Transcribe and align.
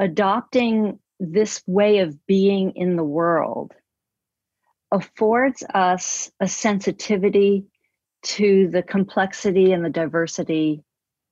adopting 0.00 0.98
this 1.20 1.62
way 1.66 1.98
of 1.98 2.26
being 2.26 2.72
in 2.74 2.96
the 2.96 3.04
world 3.04 3.72
affords 4.90 5.62
us 5.74 6.32
a 6.40 6.48
sensitivity 6.48 7.66
to 8.22 8.68
the 8.68 8.82
complexity 8.82 9.72
and 9.72 9.84
the 9.84 9.90
diversity 9.90 10.82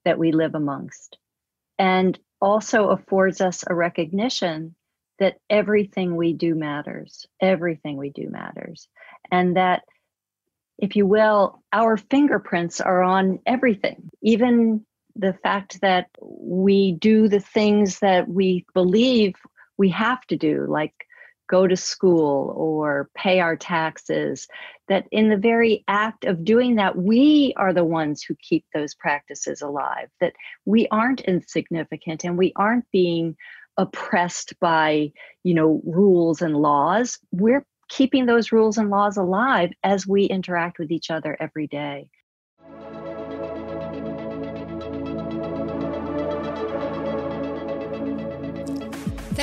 that 0.04 0.18
we 0.18 0.32
live 0.32 0.54
amongst, 0.54 1.16
and 1.78 2.18
also 2.40 2.90
affords 2.90 3.40
us 3.40 3.64
a 3.66 3.74
recognition 3.74 4.74
that 5.18 5.38
everything 5.48 6.14
we 6.14 6.34
do 6.34 6.54
matters. 6.54 7.26
Everything 7.40 7.96
we 7.96 8.10
do 8.10 8.28
matters. 8.28 8.86
And 9.32 9.56
that, 9.56 9.82
if 10.78 10.94
you 10.94 11.06
will, 11.06 11.62
our 11.72 11.96
fingerprints 11.96 12.80
are 12.80 13.02
on 13.02 13.40
everything, 13.46 14.10
even 14.22 14.84
the 15.18 15.34
fact 15.42 15.80
that 15.80 16.06
we 16.20 16.92
do 16.92 17.28
the 17.28 17.40
things 17.40 17.98
that 17.98 18.28
we 18.28 18.64
believe 18.72 19.34
we 19.76 19.90
have 19.90 20.24
to 20.28 20.36
do, 20.36 20.64
like 20.68 20.94
go 21.48 21.66
to 21.66 21.76
school 21.76 22.52
or 22.56 23.10
pay 23.14 23.40
our 23.40 23.56
taxes, 23.56 24.46
that 24.88 25.06
in 25.10 25.28
the 25.28 25.36
very 25.36 25.82
act 25.88 26.24
of 26.24 26.44
doing 26.44 26.76
that, 26.76 26.96
we 26.96 27.52
are 27.56 27.72
the 27.72 27.84
ones 27.84 28.22
who 28.22 28.36
keep 28.40 28.64
those 28.72 28.94
practices 28.94 29.60
alive, 29.60 30.08
that 30.20 30.34
we 30.66 30.86
aren't 30.88 31.22
insignificant 31.22 32.22
and 32.24 32.38
we 32.38 32.52
aren't 32.54 32.88
being 32.92 33.36
oppressed 33.76 34.58
by, 34.60 35.10
you 35.42 35.54
know, 35.54 35.80
rules 35.84 36.42
and 36.42 36.56
laws. 36.56 37.18
We're 37.32 37.64
keeping 37.88 38.26
those 38.26 38.52
rules 38.52 38.76
and 38.76 38.90
laws 38.90 39.16
alive 39.16 39.70
as 39.82 40.06
we 40.06 40.24
interact 40.24 40.78
with 40.78 40.92
each 40.92 41.10
other 41.10 41.36
every 41.40 41.66
day. 41.66 42.10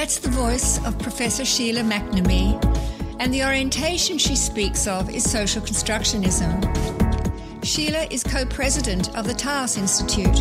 That's 0.05 0.19
the 0.19 0.29
voice 0.29 0.77
of 0.85 0.99
Professor 0.99 1.43
Sheila 1.43 1.81
McNamee, 1.81 2.63
and 3.19 3.33
the 3.33 3.43
orientation 3.43 4.19
she 4.19 4.35
speaks 4.35 4.85
of 4.85 5.09
is 5.09 5.27
social 5.27 5.63
constructionism. 5.63 6.61
Sheila 7.65 8.05
is 8.11 8.23
co 8.23 8.45
president 8.45 9.17
of 9.17 9.25
the 9.25 9.33
Taos 9.33 9.79
Institute, 9.79 10.39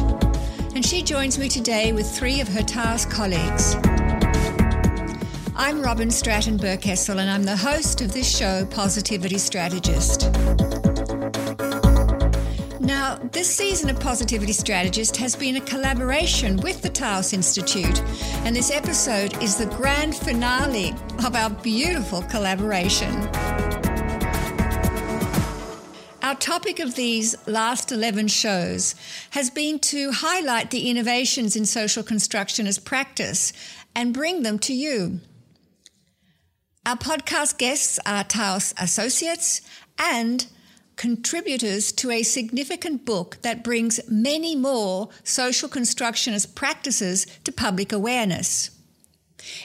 and 0.75 0.85
she 0.85 1.03
joins 1.03 1.39
me 1.39 1.49
today 1.49 1.95
with 1.95 2.07
three 2.07 2.43
of 2.43 2.49
her 2.49 2.63
Taos 2.63 3.07
colleagues. 3.07 3.77
I'm 5.57 5.81
Robyn 5.81 6.11
Stratton 6.11 6.59
Berkessel, 6.59 7.17
and 7.17 7.31
I'm 7.31 7.45
the 7.45 7.57
host 7.57 8.03
of 8.03 8.13
this 8.13 8.29
show, 8.29 8.67
Positivity 8.67 9.39
Strategist. 9.39 10.25
Now, 12.85 13.17
this 13.33 13.49
season 13.49 13.89
of 13.89 13.99
Positivity 13.99 14.53
Strategist 14.53 15.17
has 15.17 15.35
been 15.35 15.57
a 15.57 15.61
collaboration 15.63 16.59
with 16.59 16.83
the 16.83 16.91
Taos 16.91 17.33
Institute, 17.33 18.03
and 18.45 18.55
this 18.55 18.71
episode 18.71 19.43
is 19.43 19.57
the 19.57 19.65
grand 19.65 20.15
finale 20.15 20.95
of 21.25 21.35
our 21.35 21.49
beautiful 21.49 22.21
collaboration. 22.25 23.11
Our 26.23 26.35
topic 26.35 26.79
of 26.79 26.95
these 26.95 27.35
last 27.47 27.91
11 27.91 28.29
shows 28.29 28.95
has 29.31 29.49
been 29.49 29.79
to 29.79 30.13
highlight 30.13 30.71
the 30.71 30.91
innovations 30.91 31.57
in 31.57 31.65
social 31.65 32.03
construction 32.03 32.67
as 32.67 32.79
practice 32.79 33.55
and 33.97 34.13
bring 34.13 34.43
them 34.43 34.59
to 34.59 34.75
you. 34.75 35.21
Our 36.85 36.97
podcast 36.97 37.57
guests 37.57 37.99
are 38.05 38.25
Taos 38.25 38.75
associates 38.79 39.63
and 39.99 40.47
contributors 40.97 41.93
to 41.93 42.11
a 42.11 42.23
significant 42.23 43.05
book 43.05 43.39
that 43.43 43.65
brings 43.65 44.01
many 44.09 44.55
more 44.55 45.09
social 45.23 45.69
constructionist 45.69 46.55
practices 46.55 47.27
to 47.45 47.53
public 47.53 47.93
awareness, 47.93 48.71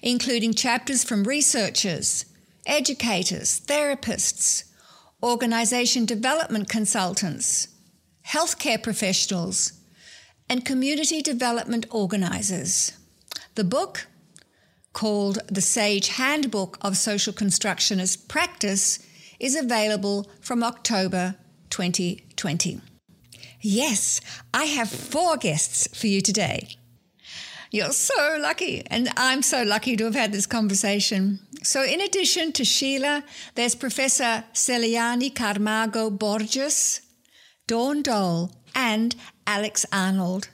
including 0.01 0.53
chapters 0.53 1.03
from 1.03 1.23
researchers, 1.23 2.25
educators, 2.65 3.59
therapists, 3.61 4.63
organization 5.21 6.05
development 6.05 6.69
consultants, 6.69 7.67
healthcare 8.27 8.81
professionals, 8.81 9.73
and 10.49 10.65
community 10.65 11.21
development 11.21 11.85
organizers. 11.91 12.93
The 13.55 13.63
book, 13.63 14.07
called 14.93 15.39
The 15.47 15.61
Sage 15.61 16.09
Handbook 16.09 16.77
of 16.81 16.97
Social 16.97 17.33
Constructionist 17.33 18.27
Practice, 18.27 18.99
is 19.39 19.55
available 19.55 20.29
from 20.41 20.63
October 20.63 21.35
2020. 21.69 22.81
Yes, 23.61 24.21
I 24.53 24.65
have 24.65 24.89
four 24.89 25.37
guests 25.37 25.87
for 25.99 26.07
you 26.07 26.21
today. 26.21 26.75
You're 27.71 27.91
so 27.91 28.37
lucky, 28.41 28.83
and 28.87 29.09
I'm 29.15 29.43
so 29.43 29.63
lucky 29.63 29.95
to 29.95 30.05
have 30.05 30.15
had 30.15 30.31
this 30.31 30.47
conversation. 30.47 31.39
So, 31.61 31.83
in 31.83 32.01
addition 32.01 32.51
to 32.53 32.65
Sheila, 32.65 33.23
there's 33.53 33.75
Professor 33.75 34.43
Celiane 34.53 35.35
Camargo 35.35 36.09
Borges, 36.09 37.01
Dawn 37.67 38.01
Dole, 38.01 38.51
and 38.73 39.15
Alex 39.45 39.85
Arnold. 39.93 40.49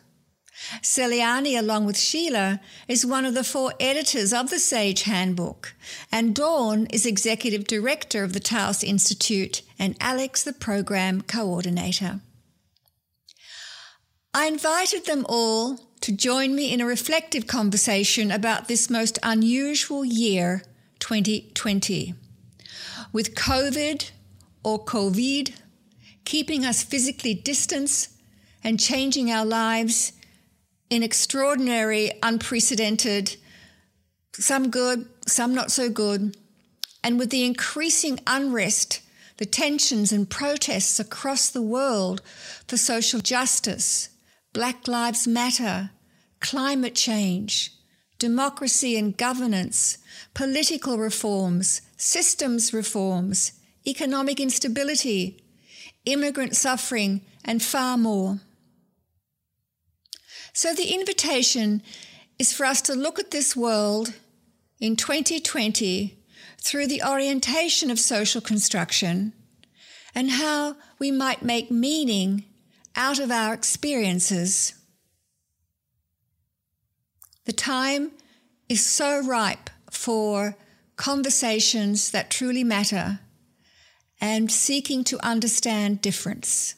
Celiane, 0.82 1.60
along 1.60 1.86
with 1.86 1.98
Sheila, 1.98 2.62
is 2.88 3.06
one 3.06 3.26
of 3.26 3.34
the 3.34 3.44
four 3.44 3.74
editors 3.80 4.34
of 4.34 4.50
the 4.50 4.60
SAGE 4.60 5.04
Handbook, 5.04 5.74
and 6.12 6.36
Dawn 6.36 6.88
is 6.88 7.06
executive 7.06 7.66
director 7.66 8.24
of 8.24 8.34
the 8.34 8.40
Taos 8.40 8.84
Institute, 8.84 9.62
and 9.78 9.96
Alex, 10.00 10.44
the 10.44 10.54
program 10.54 11.22
coordinator. 11.22 12.22
I 14.34 14.48
invited 14.48 15.06
them 15.06 15.26
all 15.30 15.80
to 16.02 16.12
join 16.12 16.56
me 16.56 16.72
in 16.72 16.82
a 16.82 16.86
reflective 16.86 17.48
conversation 17.48 18.32
about 18.32 18.68
this 18.68 18.90
most 18.90 19.18
unusual 19.24 20.04
year, 20.04 20.64
2020. 21.00 22.14
With 23.12 23.36
COVID 23.36 24.12
or 24.64 24.84
COVID 24.84 25.54
keeping 26.26 26.66
us 26.66 26.84
physically 26.84 27.34
distanced 27.34 28.10
and 28.64 28.80
changing 28.80 29.32
our 29.32 29.46
lives 29.46 30.12
in 30.96 31.04
extraordinary, 31.04 32.10
unprecedented, 32.24 33.36
some 34.32 34.70
good, 34.70 35.06
some 35.28 35.54
not 35.54 35.70
so 35.70 35.90
good, 35.90 36.38
and 37.04 37.20
with 37.20 37.32
the 37.32 37.44
increasing 37.44 38.18
unrest, 38.26 39.02
the 39.36 39.46
tensions 39.46 40.14
and 40.14 40.30
protests 40.30 40.98
across 40.98 41.50
the 41.50 41.62
world 41.62 42.22
for 42.66 42.78
social 42.78 43.20
justice, 43.20 44.08
Black 44.54 44.88
Lives 44.88 45.28
Matter, 45.28 45.92
climate 46.40 46.96
change, 46.96 47.74
democracy 48.18 48.98
and 48.98 49.18
governance, 49.18 49.98
political 50.34 50.98
reforms, 50.98 51.82
systems 51.98 52.74
reforms, 52.74 53.52
economic 53.86 54.40
instability, 54.40 55.44
immigrant 56.06 56.56
suffering, 56.56 57.20
and 57.44 57.62
far 57.62 57.98
more. 57.98 58.40
So 60.56 60.74
the 60.74 60.94
invitation 60.94 61.84
is 62.40 62.54
for 62.54 62.66
us 62.66 62.82
to 62.84 62.96
look 62.96 63.20
at 63.20 63.32
this 63.32 63.58
world 63.58 64.14
in 64.80 64.96
2020 64.96 66.18
through 66.62 66.88
the 66.88 67.04
orientation 67.04 67.92
of 67.92 68.00
social 68.00 68.40
construction 68.40 69.34
and 70.16 70.32
how 70.32 70.78
we 70.98 71.12
might 71.12 71.44
make 71.44 71.70
meaning 71.70 72.46
out 72.96 73.20
of 73.20 73.32
our 73.32 73.54
experiences. 73.54 74.74
The 77.44 77.52
time 77.52 78.14
is 78.70 78.84
so 78.84 79.22
ripe 79.28 79.70
for 79.92 80.56
conversations 80.96 82.12
that 82.12 82.32
truly 82.32 82.64
matter 82.64 83.20
and 84.22 84.50
seeking 84.50 85.04
to 85.04 85.20
understand 85.22 86.02
difference. 86.02 86.76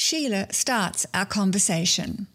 Sheila 0.00 0.46
starts 0.50 1.04
our 1.12 1.26
conversation. 1.26 2.26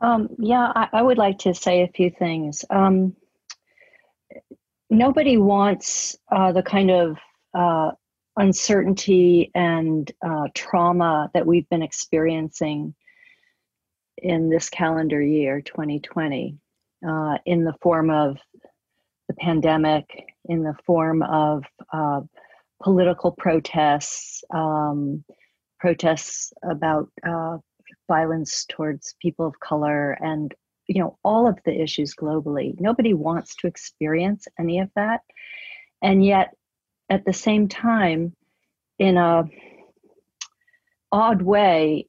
Um, 0.00 0.30
yeah, 0.40 0.72
I, 0.74 0.88
I, 0.92 1.02
would 1.02 1.18
like 1.18 1.38
to 1.38 1.54
say 1.54 1.82
a 1.82 1.92
few 1.94 2.10
things. 2.10 2.64
Um, 2.68 3.14
nobody 4.90 5.36
wants 5.36 6.18
uh, 6.32 6.50
the 6.50 6.64
kind 6.64 6.90
of 6.90 7.16
uh, 7.54 7.92
uncertainty 8.36 9.52
and 9.54 10.10
uh, 10.20 10.48
trauma 10.52 11.30
that 11.32 11.46
we've 11.46 11.68
been 11.68 11.82
experiencing 11.82 12.96
in 14.16 14.50
this 14.50 14.68
calendar 14.68 15.22
year, 15.22 15.60
2020, 15.60 16.58
uh, 17.08 17.38
in 17.46 17.62
the 17.62 17.74
form 17.80 18.10
of 18.10 18.36
the 19.28 19.34
pandemic, 19.34 20.34
in 20.46 20.64
the 20.64 20.74
form 20.84 21.22
of 21.22 21.62
uh, 21.92 22.22
political 22.82 23.32
protests, 23.32 24.42
um, 24.54 25.24
protests 25.80 26.52
about 26.68 27.10
uh, 27.26 27.58
violence 28.08 28.64
towards 28.68 29.14
people 29.20 29.46
of 29.46 29.60
color, 29.60 30.12
and 30.12 30.54
you 30.86 31.00
know 31.00 31.18
all 31.22 31.46
of 31.46 31.58
the 31.64 31.80
issues 31.80 32.14
globally. 32.14 32.78
Nobody 32.80 33.14
wants 33.14 33.54
to 33.56 33.66
experience 33.66 34.46
any 34.58 34.80
of 34.80 34.90
that, 34.96 35.20
and 36.02 36.24
yet 36.24 36.54
at 37.10 37.24
the 37.24 37.32
same 37.32 37.68
time, 37.68 38.34
in 38.98 39.16
a 39.16 39.44
odd 41.10 41.42
way, 41.42 42.06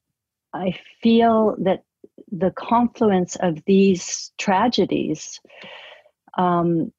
I 0.54 0.78
feel 1.02 1.56
that 1.60 1.84
the 2.32 2.52
confluence 2.52 3.36
of 3.38 3.64
these 3.66 4.32
tragedies 4.38 5.40
um, 6.38 6.92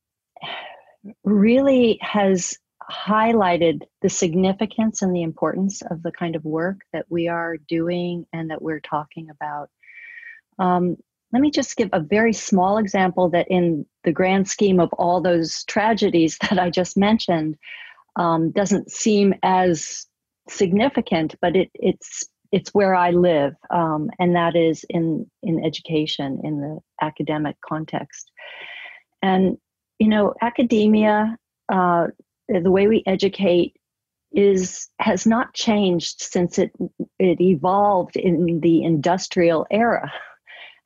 really 1.24 1.98
has 2.00 2.58
highlighted 2.90 3.82
the 4.02 4.08
significance 4.08 5.02
and 5.02 5.14
the 5.14 5.22
importance 5.22 5.82
of 5.90 6.02
the 6.02 6.12
kind 6.12 6.36
of 6.36 6.44
work 6.44 6.80
that 6.92 7.06
we 7.08 7.28
are 7.28 7.56
doing 7.56 8.26
and 8.32 8.50
that 8.50 8.62
we're 8.62 8.80
talking 8.80 9.30
about. 9.30 9.70
Um, 10.58 10.96
let 11.32 11.40
me 11.42 11.50
just 11.50 11.76
give 11.76 11.88
a 11.92 12.00
very 12.00 12.32
small 12.32 12.78
example 12.78 13.30
that, 13.30 13.46
in 13.48 13.86
the 14.04 14.12
grand 14.12 14.48
scheme 14.48 14.80
of 14.80 14.92
all 14.94 15.20
those 15.20 15.64
tragedies 15.64 16.36
that 16.50 16.58
I 16.58 16.70
just 16.70 16.96
mentioned, 16.96 17.56
um, 18.16 18.50
doesn't 18.50 18.90
seem 18.90 19.34
as 19.42 20.06
significant, 20.48 21.36
but 21.40 21.56
it, 21.56 21.70
it's 21.74 22.28
it's 22.52 22.74
where 22.74 22.96
I 22.96 23.12
live, 23.12 23.54
um, 23.70 24.10
and 24.18 24.34
that 24.34 24.56
is 24.56 24.84
in 24.88 25.30
in 25.42 25.64
education 25.64 26.40
in 26.42 26.60
the 26.60 26.80
academic 27.00 27.56
context. 27.64 28.30
And 29.22 29.56
you 30.00 30.08
know, 30.08 30.34
academia, 30.42 31.36
uh, 31.72 32.08
the 32.50 32.70
way 32.70 32.88
we 32.88 33.02
educate, 33.06 33.76
is 34.32 34.88
has 35.00 35.26
not 35.26 35.54
changed 35.54 36.20
since 36.20 36.58
it 36.58 36.72
it 37.18 37.40
evolved 37.40 38.16
in 38.16 38.60
the 38.60 38.84
industrial 38.84 39.66
era. 39.70 40.12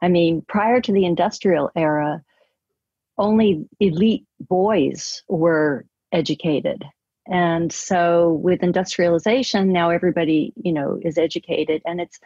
I 0.02 0.08
mean, 0.08 0.42
prior 0.48 0.80
to 0.80 0.92
the 0.92 1.04
industrial 1.04 1.70
era, 1.76 2.22
only 3.18 3.66
elite 3.80 4.26
boys 4.40 5.22
were 5.28 5.86
educated 6.12 6.84
and 7.26 7.72
so 7.72 8.32
with 8.42 8.62
industrialization 8.62 9.72
now 9.72 9.90
everybody 9.90 10.52
you 10.56 10.72
know 10.72 10.98
is 11.02 11.16
educated 11.16 11.80
and 11.84 12.00
it's 12.00 12.18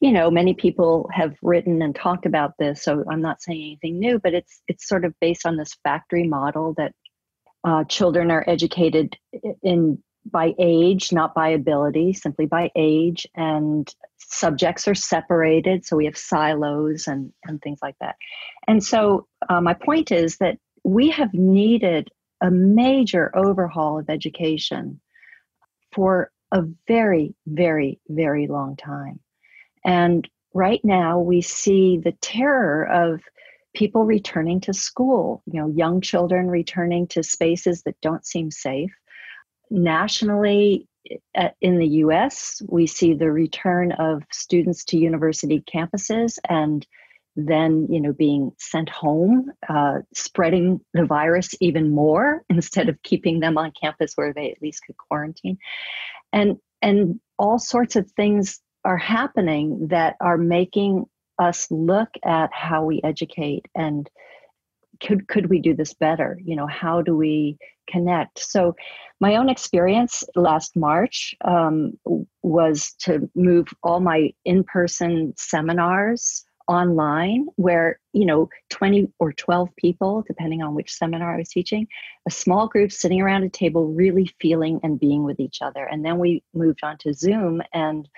you 0.00 0.10
know 0.10 0.30
many 0.30 0.54
people 0.54 1.08
have 1.12 1.36
written 1.42 1.82
and 1.82 1.94
talked 1.94 2.26
about 2.26 2.54
this 2.58 2.82
so 2.82 3.04
i'm 3.10 3.20
not 3.20 3.42
saying 3.42 3.60
anything 3.60 3.98
new 3.98 4.18
but 4.18 4.34
it's 4.34 4.62
it's 4.66 4.88
sort 4.88 5.04
of 5.04 5.14
based 5.20 5.46
on 5.46 5.56
this 5.56 5.76
factory 5.84 6.26
model 6.26 6.74
that 6.76 6.92
uh, 7.64 7.84
children 7.84 8.30
are 8.30 8.44
educated 8.46 9.16
in 9.62 10.02
by 10.30 10.54
age 10.58 11.12
not 11.12 11.34
by 11.34 11.48
ability 11.48 12.12
simply 12.12 12.44
by 12.44 12.70
age 12.76 13.26
and 13.34 13.94
subjects 14.18 14.86
are 14.86 14.94
separated 14.94 15.84
so 15.84 15.96
we 15.96 16.04
have 16.04 16.16
silos 16.16 17.06
and 17.06 17.32
and 17.44 17.62
things 17.62 17.78
like 17.82 17.96
that 18.00 18.16
and 18.68 18.84
so 18.84 19.26
uh, 19.48 19.62
my 19.62 19.72
point 19.72 20.12
is 20.12 20.36
that 20.36 20.58
we 20.84 21.08
have 21.08 21.32
needed 21.32 22.10
a 22.40 22.50
major 22.50 23.34
overhaul 23.36 23.98
of 23.98 24.08
education 24.08 25.00
for 25.92 26.30
a 26.52 26.62
very, 26.88 27.34
very, 27.46 28.00
very 28.08 28.46
long 28.46 28.76
time. 28.76 29.20
And 29.84 30.28
right 30.52 30.80
now 30.84 31.20
we 31.20 31.42
see 31.42 31.98
the 31.98 32.12
terror 32.20 32.84
of 32.84 33.20
people 33.74 34.04
returning 34.04 34.60
to 34.60 34.72
school, 34.72 35.42
you 35.46 35.60
know, 35.60 35.68
young 35.68 36.00
children 36.00 36.48
returning 36.48 37.06
to 37.08 37.22
spaces 37.22 37.82
that 37.82 38.00
don't 38.00 38.26
seem 38.26 38.50
safe. 38.50 38.92
Nationally, 39.70 40.88
in 41.60 41.78
the 41.78 41.86
US, 41.86 42.60
we 42.68 42.86
see 42.86 43.14
the 43.14 43.30
return 43.30 43.92
of 43.92 44.22
students 44.30 44.84
to 44.86 44.98
university 44.98 45.62
campuses 45.72 46.38
and 46.48 46.86
then 47.36 47.86
you 47.88 48.00
know 48.00 48.12
being 48.12 48.50
sent 48.58 48.88
home 48.88 49.50
uh, 49.68 49.98
spreading 50.14 50.80
the 50.94 51.04
virus 51.04 51.54
even 51.60 51.90
more 51.90 52.42
instead 52.50 52.88
of 52.88 53.00
keeping 53.02 53.40
them 53.40 53.56
on 53.56 53.72
campus 53.80 54.12
where 54.14 54.32
they 54.32 54.50
at 54.50 54.60
least 54.60 54.82
could 54.84 54.96
quarantine 54.96 55.56
and 56.32 56.56
and 56.82 57.20
all 57.38 57.58
sorts 57.58 57.96
of 57.96 58.10
things 58.12 58.60
are 58.84 58.96
happening 58.96 59.88
that 59.88 60.16
are 60.20 60.38
making 60.38 61.04
us 61.40 61.66
look 61.70 62.10
at 62.24 62.50
how 62.52 62.84
we 62.84 63.00
educate 63.02 63.66
and 63.74 64.08
could 65.00 65.26
could 65.28 65.48
we 65.48 65.60
do 65.60 65.74
this 65.74 65.94
better? 65.94 66.38
You 66.44 66.56
know 66.56 66.66
how 66.66 67.00
do 67.00 67.16
we 67.16 67.56
connect? 67.88 68.38
So 68.38 68.76
my 69.20 69.36
own 69.36 69.48
experience 69.48 70.22
last 70.36 70.76
march 70.76 71.34
um, 71.44 71.98
was 72.42 72.92
to 73.00 73.28
move 73.34 73.68
all 73.82 74.00
my 74.00 74.32
in-person 74.44 75.34
seminars 75.36 76.44
online 76.68 77.46
where 77.56 77.98
you 78.12 78.24
know 78.24 78.48
20 78.68 79.08
or 79.18 79.32
12 79.32 79.70
people 79.76 80.22
depending 80.28 80.62
on 80.62 80.72
which 80.72 80.92
seminar 80.92 81.34
i 81.34 81.38
was 81.38 81.48
teaching 81.48 81.88
a 82.28 82.30
small 82.30 82.68
group 82.68 82.92
sitting 82.92 83.20
around 83.20 83.42
a 83.42 83.48
table 83.48 83.88
really 83.88 84.30
feeling 84.40 84.78
and 84.82 85.00
being 85.00 85.24
with 85.24 85.40
each 85.40 85.62
other. 85.62 85.84
And 85.84 86.04
then 86.04 86.18
we 86.18 86.42
moved 86.54 86.80
on 86.82 86.98
to 86.98 87.12
zoom 87.12 87.62
and 87.72 88.08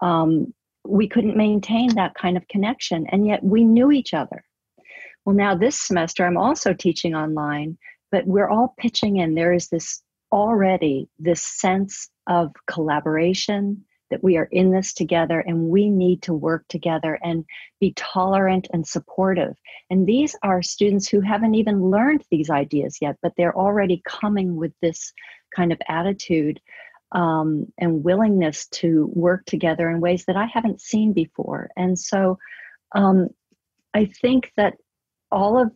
um, 0.00 0.54
we 0.88 1.08
couldn't 1.08 1.36
maintain 1.36 1.94
that 1.94 2.14
kind 2.14 2.36
of 2.36 2.48
connection 2.48 3.06
and 3.10 3.26
yet 3.26 3.42
we 3.42 3.64
knew 3.64 3.90
each 3.90 4.14
other 4.14 4.44
well 5.24 5.34
now 5.34 5.54
this 5.54 5.78
semester 5.78 6.24
i'm 6.24 6.36
also 6.36 6.72
teaching 6.72 7.14
online 7.14 7.76
but 8.10 8.26
we're 8.26 8.48
all 8.48 8.74
pitching 8.78 9.16
in 9.16 9.34
there 9.34 9.52
is 9.52 9.68
this 9.68 10.02
already 10.32 11.08
this 11.18 11.42
sense 11.42 12.10
of 12.26 12.52
collaboration 12.66 13.84
that 14.10 14.22
we 14.22 14.36
are 14.36 14.48
in 14.52 14.70
this 14.70 14.92
together 14.92 15.40
and 15.40 15.68
we 15.68 15.90
need 15.90 16.22
to 16.22 16.32
work 16.34 16.64
together 16.68 17.18
and 17.22 17.44
be 17.80 17.92
tolerant 17.96 18.68
and 18.72 18.86
supportive. 18.86 19.54
And 19.90 20.06
these 20.06 20.36
are 20.42 20.62
students 20.62 21.08
who 21.08 21.20
haven't 21.20 21.54
even 21.54 21.90
learned 21.90 22.22
these 22.30 22.50
ideas 22.50 22.98
yet, 23.00 23.16
but 23.22 23.32
they're 23.36 23.56
already 23.56 24.02
coming 24.06 24.56
with 24.56 24.72
this 24.80 25.12
kind 25.54 25.72
of 25.72 25.80
attitude 25.88 26.60
um, 27.12 27.72
and 27.78 28.04
willingness 28.04 28.66
to 28.68 29.10
work 29.14 29.44
together 29.46 29.88
in 29.90 30.00
ways 30.00 30.24
that 30.26 30.36
I 30.36 30.46
haven't 30.46 30.80
seen 30.80 31.12
before. 31.12 31.70
And 31.76 31.98
so 31.98 32.38
um, 32.94 33.28
I 33.94 34.06
think 34.06 34.52
that 34.56 34.74
all 35.30 35.60
of 35.60 35.70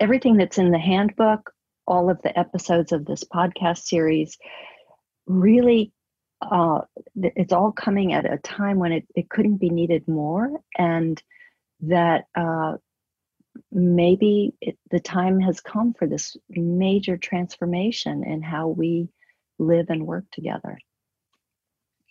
everything 0.00 0.36
that's 0.36 0.58
in 0.58 0.70
the 0.70 0.78
handbook, 0.78 1.52
all 1.86 2.10
of 2.10 2.20
the 2.22 2.38
episodes 2.38 2.92
of 2.92 3.04
this 3.04 3.24
podcast 3.24 3.78
series 3.78 4.38
really 5.26 5.92
uh, 6.40 6.80
it's 7.16 7.52
all 7.52 7.72
coming 7.72 8.12
at 8.12 8.30
a 8.30 8.38
time 8.38 8.78
when 8.78 8.92
it, 8.92 9.06
it 9.14 9.28
couldn't 9.28 9.56
be 9.56 9.70
needed 9.70 10.06
more 10.06 10.60
and 10.76 11.20
that 11.80 12.26
uh, 12.36 12.76
maybe 13.72 14.54
it, 14.60 14.78
the 14.90 15.00
time 15.00 15.40
has 15.40 15.60
come 15.60 15.94
for 15.94 16.06
this 16.06 16.36
major 16.48 17.16
transformation 17.16 18.24
in 18.24 18.40
how 18.42 18.68
we 18.68 19.08
live 19.58 19.86
and 19.88 20.06
work 20.06 20.24
together 20.32 20.78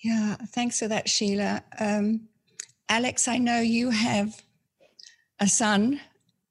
yeah 0.03 0.35
thanks 0.49 0.79
for 0.79 0.87
that 0.87 1.09
sheila 1.09 1.63
um, 1.79 2.27
alex 2.89 3.27
i 3.27 3.37
know 3.37 3.59
you 3.59 3.89
have 3.89 4.41
a 5.39 5.47
son 5.47 5.99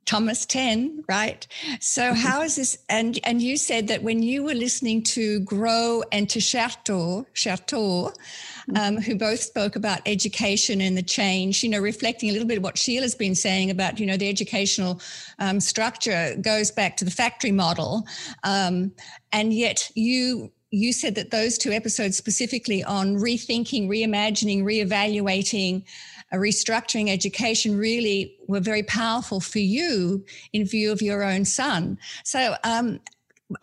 Thomas 0.07 0.47
10, 0.47 1.05
right? 1.09 1.47
So 1.81 2.03
mm-hmm. 2.03 2.15
how 2.15 2.41
is 2.41 2.57
this? 2.57 2.79
And 2.89 3.19
and 3.25 3.43
you 3.43 3.57
said 3.57 3.89
that 3.89 4.05
when 4.05 4.23
you 4.23 4.45
were 4.45 4.55
listening 4.55 5.03
to 5.03 5.41
Grow 5.41 6.05
and 6.13 6.31
to 6.31 6.39
Chertoux, 6.39 7.27
Chertoux, 7.35 8.13
mm-hmm. 8.13 8.77
um, 8.77 8.97
who 9.03 9.17
both 9.17 9.41
spoke 9.41 9.75
about 9.75 10.01
education 10.07 10.81
and 10.81 10.97
the 10.97 11.03
change, 11.03 11.65
you 11.65 11.69
know, 11.69 11.81
reflecting 11.81 12.31
a 12.31 12.33
little 12.33 12.47
bit 12.47 12.63
what 12.63 12.79
Sheila's 12.79 13.17
been 13.17 13.35
saying 13.35 13.71
about, 13.71 13.99
you 13.99 14.07
know, 14.07 14.17
the 14.17 14.29
educational 14.29 15.01
um, 15.41 15.59
structure 15.59 16.37
goes 16.41 16.71
back 16.71 16.97
to 16.99 17.05
the 17.05 17.11
factory 17.11 17.53
model. 17.53 18.07
Um, 18.45 18.93
and 19.33 19.53
yet 19.53 19.91
you 19.97 20.53
you 20.77 20.93
said 20.93 21.15
that 21.15 21.31
those 21.31 21.57
two 21.57 21.73
episodes 21.73 22.17
specifically 22.17 22.85
on 22.85 23.17
rethinking, 23.17 23.89
reimagining, 23.89 24.63
reevaluating, 24.63 25.85
uh, 26.33 26.37
restructuring 26.37 27.09
education 27.09 27.79
really 27.79 28.37
were 28.47 28.61
very 28.61 28.83
powerful 28.83 29.41
for 29.41 29.59
you 29.59 30.25
in 30.53 30.67
view 30.67 30.93
of 30.93 31.01
your 31.01 31.23
own 31.23 31.45
son. 31.45 31.99
So 32.25 32.57
um, 32.63 33.01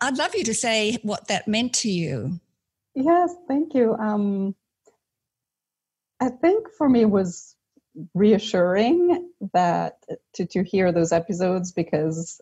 I'd 0.00 0.18
love 0.18 0.34
you 0.34 0.42
to 0.44 0.54
say 0.54 0.98
what 1.02 1.28
that 1.28 1.46
meant 1.46 1.72
to 1.74 1.90
you. 1.90 2.40
Yes, 2.94 3.34
thank 3.46 3.74
you. 3.74 3.94
Um, 3.94 4.54
I 6.20 6.30
think 6.30 6.68
for 6.76 6.88
me 6.88 7.04
was 7.04 7.54
reassuring 8.14 9.30
that 9.52 9.98
to, 10.34 10.46
to 10.46 10.64
hear 10.64 10.90
those 10.90 11.12
episodes 11.12 11.70
because 11.70 12.40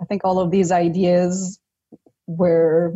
I 0.00 0.06
think 0.06 0.24
all 0.24 0.38
of 0.38 0.50
these 0.50 0.72
ideas 0.72 1.58
were 2.26 2.94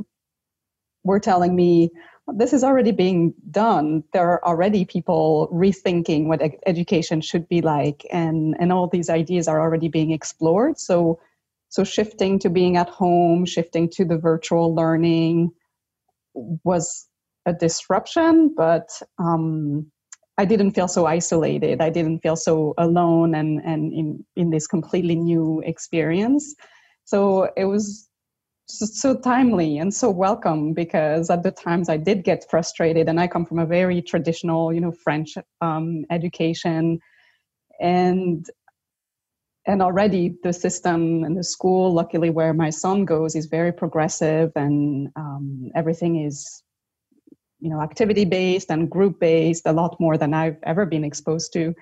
were 1.08 1.20
telling 1.20 1.56
me 1.56 1.90
this 2.36 2.52
is 2.52 2.62
already 2.62 2.92
being 2.92 3.34
done. 3.50 4.04
There 4.12 4.28
are 4.30 4.44
already 4.44 4.84
people 4.84 5.48
rethinking 5.52 6.26
what 6.26 6.42
ed- 6.42 6.60
education 6.66 7.20
should 7.22 7.48
be 7.48 7.62
like, 7.62 8.06
and 8.12 8.56
and 8.60 8.72
all 8.72 8.86
these 8.88 9.10
ideas 9.10 9.48
are 9.48 9.60
already 9.60 9.88
being 9.88 10.12
explored. 10.12 10.78
So, 10.78 11.18
so 11.70 11.84
shifting 11.84 12.38
to 12.40 12.50
being 12.50 12.76
at 12.76 12.90
home, 12.90 13.46
shifting 13.46 13.88
to 13.96 14.04
the 14.04 14.18
virtual 14.18 14.74
learning, 14.74 15.50
was 16.34 17.08
a 17.46 17.52
disruption, 17.52 18.54
but 18.54 18.88
um, 19.18 19.90
I 20.36 20.44
didn't 20.44 20.72
feel 20.72 20.88
so 20.88 21.06
isolated. 21.06 21.80
I 21.80 21.90
didn't 21.90 22.20
feel 22.20 22.36
so 22.36 22.74
alone, 22.78 23.34
and 23.34 23.60
and 23.64 23.92
in 23.92 24.24
in 24.36 24.50
this 24.50 24.66
completely 24.66 25.16
new 25.16 25.62
experience. 25.64 26.54
So 27.04 27.50
it 27.56 27.64
was 27.64 28.08
so 28.68 29.16
timely 29.16 29.78
and 29.78 29.92
so 29.92 30.10
welcome 30.10 30.74
because 30.74 31.30
at 31.30 31.42
the 31.42 31.50
times 31.50 31.88
I 31.88 31.96
did 31.96 32.22
get 32.22 32.44
frustrated, 32.50 33.08
and 33.08 33.18
I 33.18 33.26
come 33.26 33.46
from 33.46 33.58
a 33.58 33.66
very 33.66 34.02
traditional, 34.02 34.72
you 34.72 34.80
know, 34.80 34.92
French 34.92 35.36
um, 35.60 36.04
education, 36.10 37.00
and 37.80 38.46
and 39.66 39.82
already 39.82 40.34
the 40.42 40.52
system 40.52 41.24
and 41.24 41.36
the 41.36 41.44
school, 41.44 41.92
luckily 41.92 42.30
where 42.30 42.54
my 42.54 42.70
son 42.70 43.04
goes, 43.04 43.34
is 43.34 43.46
very 43.46 43.72
progressive, 43.72 44.52
and 44.56 45.08
um, 45.16 45.70
everything 45.74 46.24
is, 46.24 46.62
you 47.60 47.70
know, 47.70 47.80
activity 47.80 48.24
based 48.24 48.70
and 48.70 48.90
group 48.90 49.18
based, 49.18 49.66
a 49.66 49.72
lot 49.72 49.98
more 49.98 50.16
than 50.16 50.34
I've 50.34 50.58
ever 50.62 50.86
been 50.86 51.04
exposed 51.04 51.52
to 51.54 51.74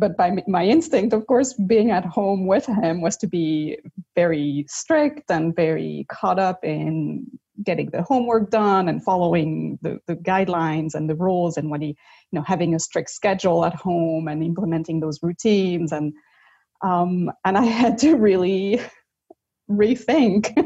but 0.00 0.16
by 0.16 0.42
my 0.48 0.64
instinct, 0.64 1.12
of 1.12 1.26
course, 1.26 1.52
being 1.52 1.90
at 1.90 2.04
home 2.04 2.46
with 2.46 2.64
him 2.66 3.02
was 3.02 3.16
to 3.18 3.26
be 3.26 3.78
very 4.16 4.64
strict 4.66 5.30
and 5.30 5.54
very 5.54 6.06
caught 6.08 6.38
up 6.38 6.64
in 6.64 7.26
getting 7.62 7.90
the 7.90 8.02
homework 8.02 8.50
done 8.50 8.88
and 8.88 9.04
following 9.04 9.78
the, 9.82 10.00
the 10.06 10.16
guidelines 10.16 10.94
and 10.94 11.10
the 11.10 11.14
rules 11.14 11.58
and 11.58 11.70
when 11.70 11.82
he, 11.82 11.88
you 11.88 12.38
know, 12.38 12.42
having 12.42 12.74
a 12.74 12.80
strict 12.80 13.10
schedule 13.10 13.64
at 13.66 13.74
home 13.74 14.26
and 14.26 14.42
implementing 14.42 15.00
those 15.00 15.22
routines 15.22 15.92
and 15.92 16.14
um, 16.82 17.30
and 17.44 17.58
I 17.58 17.64
had 17.64 17.98
to 17.98 18.16
really 18.16 18.80
rethink 19.70 20.56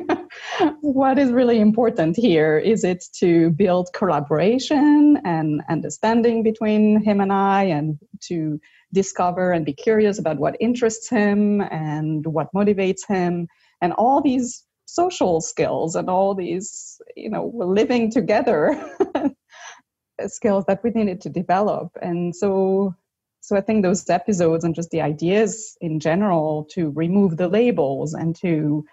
what 0.80 1.18
is 1.18 1.30
really 1.30 1.61
important 1.61 2.16
here. 2.16 2.58
Is 2.58 2.84
it 2.84 3.04
to 3.18 3.50
build 3.50 3.88
collaboration 3.94 5.18
and 5.25 5.62
understanding 5.68 6.42
between 6.42 7.02
him 7.02 7.20
and 7.20 7.32
I, 7.32 7.64
and 7.64 7.99
to 8.28 8.61
discover 8.92 9.52
and 9.52 9.64
be 9.64 9.73
curious 9.73 10.18
about 10.18 10.38
what 10.38 10.56
interests 10.61 11.08
him 11.08 11.61
and 11.61 12.25
what 12.26 12.52
motivates 12.54 13.06
him 13.06 13.49
and 13.82 13.92
all 13.94 14.23
these 14.23 14.64
social 14.87 15.40
skills 15.40 15.96
and 15.96 16.08
all 16.08 16.34
these 16.34 17.00
you 17.16 17.28
know 17.28 17.50
living 17.54 18.11
together 18.11 18.80
skills 20.26 20.64
that 20.66 20.82
we 20.84 20.90
needed 20.90 21.20
to 21.20 21.28
develop 21.28 21.88
and 22.00 22.37
so 22.37 22.94
so 23.40 23.56
i 23.56 23.61
think 23.61 23.82
those 23.82 24.08
episodes 24.08 24.62
and 24.62 24.75
just 24.75 24.90
the 24.90 25.00
ideas 25.00 25.76
in 25.80 25.99
general 25.99 26.64
to 26.70 26.90
remove 26.90 27.37
the 27.37 27.49
labels 27.49 28.14
and 28.14 28.37
to 28.37 28.84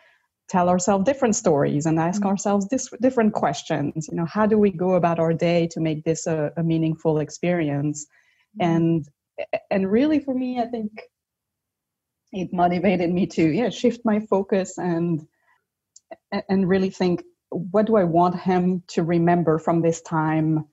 tell 0.51 0.67
ourselves 0.67 1.05
different 1.05 1.35
stories 1.35 1.85
and 1.85 1.97
ask 1.97 2.19
mm-hmm. 2.19 2.29
ourselves 2.29 2.67
this, 2.67 2.89
different 2.99 3.33
questions 3.33 4.09
you 4.11 4.17
know 4.17 4.25
how 4.25 4.45
do 4.45 4.57
we 4.57 4.69
go 4.69 4.95
about 4.95 5.17
our 5.17 5.33
day 5.33 5.65
to 5.65 5.79
make 5.79 6.03
this 6.03 6.27
a, 6.27 6.51
a 6.57 6.63
meaningful 6.63 7.19
experience 7.19 8.05
mm-hmm. 8.59 8.69
and 8.69 9.05
and 9.71 9.89
really 9.89 10.19
for 10.19 10.33
me 10.33 10.59
i 10.59 10.65
think 10.65 10.91
it 12.33 12.49
motivated 12.51 13.09
me 13.09 13.25
to 13.25 13.43
yeah 13.49 13.69
shift 13.69 14.01
my 14.03 14.19
focus 14.19 14.77
and 14.77 15.25
and 16.49 16.67
really 16.67 16.89
think 16.89 17.23
what 17.49 17.85
do 17.85 17.95
i 17.95 18.03
want 18.03 18.37
him 18.37 18.83
to 18.87 19.03
remember 19.03 19.57
from 19.57 19.81
this 19.81 20.01
time 20.01 20.65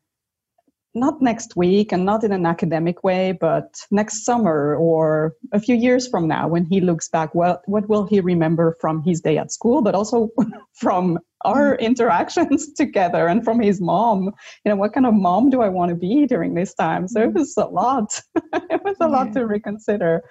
not 0.94 1.20
next 1.20 1.56
week 1.56 1.92
and 1.92 2.04
not 2.04 2.24
in 2.24 2.32
an 2.32 2.46
academic 2.46 3.04
way 3.04 3.32
but 3.32 3.74
next 3.90 4.24
summer 4.24 4.74
or 4.76 5.34
a 5.52 5.60
few 5.60 5.74
years 5.74 6.08
from 6.08 6.26
now 6.26 6.48
when 6.48 6.64
he 6.64 6.80
looks 6.80 7.08
back 7.08 7.34
well 7.34 7.60
what 7.66 7.88
will 7.88 8.06
he 8.06 8.20
remember 8.20 8.76
from 8.80 9.02
his 9.02 9.20
day 9.20 9.36
at 9.36 9.52
school 9.52 9.82
but 9.82 9.94
also 9.94 10.30
from 10.74 11.18
our 11.44 11.76
mm. 11.76 11.80
interactions 11.80 12.72
together 12.76 13.26
and 13.28 13.44
from 13.44 13.60
his 13.60 13.80
mom 13.80 14.32
you 14.64 14.70
know 14.70 14.76
what 14.76 14.92
kind 14.92 15.06
of 15.06 15.14
mom 15.14 15.50
do 15.50 15.60
i 15.60 15.68
want 15.68 15.90
to 15.90 15.94
be 15.94 16.26
during 16.26 16.54
this 16.54 16.74
time 16.74 17.06
so 17.06 17.22
it 17.22 17.30
mm. 17.30 17.34
was 17.34 17.56
a 17.56 17.66
lot 17.66 18.20
it 18.54 18.82
was 18.84 18.96
a 19.00 19.04
yeah. 19.04 19.06
lot 19.06 19.32
to 19.32 19.46
reconsider 19.46 20.22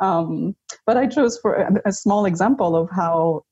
um, 0.00 0.54
but 0.86 0.96
i 0.96 1.06
chose 1.06 1.38
for 1.38 1.54
a, 1.54 1.70
a 1.86 1.92
small 1.92 2.26
example 2.26 2.76
of 2.76 2.88
how 2.90 3.42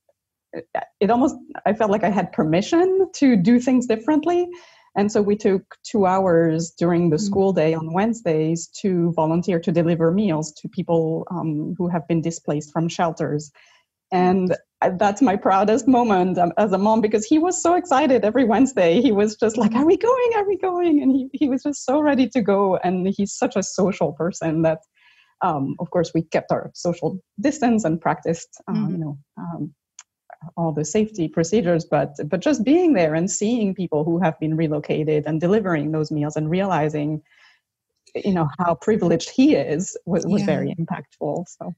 it 1.00 1.10
almost 1.10 1.34
i 1.66 1.72
felt 1.72 1.90
like 1.90 2.04
i 2.04 2.10
had 2.10 2.32
permission 2.32 3.08
to 3.12 3.36
do 3.36 3.58
things 3.58 3.86
differently 3.86 4.48
and 4.96 5.10
so 5.10 5.20
we 5.20 5.36
took 5.36 5.76
two 5.82 6.06
hours 6.06 6.70
during 6.70 7.10
the 7.10 7.16
mm. 7.16 7.20
school 7.20 7.52
day 7.52 7.74
on 7.74 7.92
Wednesdays 7.92 8.68
to 8.82 9.12
volunteer 9.12 9.58
to 9.60 9.72
deliver 9.72 10.12
meals 10.12 10.52
to 10.52 10.68
people 10.68 11.26
um, 11.30 11.74
who 11.76 11.88
have 11.88 12.06
been 12.06 12.20
displaced 12.20 12.72
from 12.72 12.88
shelters. 12.88 13.50
And 14.12 14.54
that's 14.98 15.20
my 15.20 15.34
proudest 15.34 15.88
moment 15.88 16.38
um, 16.38 16.52
as 16.58 16.72
a 16.72 16.78
mom 16.78 17.00
because 17.00 17.24
he 17.24 17.38
was 17.38 17.60
so 17.60 17.74
excited 17.74 18.24
every 18.24 18.44
Wednesday. 18.44 19.00
He 19.00 19.10
was 19.10 19.36
just 19.36 19.56
like, 19.56 19.74
Are 19.74 19.86
we 19.86 19.96
going? 19.96 20.30
Are 20.36 20.46
we 20.46 20.58
going? 20.58 21.02
And 21.02 21.10
he, 21.10 21.28
he 21.32 21.48
was 21.48 21.64
just 21.64 21.84
so 21.84 22.00
ready 22.00 22.28
to 22.28 22.40
go. 22.40 22.76
And 22.76 23.08
he's 23.08 23.34
such 23.34 23.56
a 23.56 23.62
social 23.62 24.12
person 24.12 24.62
that, 24.62 24.78
um, 25.42 25.74
of 25.80 25.90
course, 25.90 26.12
we 26.14 26.22
kept 26.22 26.52
our 26.52 26.70
social 26.74 27.18
distance 27.40 27.84
and 27.84 28.00
practiced, 28.00 28.62
uh, 28.68 28.72
mm-hmm. 28.72 28.92
you 28.92 28.98
know, 28.98 29.18
um, 29.38 29.74
all 30.56 30.72
the 30.72 30.84
safety 30.84 31.28
procedures 31.28 31.84
but 31.84 32.14
but 32.26 32.40
just 32.40 32.64
being 32.64 32.92
there 32.92 33.14
and 33.14 33.30
seeing 33.30 33.74
people 33.74 34.04
who 34.04 34.18
have 34.18 34.38
been 34.40 34.56
relocated 34.56 35.24
and 35.26 35.40
delivering 35.40 35.92
those 35.92 36.10
meals 36.10 36.36
and 36.36 36.50
realizing 36.50 37.22
you 38.14 38.32
know 38.32 38.48
how 38.58 38.74
privileged 38.74 39.30
he 39.30 39.54
is 39.54 39.96
was, 40.06 40.26
was 40.26 40.40
yeah. 40.40 40.46
very 40.46 40.74
impactful 40.78 41.44
so 41.48 41.74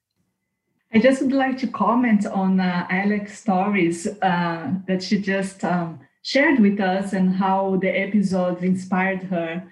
I 0.95 0.99
just 0.99 1.21
would 1.21 1.33
like 1.33 1.59
to 1.59 1.67
comment 1.67 2.27
on 2.27 2.61
uh, 2.61 2.87
Alex 2.89 3.39
stories 3.39 4.07
uh, 4.23 4.73
that 4.87 5.03
she 5.03 5.21
just 5.21 5.65
um, 5.65 6.01
shared 6.23 6.61
with 6.61 6.81
us 6.81 7.13
and 7.13 7.35
how 7.35 7.77
the 7.77 7.89
episodes 7.89 8.63
inspired 8.63 9.25
her 9.25 9.63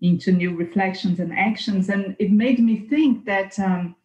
into 0.00 0.32
new 0.32 0.54
reflections 0.54 1.20
and 1.20 1.32
actions. 1.32 1.88
And 1.88 2.14
it 2.18 2.30
made 2.30 2.60
me 2.60 2.86
think 2.88 3.24
that 3.24 3.58
um, 3.58 3.96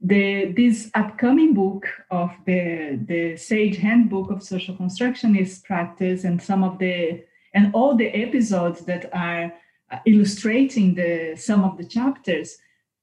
the 0.00 0.52
this 0.56 0.90
upcoming 0.94 1.52
book 1.52 1.86
of 2.10 2.30
the 2.46 2.98
the 3.06 3.36
Sage 3.36 3.76
Handbook 3.76 4.30
of 4.30 4.42
Social 4.42 4.74
Constructionist 4.74 5.64
Practice 5.64 6.24
and 6.24 6.40
some 6.40 6.64
of 6.64 6.78
the 6.78 7.22
and 7.52 7.74
all 7.74 7.94
the 7.94 8.08
episodes 8.08 8.80
that 8.86 9.10
are 9.12 9.52
uh, 9.90 9.98
illustrating 10.06 10.94
the 10.94 11.34
some 11.36 11.64
of 11.64 11.76
the 11.76 11.84
chapters 11.84 12.56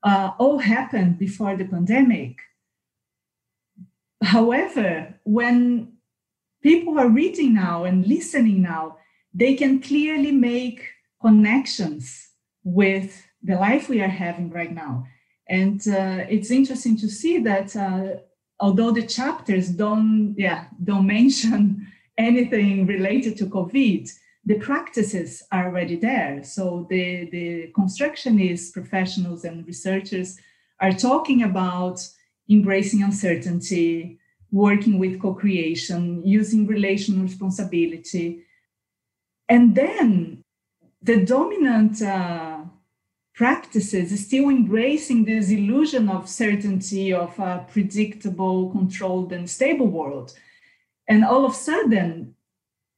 uh, 0.04 0.32
all 0.40 0.58
happened 0.58 1.20
before 1.20 1.56
the 1.56 1.66
pandemic. 1.66 2.40
However, 4.24 5.20
when 5.24 5.94
people 6.64 6.98
are 6.98 7.10
reading 7.10 7.54
now 7.54 7.84
and 7.84 8.08
listening 8.08 8.64
now, 8.64 8.98
they 9.34 9.54
can 9.54 9.82
clearly 9.82 10.32
make 10.32 10.82
connections 11.22 12.30
with 12.64 13.24
the 13.44 13.56
life 13.56 13.88
we 13.88 14.02
are 14.02 14.08
having 14.08 14.50
right 14.50 14.74
now 14.74 15.06
and 15.50 15.80
uh, 15.88 16.26
it's 16.30 16.52
interesting 16.52 16.98
to 16.98 17.10
see 17.10 17.40
that 17.40 17.76
uh, 17.76 18.18
although 18.60 18.92
the 18.92 19.06
chapters 19.06 19.70
don't, 19.70 20.36
yeah, 20.38 20.66
don't 20.84 21.08
mention 21.08 21.88
anything 22.18 22.86
related 22.86 23.38
to 23.38 23.46
COVID, 23.46 24.10
the 24.46 24.60
practices 24.60 25.44
are 25.52 25.68
already 25.68 25.96
there. 25.96 26.44
So 26.44 26.88
the, 26.90 27.30
the 27.32 27.72
constructionist 27.76 28.74
professionals 28.74 29.44
and 29.44 29.66
researchers 29.68 30.38
are 30.80 30.94
talking 30.94 31.44
about 31.44 32.06
embracing 32.50 33.04
uncertainty, 33.04 34.20
working 34.52 35.00
with 35.00 35.22
co-creation, 35.22 36.26
using 36.26 36.66
relational 36.66 37.24
responsibility. 37.24 38.44
And 39.50 39.76
then 39.76 40.44
the 41.02 41.26
dominant 41.26 42.02
uh, 42.02 42.57
practices 43.38 44.26
still 44.26 44.50
embracing 44.50 45.24
this 45.24 45.52
illusion 45.52 46.10
of 46.10 46.28
certainty 46.28 47.14
of 47.14 47.38
a 47.38 47.64
predictable 47.72 48.72
controlled 48.72 49.32
and 49.32 49.48
stable 49.48 49.86
world. 49.86 50.34
And 51.08 51.24
all 51.24 51.46
of 51.46 51.52
a 51.52 51.56
sudden 51.56 52.34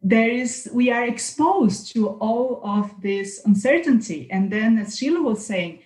there 0.01 0.29
is 0.29 0.69
we 0.73 0.89
are 0.91 1.05
exposed 1.05 1.91
to 1.91 2.07
all 2.27 2.61
of 2.63 3.01
this 3.01 3.41
uncertainty. 3.43 4.29
And 4.31 4.49
then 4.49 4.77
as 4.77 4.97
sheila 4.97 5.21
was 5.21 5.45
saying 5.45 5.79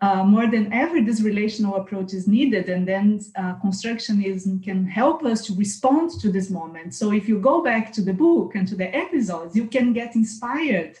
uh, 0.00 0.22
more 0.22 0.48
than 0.48 0.72
ever 0.72 1.02
this 1.02 1.20
relational 1.20 1.74
approach 1.74 2.14
is 2.14 2.28
needed. 2.28 2.68
And 2.68 2.86
then 2.86 3.20
uh, 3.34 3.56
constructionism 3.56 4.62
can 4.62 4.86
help 4.86 5.24
us 5.24 5.44
to 5.46 5.54
respond 5.56 6.12
to 6.20 6.30
this 6.30 6.50
moment. 6.50 6.94
So 6.94 7.10
if 7.10 7.28
you 7.28 7.40
go 7.40 7.64
back 7.64 7.92
to 7.94 8.02
the 8.02 8.12
book 8.12 8.54
and 8.54 8.68
to 8.68 8.76
the 8.76 8.94
episodes 8.94 9.56
you 9.56 9.66
can 9.66 9.92
get 9.92 10.14
inspired 10.14 10.96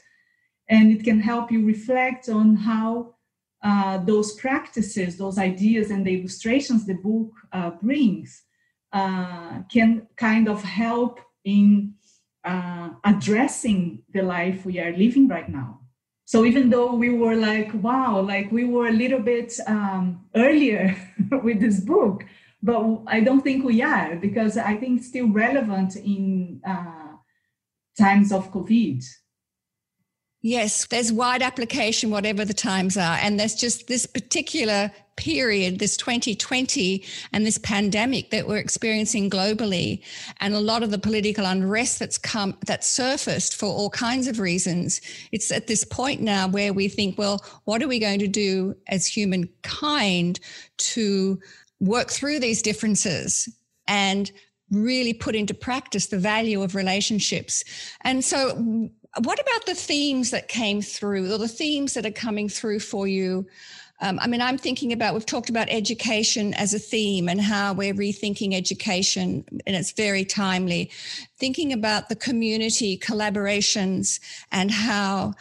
and 0.68 0.92
it 0.92 1.04
can 1.04 1.20
help 1.20 1.50
you 1.50 1.64
reflect 1.64 2.28
on 2.28 2.56
how 2.56 3.14
uh, 3.62 3.98
those 3.98 4.34
practices, 4.34 5.16
those 5.16 5.38
ideas, 5.38 5.90
and 5.90 6.06
the 6.06 6.20
illustrations 6.20 6.86
the 6.86 6.94
book 6.94 7.30
uh, 7.52 7.70
brings 7.82 8.42
uh, 8.92 9.62
can 9.70 10.06
kind 10.16 10.48
of 10.48 10.62
help 10.62 11.20
in 11.44 11.94
uh, 12.44 12.90
addressing 13.04 14.02
the 14.12 14.22
life 14.22 14.64
we 14.64 14.78
are 14.78 14.96
living 14.96 15.28
right 15.28 15.48
now. 15.48 15.80
So 16.24 16.44
even 16.44 16.70
though 16.70 16.94
we 16.94 17.10
were 17.10 17.36
like, 17.36 17.70
wow, 17.82 18.20
like 18.20 18.52
we 18.52 18.64
were 18.64 18.88
a 18.88 18.92
little 18.92 19.20
bit 19.20 19.58
um, 19.66 20.26
earlier 20.36 20.94
with 21.42 21.60
this 21.60 21.80
book, 21.80 22.24
but 22.62 23.00
I 23.06 23.20
don't 23.20 23.42
think 23.42 23.64
we 23.64 23.82
are 23.82 24.16
because 24.16 24.56
I 24.56 24.76
think 24.76 24.98
it's 24.98 25.08
still 25.08 25.28
relevant 25.28 25.96
in 25.96 26.60
uh, 26.66 27.16
times 27.96 28.30
of 28.30 28.52
COVID 28.52 29.04
Yes, 30.40 30.86
there's 30.86 31.12
wide 31.12 31.42
application, 31.42 32.10
whatever 32.10 32.44
the 32.44 32.54
times 32.54 32.96
are. 32.96 33.18
And 33.20 33.40
there's 33.40 33.56
just 33.56 33.88
this 33.88 34.06
particular 34.06 34.92
period, 35.16 35.80
this 35.80 35.96
2020 35.96 37.04
and 37.32 37.44
this 37.44 37.58
pandemic 37.58 38.30
that 38.30 38.46
we're 38.46 38.58
experiencing 38.58 39.28
globally, 39.28 40.00
and 40.40 40.54
a 40.54 40.60
lot 40.60 40.84
of 40.84 40.92
the 40.92 40.98
political 40.98 41.44
unrest 41.44 41.98
that's 41.98 42.18
come, 42.18 42.56
that's 42.66 42.86
surfaced 42.86 43.56
for 43.56 43.66
all 43.66 43.90
kinds 43.90 44.28
of 44.28 44.38
reasons. 44.38 45.00
It's 45.32 45.50
at 45.50 45.66
this 45.66 45.82
point 45.82 46.20
now 46.20 46.46
where 46.46 46.72
we 46.72 46.88
think, 46.88 47.18
well, 47.18 47.44
what 47.64 47.82
are 47.82 47.88
we 47.88 47.98
going 47.98 48.20
to 48.20 48.28
do 48.28 48.76
as 48.86 49.06
humankind 49.06 50.38
to 50.78 51.40
work 51.80 52.10
through 52.10 52.38
these 52.38 52.62
differences 52.62 53.48
and 53.88 54.30
really 54.70 55.14
put 55.14 55.34
into 55.34 55.54
practice 55.54 56.06
the 56.06 56.18
value 56.18 56.62
of 56.62 56.76
relationships? 56.76 57.64
And 58.02 58.24
so, 58.24 58.88
what 59.22 59.40
about 59.40 59.66
the 59.66 59.74
themes 59.74 60.30
that 60.30 60.48
came 60.48 60.82
through, 60.82 61.32
or 61.32 61.38
the 61.38 61.48
themes 61.48 61.94
that 61.94 62.06
are 62.06 62.10
coming 62.10 62.48
through 62.48 62.80
for 62.80 63.08
you? 63.08 63.46
Um, 64.00 64.20
I 64.22 64.28
mean, 64.28 64.40
I'm 64.40 64.58
thinking 64.58 64.92
about, 64.92 65.14
we've 65.14 65.26
talked 65.26 65.50
about 65.50 65.66
education 65.70 66.54
as 66.54 66.72
a 66.72 66.78
theme 66.78 67.28
and 67.28 67.40
how 67.40 67.72
we're 67.72 67.94
rethinking 67.94 68.54
education, 68.54 69.44
and 69.66 69.74
it's 69.74 69.90
very 69.90 70.24
timely. 70.24 70.90
Thinking 71.36 71.72
about 71.72 72.08
the 72.08 72.14
community 72.14 72.96
collaborations 72.96 74.20
and 74.52 74.70
how 74.70 75.34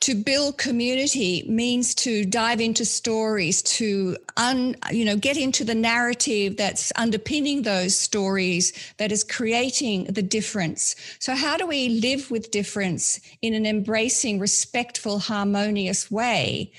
to 0.00 0.14
build 0.14 0.58
community 0.58 1.44
means 1.48 1.94
to 1.94 2.26
dive 2.26 2.60
into 2.60 2.84
stories 2.84 3.62
to 3.62 4.16
un, 4.36 4.76
you 4.90 5.04
know 5.04 5.16
get 5.16 5.36
into 5.36 5.64
the 5.64 5.74
narrative 5.74 6.56
that's 6.56 6.92
underpinning 6.96 7.62
those 7.62 7.96
stories 7.96 8.72
that 8.98 9.10
is 9.10 9.24
creating 9.24 10.04
the 10.04 10.22
difference. 10.22 10.94
So 11.20 11.34
how 11.34 11.56
do 11.56 11.66
we 11.66 12.00
live 12.00 12.30
with 12.30 12.50
difference 12.50 13.20
in 13.40 13.54
an 13.54 13.64
embracing 13.64 14.38
respectful 14.38 15.18
harmonious 15.20 16.10
way? 16.10 16.72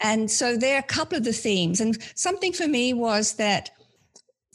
And 0.00 0.30
so 0.30 0.56
there 0.56 0.76
are 0.76 0.80
a 0.80 0.82
couple 0.82 1.16
of 1.18 1.24
the 1.24 1.32
themes. 1.32 1.80
And 1.80 1.96
something 2.14 2.52
for 2.52 2.66
me 2.66 2.92
was 2.92 3.34
that 3.34 3.70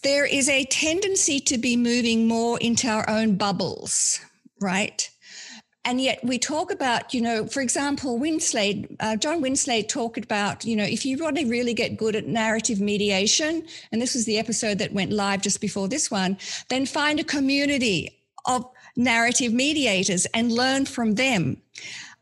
there 0.04 0.26
is 0.26 0.50
a 0.50 0.66
tendency 0.66 1.40
to 1.42 1.58
be 1.58 1.78
moving 1.78 2.28
more 2.28 2.58
into 2.60 2.88
our 2.88 3.10
own 3.10 3.36
bubbles 3.36 4.20
right 4.60 5.10
and 5.88 6.02
yet 6.02 6.20
we 6.22 6.38
talk 6.38 6.70
about, 6.70 7.14
you 7.14 7.22
know, 7.22 7.48
for 7.48 7.62
example, 7.62 8.20
Winslade, 8.20 8.94
uh, 9.00 9.16
John 9.16 9.42
Winslade 9.42 9.88
talked 9.88 10.18
about, 10.18 10.66
you 10.66 10.76
know, 10.76 10.84
if 10.84 11.06
you 11.06 11.18
want 11.18 11.38
to 11.38 11.46
really 11.46 11.74
get 11.74 11.96
good 11.96 12.14
at 12.14 12.28
narrative 12.28 12.82
mediation, 12.82 13.66
and 13.94 14.02
this 14.02 14.14
was 14.14 14.26
the 14.26 14.38
episode 14.38 14.80
that 14.80 14.92
went 14.92 15.14
live 15.14 15.42
just 15.42 15.62
before 15.62 15.88
this 15.88 16.12
one, 16.12 16.38
then 16.68 16.86
find 16.86 17.22
a 17.22 17.24
community 17.24 18.20
of 18.46 18.70
narrative 18.98 19.54
mediators 19.54 20.26
and 20.34 20.52
learn 20.52 20.86
from 20.86 21.16
them. 21.16 21.56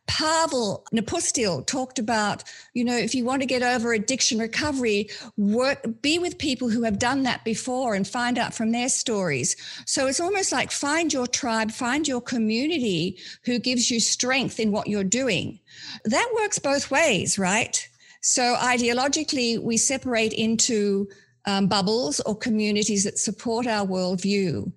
Pavel 0.08 0.86
Nepustil 0.94 1.66
talked 1.66 2.00
about, 2.00 2.44
you 2.74 2.84
know, 2.84 2.96
if 2.96 3.16
you 3.16 3.26
want 3.26 3.42
to 3.42 3.48
get 3.48 3.64
over 3.64 3.94
addiction 3.94 4.40
recovery, 4.40 5.10
work, 5.36 5.84
be 6.02 6.20
with 6.20 6.38
people 6.38 6.70
who 6.70 6.84
have 6.84 7.00
done 7.00 7.24
that 7.24 7.44
before 7.44 7.96
and 7.96 8.08
find 8.08 8.38
out 8.38 8.54
from 8.54 8.72
their 8.72 8.90
stories. 8.90 9.56
So 9.86 10.08
it's 10.08 10.20
almost 10.20 10.52
like 10.52 10.72
find 10.72 11.12
your 11.12 11.28
tribe, 11.28 11.72
find 11.72 12.08
your 12.08 12.22
community 12.22 13.18
who 13.44 13.60
gives 13.60 13.90
you 13.90 14.00
strength 14.00 14.60
in 14.60 14.72
what 14.72 14.88
you're 14.88 15.04
doing. 15.04 15.60
That 16.06 16.32
works 16.36 16.60
both 16.60 16.92
ways, 16.92 17.40
right? 17.40 17.88
So 18.22 18.56
ideologically, 18.56 19.60
we 19.60 19.78
separate 19.78 20.34
into 20.34 21.08
um, 21.46 21.68
bubbles 21.68 22.20
or 22.22 22.36
communities 22.36 23.04
that 23.04 23.20
support 23.20 23.68
our 23.68 23.86
worldview 23.86 24.72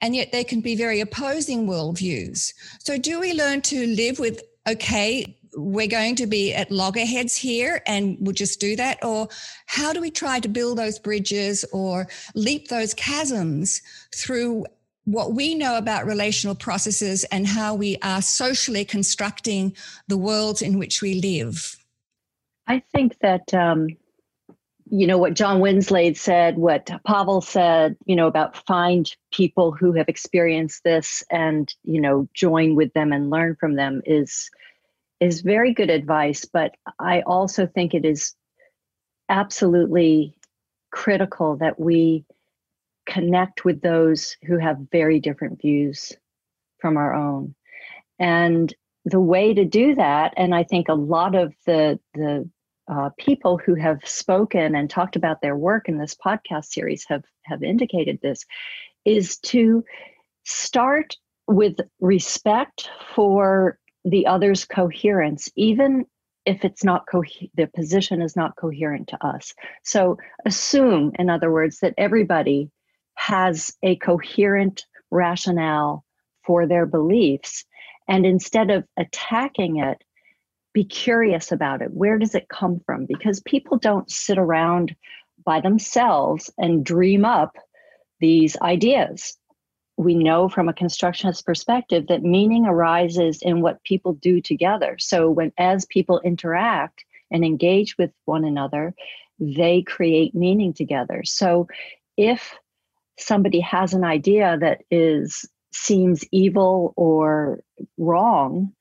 and 0.00 0.16
yet 0.16 0.32
they 0.32 0.42
can 0.42 0.60
be 0.60 0.74
very 0.74 1.00
opposing 1.00 1.66
worldviews. 1.66 2.52
So, 2.80 2.98
do 2.98 3.20
we 3.20 3.32
learn 3.34 3.62
to 3.62 3.86
live 3.86 4.18
with 4.18 4.42
okay, 4.68 5.36
we're 5.54 5.88
going 5.88 6.16
to 6.16 6.26
be 6.26 6.54
at 6.54 6.70
loggerheads 6.70 7.36
here 7.36 7.82
and 7.86 8.16
we'll 8.20 8.34
just 8.34 8.60
do 8.60 8.76
that? 8.76 9.04
Or 9.04 9.28
how 9.66 9.92
do 9.92 10.00
we 10.00 10.10
try 10.10 10.40
to 10.40 10.48
build 10.48 10.78
those 10.78 10.98
bridges 10.98 11.64
or 11.72 12.08
leap 12.34 12.68
those 12.68 12.94
chasms 12.94 13.82
through 14.14 14.66
what 15.04 15.34
we 15.34 15.54
know 15.54 15.76
about 15.76 16.06
relational 16.06 16.54
processes 16.54 17.24
and 17.24 17.46
how 17.46 17.74
we 17.74 17.98
are 18.02 18.22
socially 18.22 18.84
constructing 18.84 19.76
the 20.08 20.16
worlds 20.16 20.62
in 20.62 20.78
which 20.78 21.02
we 21.02 21.20
live? 21.20 21.76
I 22.66 22.82
think 22.92 23.18
that, 23.18 23.52
um, 23.52 23.88
you 24.94 25.06
know, 25.06 25.16
what 25.16 25.32
John 25.32 25.62
Winslade 25.62 26.18
said, 26.18 26.58
what 26.58 26.90
Pavel 27.06 27.40
said, 27.40 27.96
you 28.04 28.14
know, 28.14 28.26
about 28.26 28.66
find 28.66 29.10
people 29.32 29.72
who 29.72 29.94
have 29.94 30.06
experienced 30.06 30.84
this 30.84 31.24
and, 31.30 31.74
you 31.82 31.98
know, 31.98 32.28
join 32.34 32.74
with 32.74 32.92
them 32.92 33.10
and 33.10 33.30
learn 33.30 33.56
from 33.58 33.74
them 33.74 34.02
is 34.04 34.50
is 35.18 35.40
very 35.40 35.72
good 35.72 35.88
advice, 35.88 36.44
but 36.44 36.74
I 36.98 37.22
also 37.22 37.66
think 37.66 37.94
it 37.94 38.04
is 38.04 38.34
absolutely 39.30 40.34
critical 40.90 41.56
that 41.56 41.80
we 41.80 42.26
connect 43.06 43.64
with 43.64 43.80
those 43.80 44.36
who 44.44 44.58
have 44.58 44.88
very 44.92 45.20
different 45.20 45.62
views 45.62 46.12
from 46.80 46.98
our 46.98 47.14
own. 47.14 47.54
And 48.18 48.74
the 49.06 49.20
way 49.20 49.54
to 49.54 49.64
do 49.64 49.94
that, 49.94 50.34
and 50.36 50.54
I 50.54 50.64
think 50.64 50.90
a 50.90 50.94
lot 50.94 51.34
of 51.34 51.54
the 51.64 51.98
the 52.12 52.50
uh, 52.92 53.10
people 53.18 53.58
who 53.58 53.74
have 53.74 54.06
spoken 54.06 54.74
and 54.74 54.88
talked 54.88 55.16
about 55.16 55.40
their 55.40 55.56
work 55.56 55.88
in 55.88 55.98
this 55.98 56.14
podcast 56.14 56.66
series 56.66 57.04
have 57.08 57.24
have 57.44 57.62
indicated 57.62 58.18
this, 58.20 58.44
is 59.04 59.38
to 59.38 59.84
start 60.44 61.16
with 61.46 61.76
respect 62.00 62.88
for 63.14 63.78
the 64.04 64.26
other's 64.26 64.64
coherence, 64.64 65.48
even 65.56 66.04
if 66.44 66.64
it's 66.64 66.84
not 66.84 67.06
co- 67.10 67.22
the 67.54 67.66
position 67.66 68.20
is 68.20 68.36
not 68.36 68.56
coherent 68.56 69.08
to 69.08 69.26
us. 69.26 69.54
So 69.84 70.18
assume, 70.44 71.12
in 71.18 71.30
other 71.30 71.50
words, 71.50 71.78
that 71.80 71.94
everybody 71.96 72.70
has 73.14 73.76
a 73.82 73.96
coherent 73.96 74.84
rationale 75.10 76.04
for 76.44 76.66
their 76.66 76.86
beliefs. 76.86 77.64
And 78.08 78.26
instead 78.26 78.70
of 78.70 78.84
attacking 78.96 79.76
it, 79.76 80.02
be 80.72 80.84
curious 80.84 81.52
about 81.52 81.82
it. 81.82 81.92
Where 81.92 82.18
does 82.18 82.34
it 82.34 82.48
come 82.48 82.80
from? 82.86 83.06
Because 83.06 83.40
people 83.40 83.78
don't 83.78 84.10
sit 84.10 84.38
around 84.38 84.94
by 85.44 85.60
themselves 85.60 86.50
and 86.56 86.84
dream 86.84 87.24
up 87.24 87.56
these 88.20 88.56
ideas 88.60 89.36
we 89.96 90.14
know 90.14 90.48
from 90.48 90.68
a 90.68 90.74
constructionist 90.74 91.44
perspective 91.44 92.06
that 92.08 92.22
meaning 92.22 92.66
arises 92.66 93.40
in 93.42 93.60
what 93.60 93.82
people 93.84 94.14
do 94.14 94.40
together. 94.40 94.96
So 94.98 95.30
when 95.30 95.52
as 95.58 95.84
people 95.86 96.20
interact 96.20 97.04
and 97.30 97.44
engage 97.44 97.96
with 97.98 98.10
one 98.24 98.44
another, 98.44 98.94
they 99.38 99.82
create 99.82 100.34
meaning 100.34 100.72
together. 100.72 101.22
So 101.24 101.68
if 102.16 102.54
somebody 103.18 103.60
has 103.60 103.94
an 103.94 104.04
idea 104.04 104.56
that 104.58 104.82
is 104.90 105.48
seems 105.74 106.24
evil 106.30 106.92
or 106.96 107.60
wrong, 107.96 108.72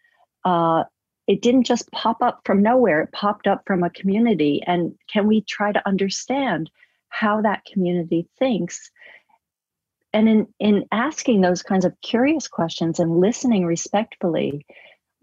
uh, 0.43 0.84
it 1.32 1.41
didn't 1.41 1.63
just 1.63 1.89
pop 1.91 2.22
up 2.22 2.41
from 2.44 2.62
nowhere. 2.62 3.04
It 3.04 3.13
popped 3.13 3.48
up 3.48 3.63
from 3.65 3.84
a 3.84 3.89
community. 3.89 4.62
And 4.67 4.96
can 5.10 5.28
we 5.28 5.39
try 5.39 5.72
to 5.72 5.88
understand 5.88 6.70
how 7.08 7.41
that 7.41 7.63
community 7.63 8.28
thinks 8.38 8.91
and 10.12 10.28
in 10.28 10.48
in 10.60 10.84
asking 10.91 11.39
those 11.39 11.63
kinds 11.63 11.86
of 11.86 11.94
curious 12.02 12.50
questions 12.50 13.00
and 13.00 13.20
listening 13.20 13.65
respectfully 13.65 14.65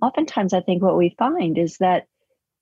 oftentimes 0.02 0.52
i 0.52 0.60
think 0.60 0.82
what 0.82 0.96
we 0.96 1.14
find 1.18 1.56
is 1.58 1.78
that 1.78 2.06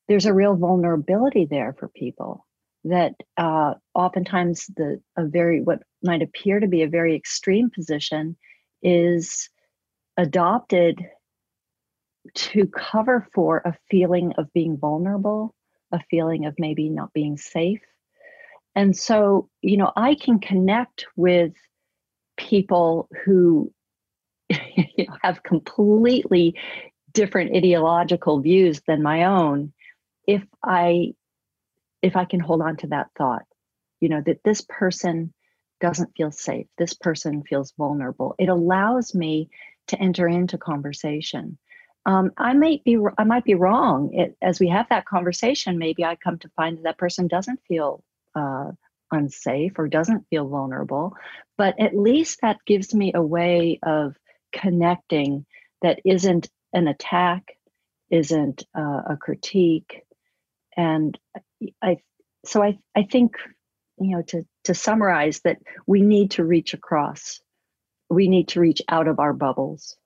there's 0.08 0.26
a 0.26 0.34
real 0.34 0.54
vulnerability 0.54 1.46
there 1.48 1.74
for 1.78 1.88
people 1.88 2.46
that 2.84 3.14
uh, 3.36 3.74
oftentimes 3.94 4.66
the 4.76 5.00
a 5.16 5.24
very 5.24 5.60
what 5.60 5.80
might 6.04 6.22
appear 6.22 6.60
to 6.60 6.68
be 6.68 6.82
a 6.82 6.88
very 6.88 7.16
extreme 7.16 7.68
position 7.68 8.36
is 8.82 9.50
adopted 10.16 11.04
to 12.34 12.66
cover 12.66 13.26
for 13.34 13.58
a 13.64 13.74
feeling 13.90 14.32
of 14.38 14.52
being 14.52 14.76
vulnerable 14.76 15.54
a 15.92 16.00
feeling 16.10 16.46
of 16.46 16.54
maybe 16.58 16.88
not 16.88 17.12
being 17.12 17.36
safe. 17.36 17.80
And 18.74 18.94
so 18.94 19.48
you 19.62 19.76
know 19.78 19.90
i 19.96 20.14
can 20.14 20.38
connect 20.38 21.06
with 21.16 21.52
people 22.36 23.08
who 23.24 23.72
you 24.50 25.06
know, 25.06 25.16
have 25.22 25.42
completely 25.42 26.54
different 27.12 27.56
ideological 27.56 28.40
views 28.40 28.82
than 28.86 29.02
my 29.02 29.24
own 29.24 29.72
if 30.26 30.42
i 30.62 31.14
if 32.02 32.16
i 32.16 32.26
can 32.26 32.40
hold 32.40 32.60
on 32.60 32.76
to 32.76 32.88
that 32.88 33.08
thought 33.16 33.46
you 34.00 34.10
know 34.10 34.20
that 34.20 34.44
this 34.44 34.60
person 34.68 35.32
doesn't 35.80 36.14
feel 36.14 36.30
safe 36.30 36.66
this 36.76 36.92
person 36.92 37.42
feels 37.42 37.72
vulnerable. 37.78 38.34
It 38.38 38.50
allows 38.50 39.14
me 39.14 39.48
to 39.88 39.98
enter 39.98 40.28
into 40.28 40.58
conversation 40.58 41.56
um, 42.06 42.30
i 42.38 42.54
might 42.54 42.82
be 42.84 42.96
i 43.18 43.24
might 43.24 43.44
be 43.44 43.54
wrong. 43.54 44.10
It, 44.14 44.36
as 44.40 44.58
we 44.58 44.68
have 44.68 44.88
that 44.88 45.04
conversation 45.04 45.78
maybe 45.78 46.04
i 46.04 46.16
come 46.16 46.38
to 46.38 46.48
find 46.56 46.78
that, 46.78 46.84
that 46.84 46.98
person 46.98 47.28
doesn't 47.28 47.60
feel 47.68 48.02
uh, 48.34 48.72
unsafe 49.10 49.78
or 49.78 49.88
doesn't 49.88 50.26
feel 50.28 50.48
vulnerable, 50.48 51.16
but 51.56 51.78
at 51.80 51.96
least 51.96 52.40
that 52.42 52.58
gives 52.66 52.94
me 52.94 53.12
a 53.14 53.22
way 53.22 53.78
of 53.82 54.16
connecting 54.52 55.46
that 55.82 56.00
isn't 56.04 56.48
an 56.72 56.88
attack, 56.88 57.56
isn't 58.10 58.64
uh, 58.76 59.02
a 59.10 59.16
critique. 59.20 60.02
And 60.76 61.18
I, 61.82 61.98
so 62.44 62.62
I, 62.62 62.78
I 62.94 63.04
think, 63.04 63.36
you 63.98 64.16
know, 64.16 64.22
to, 64.28 64.46
to 64.64 64.74
summarize 64.74 65.40
that 65.40 65.58
we 65.86 66.02
need 66.02 66.32
to 66.32 66.44
reach 66.44 66.74
across, 66.74 67.40
we 68.10 68.28
need 68.28 68.48
to 68.48 68.60
reach 68.60 68.82
out 68.88 69.08
of 69.08 69.18
our 69.18 69.32
bubbles 69.32 69.96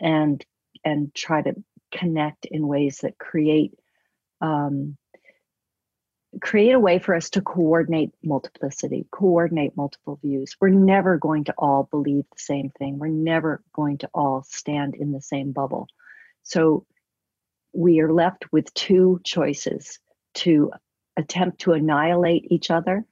and, 0.00 0.44
and 0.86 1.12
try 1.12 1.42
to 1.42 1.52
connect 1.92 2.46
in 2.46 2.66
ways 2.66 3.00
that 3.02 3.18
create 3.18 3.74
um, 4.40 4.96
create 6.40 6.72
a 6.72 6.80
way 6.80 6.98
for 6.98 7.14
us 7.14 7.30
to 7.30 7.40
coordinate 7.40 8.10
multiplicity, 8.22 9.06
coordinate 9.10 9.76
multiple 9.76 10.18
views. 10.22 10.54
We're 10.60 10.68
never 10.68 11.18
going 11.18 11.44
to 11.44 11.54
all 11.56 11.88
believe 11.90 12.24
the 12.30 12.38
same 12.38 12.70
thing. 12.78 12.98
We're 12.98 13.08
never 13.08 13.62
going 13.74 13.98
to 13.98 14.10
all 14.14 14.44
stand 14.46 14.94
in 14.94 15.12
the 15.12 15.22
same 15.22 15.52
bubble. 15.52 15.88
So 16.42 16.84
we 17.72 18.00
are 18.00 18.12
left 18.12 18.44
with 18.52 18.72
two 18.74 19.20
choices 19.24 19.98
to 20.34 20.72
attempt 21.16 21.60
to 21.60 21.72
annihilate 21.72 22.46
each 22.50 22.70
other 22.70 23.04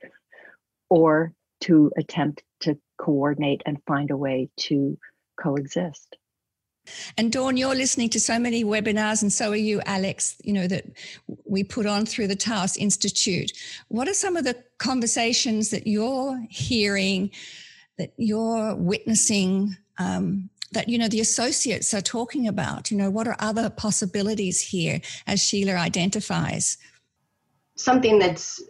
or 0.91 1.33
to 1.63 1.91
attempt 1.97 2.43
to 2.61 2.79
coordinate 2.99 3.63
and 3.65 3.83
find 3.87 4.11
a 4.11 4.17
way 4.17 4.51
to 4.57 4.99
coexist. 5.41 6.17
And 7.17 7.33
Dawn, 7.33 7.57
you're 7.57 7.75
listening 7.75 8.11
to 8.11 8.21
so 8.21 8.39
many 8.39 8.65
webinars, 8.65 9.23
and 9.23 9.33
so 9.33 9.51
are 9.51 9.57
you, 9.57 9.81
Alex, 9.87 10.37
you 10.45 10.53
know, 10.53 10.67
that 10.67 10.85
we 11.45 11.65
put 11.65 11.87
on 11.87 12.07
through 12.07 12.29
the 12.29 12.37
Taos 12.37 12.77
Institute. 12.77 13.53
What 13.89 14.09
are 14.09 14.15
some 14.15 14.37
of 14.37 14.45
the 14.45 14.63
conversations 14.79 15.71
that 15.71 15.87
you're 15.87 16.45
hearing, 16.51 17.31
that 17.99 18.13
you're 18.17 18.75
witnessing, 18.75 19.77
um, 19.99 20.51
that, 20.73 20.89
you 20.89 20.99
know, 20.99 21.09
the 21.09 21.21
associates 21.21 21.95
are 21.95 22.03
talking 22.03 22.49
about? 22.49 22.91
You 22.91 22.97
know, 22.97 23.11
what 23.11 23.29
are 23.29 23.37
other 23.39 23.71
possibilities 23.71 24.61
here 24.61 25.01
as 25.27 25.43
Sheila 25.43 25.75
identifies? 25.75 26.79
Something 27.77 28.19
that's 28.19 28.63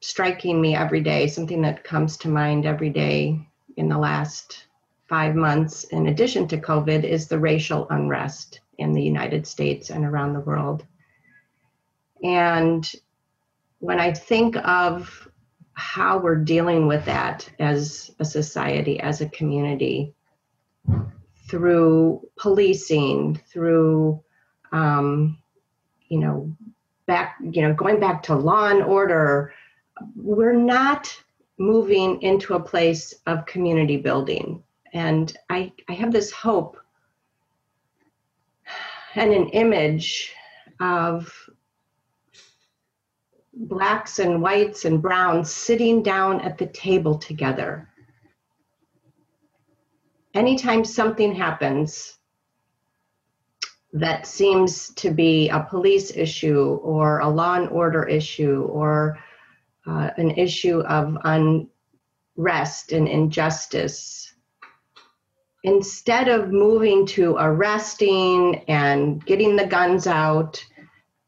striking 0.00 0.60
me 0.60 0.74
every 0.74 1.00
day, 1.00 1.26
something 1.26 1.62
that 1.62 1.84
comes 1.84 2.16
to 2.18 2.28
mind 2.28 2.66
every 2.66 2.90
day 2.90 3.46
in 3.76 3.88
the 3.88 3.98
last 3.98 4.66
five 5.10 5.34
months, 5.34 5.82
in 5.84 6.06
addition 6.06 6.46
to 6.46 6.56
COVID, 6.56 7.02
is 7.02 7.26
the 7.26 7.38
racial 7.38 7.88
unrest 7.90 8.60
in 8.78 8.92
the 8.92 9.02
United 9.02 9.44
States 9.44 9.90
and 9.90 10.04
around 10.04 10.32
the 10.32 10.46
world. 10.48 10.86
And 12.22 12.90
when 13.80 13.98
I 13.98 14.12
think 14.12 14.54
of 14.56 15.28
how 15.72 16.18
we're 16.18 16.36
dealing 16.36 16.86
with 16.86 17.04
that 17.06 17.50
as 17.58 18.12
a 18.20 18.24
society, 18.24 19.00
as 19.00 19.20
a 19.20 19.28
community, 19.30 20.14
through 21.48 22.20
policing, 22.38 23.40
through, 23.50 24.22
um, 24.70 25.38
you 26.08 26.20
know, 26.20 26.56
back, 27.06 27.36
you 27.42 27.62
know, 27.62 27.74
going 27.74 27.98
back 27.98 28.22
to 28.22 28.36
law 28.36 28.68
and 28.68 28.84
order, 28.84 29.52
we're 30.14 30.52
not 30.52 31.12
moving 31.58 32.22
into 32.22 32.54
a 32.54 32.60
place 32.60 33.12
of 33.26 33.44
community 33.46 33.96
building. 33.96 34.62
And 34.92 35.36
I, 35.48 35.72
I 35.88 35.92
have 35.92 36.12
this 36.12 36.30
hope 36.30 36.76
and 39.14 39.32
an 39.32 39.48
image 39.48 40.32
of 40.80 41.32
blacks 43.52 44.18
and 44.18 44.40
whites 44.40 44.84
and 44.84 45.02
browns 45.02 45.50
sitting 45.50 46.02
down 46.02 46.40
at 46.40 46.58
the 46.58 46.66
table 46.66 47.18
together. 47.18 47.88
Anytime 50.34 50.84
something 50.84 51.34
happens 51.34 52.16
that 53.92 54.26
seems 54.26 54.94
to 54.94 55.10
be 55.10 55.48
a 55.48 55.66
police 55.68 56.16
issue 56.16 56.78
or 56.82 57.18
a 57.18 57.28
law 57.28 57.54
and 57.54 57.68
order 57.70 58.04
issue 58.04 58.62
or 58.70 59.18
uh, 59.86 60.10
an 60.16 60.30
issue 60.30 60.80
of 60.82 61.16
unrest 61.24 62.92
and 62.92 63.08
injustice, 63.08 64.29
instead 65.62 66.28
of 66.28 66.52
moving 66.52 67.06
to 67.06 67.36
arresting 67.38 68.64
and 68.68 69.24
getting 69.26 69.56
the 69.56 69.66
guns 69.66 70.06
out, 70.06 70.64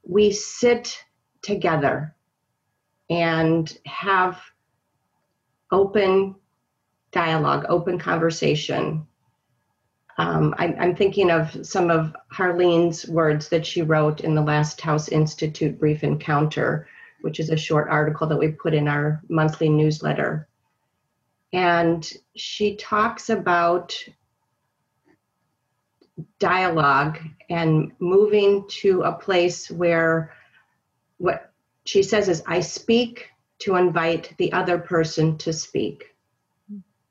we 0.05 0.33
sit 0.33 0.99
together 1.43 2.15
and 3.11 3.79
have 3.85 4.41
open 5.71 6.35
dialogue, 7.11 7.67
open 7.69 7.99
conversation. 7.99 9.07
Um, 10.19 10.55
I, 10.59 10.75
I'm 10.79 10.97
thinking 10.97 11.31
of 11.31 11.67
some 11.67 11.91
of 11.91 12.15
Harlene's 12.31 13.07
words 13.09 13.49
that 13.49 13.67
she 13.67 13.83
wrote 13.83 14.21
in 14.21 14.35
the 14.35 14.43
last 14.43 14.79
Taos 14.79 15.09
Institute 15.09 15.79
Brief 15.79 16.05
Encounter, 16.05 16.87
which 17.21 17.39
is 17.39 17.51
a 17.51 17.57
short 17.57 17.89
article 17.89 18.27
that 18.27 18.39
we 18.39 18.49
put 18.49 18.75
in 18.75 18.89
our 18.89 19.23
monthly 19.29 19.69
newsletter. 19.69 20.49
And 21.53 22.11
she 22.35 22.77
talks 22.77 23.29
about 23.29 23.95
dialogue 26.39 27.19
and 27.51 27.93
moving 27.99 28.67
to 28.69 29.03
a 29.03 29.13
place 29.13 29.71
where 29.71 30.35
what 31.19 31.53
she 31.85 32.03
says 32.03 32.29
is, 32.29 32.43
I 32.47 32.61
speak 32.61 33.29
to 33.61 33.77
invite 33.77 34.35
the 34.39 34.53
other 34.53 34.79
person 34.79 35.39
to 35.39 35.53
speak. 35.53 36.15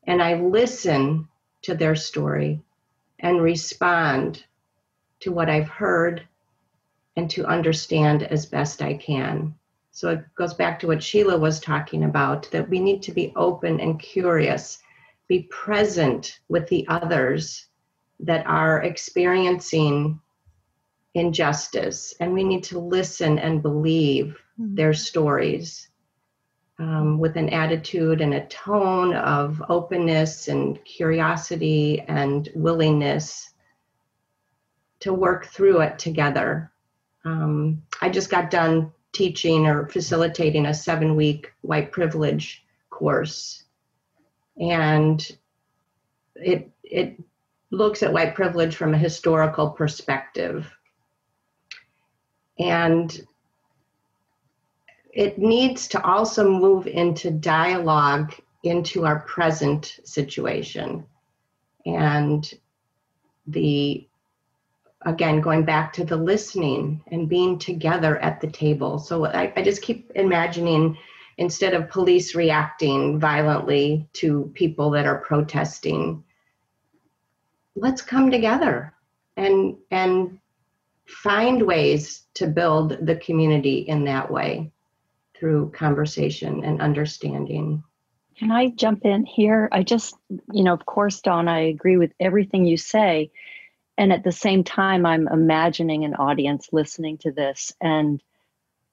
And 0.06 0.22
I 0.22 0.36
listen 0.36 1.28
to 1.64 1.76
their 1.76 1.96
story 1.96 2.62
and 3.20 3.42
respond 3.42 4.44
to 5.22 5.32
what 5.32 5.50
I've 5.50 5.70
heard 5.70 6.28
and 7.16 7.30
to 7.32 7.46
understand 7.46 8.24
as 8.24 8.46
best 8.46 8.82
I 8.82 8.96
can. 8.96 9.56
So 9.92 10.10
it 10.10 10.26
goes 10.36 10.54
back 10.54 10.80
to 10.80 10.88
what 10.88 11.04
Sheila 11.04 11.38
was 11.38 11.60
talking 11.60 12.06
about 12.06 12.50
that 12.52 12.70
we 12.70 12.80
need 12.80 13.02
to 13.04 13.12
be 13.12 13.34
open 13.36 13.80
and 13.80 14.00
curious, 14.00 14.80
be 15.28 15.44
present 15.44 16.40
with 16.50 16.68
the 16.70 16.86
others 16.88 17.68
that 18.22 18.46
are 18.46 18.84
experiencing 18.84 20.20
injustice, 21.14 22.14
and 22.20 22.34
we 22.34 22.44
need 22.44 22.64
to 22.64 22.80
listen 22.80 23.40
and 23.40 23.62
believe 23.62 24.38
mm-hmm. 24.60 24.76
their 24.76 24.94
stories 24.94 25.90
um, 26.80 27.20
with 27.20 27.36
an 27.36 27.50
attitude 27.50 28.22
and 28.22 28.34
a 28.34 28.46
tone 28.48 29.14
of 29.14 29.62
openness 29.70 30.48
and 30.48 30.84
curiosity 30.84 32.02
and 32.08 32.50
willingness 32.56 33.54
to 35.00 35.14
work 35.14 35.48
through 35.48 35.82
it 35.82 36.00
together. 36.00 36.72
Um, 37.26 37.84
I 38.02 38.10
just 38.10 38.30
got 38.30 38.50
done 38.50 38.92
teaching 39.12 39.68
or 39.68 39.88
facilitating 39.88 40.66
a 40.66 40.74
seven 40.74 41.16
week 41.16 41.52
white 41.62 41.92
privilege 41.92 42.64
course. 42.90 43.64
And 44.60 45.28
it 46.36 46.72
it 46.84 47.20
looks 47.72 48.04
at 48.04 48.14
white 48.14 48.36
privilege 48.36 48.76
from 48.76 48.94
a 48.94 48.98
historical 48.98 49.70
perspective. 49.70 50.70
And 52.60 53.20
it 55.14 55.40
needs 55.40 55.88
to 55.90 56.04
also 56.04 56.50
move 56.50 56.88
into 56.88 57.32
dialogue 57.32 58.34
into 58.64 59.06
our 59.06 59.22
present 59.22 60.00
situation. 60.04 61.06
And 61.86 62.50
the, 63.48 64.08
again, 65.02 65.42
going 65.42 65.66
back 65.66 65.94
to 65.94 66.06
the 66.06 66.18
listening 66.18 67.02
and 67.08 67.28
being 67.28 67.58
together 67.58 68.20
at 68.20 68.40
the 68.40 68.52
table. 68.52 69.00
So 69.00 69.26
I, 69.26 69.52
I 69.56 69.64
just 69.64 69.82
keep 69.82 70.12
imagining 70.16 70.98
instead 71.38 71.74
of 71.74 71.90
police 71.90 72.36
reacting 72.36 73.20
violently 73.20 74.08
to 74.14 74.52
people 74.54 74.92
that 74.92 75.08
are 75.08 75.18
protesting, 75.20 76.24
let's 77.76 78.02
come 78.02 78.32
together 78.32 78.94
and 79.38 79.76
and 79.92 80.40
find 81.08 81.66
ways 81.66 82.24
to 82.36 82.48
build 82.48 83.06
the 83.06 83.16
community 83.18 83.80
in 83.80 84.06
that 84.06 84.32
way 84.32 84.72
through 85.36 85.72
conversation 85.72 86.64
and 86.64 86.82
understanding. 86.82 87.84
Can 88.38 88.52
I 88.52 88.70
jump 88.70 89.06
in 89.06 89.26
here? 89.26 89.68
I 89.72 89.84
just, 89.84 90.16
you 90.52 90.64
know, 90.64 90.74
of 90.74 90.86
course, 90.86 91.20
Dawn, 91.22 91.48
I 91.48 91.62
agree 91.68 91.98
with 91.98 92.12
everything 92.20 92.66
you 92.66 92.78
say. 92.78 93.32
And 93.98 94.14
at 94.14 94.24
the 94.24 94.32
same 94.32 94.64
time, 94.64 95.06
I'm 95.06 95.28
imagining 95.28 96.06
an 96.06 96.16
audience 96.16 96.70
listening 96.72 97.18
to 97.20 97.32
this, 97.32 97.74
and 97.82 98.22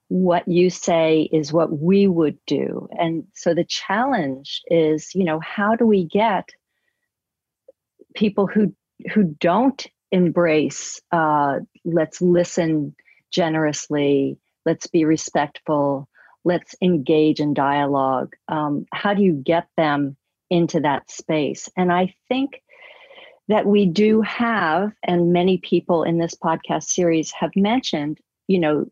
what 0.09 0.49
you 0.49 0.71
say 0.71 1.29
is 1.31 1.53
what 1.53 1.71
we 1.71 2.07
would 2.07 2.39
do. 2.47 2.89
And 2.99 3.27
so 3.35 3.55
the 3.55 3.65
challenge 3.65 4.63
is, 4.67 5.15
you 5.15 5.25
know, 5.25 5.39
how 5.41 5.77
do 5.77 5.87
we 5.87 6.05
get 6.05 6.49
people 8.15 8.47
who 8.47 8.75
who 9.13 9.25
don't 9.41 9.87
embrace 10.11 11.01
uh, 11.13 11.59
let's 11.85 12.21
listen 12.21 12.95
generously 13.31 14.39
let's 14.65 14.87
be 14.87 15.05
respectful 15.05 16.09
let's 16.45 16.75
engage 16.83 17.41
in 17.41 17.55
dialogue 17.55 18.35
um, 18.49 18.87
how 18.93 19.15
do 19.15 19.23
you 19.23 19.33
get 19.33 19.69
them 19.77 20.17
into 20.51 20.81
that 20.81 21.11
space 21.11 21.69
and 21.77 21.93
i 21.93 22.13
think 22.29 22.63
that 23.49 23.67
we 23.67 23.87
do 23.87 24.21
have, 24.23 24.93
and 25.03 25.33
many 25.33 25.59
people 25.59 26.03
in 26.03 26.19
this 26.19 26.35
podcast 26.35 26.85
series 26.85 27.33
have 27.33 27.51
mentioned, 27.57 28.19
you 28.47 28.61
know, 28.61 28.87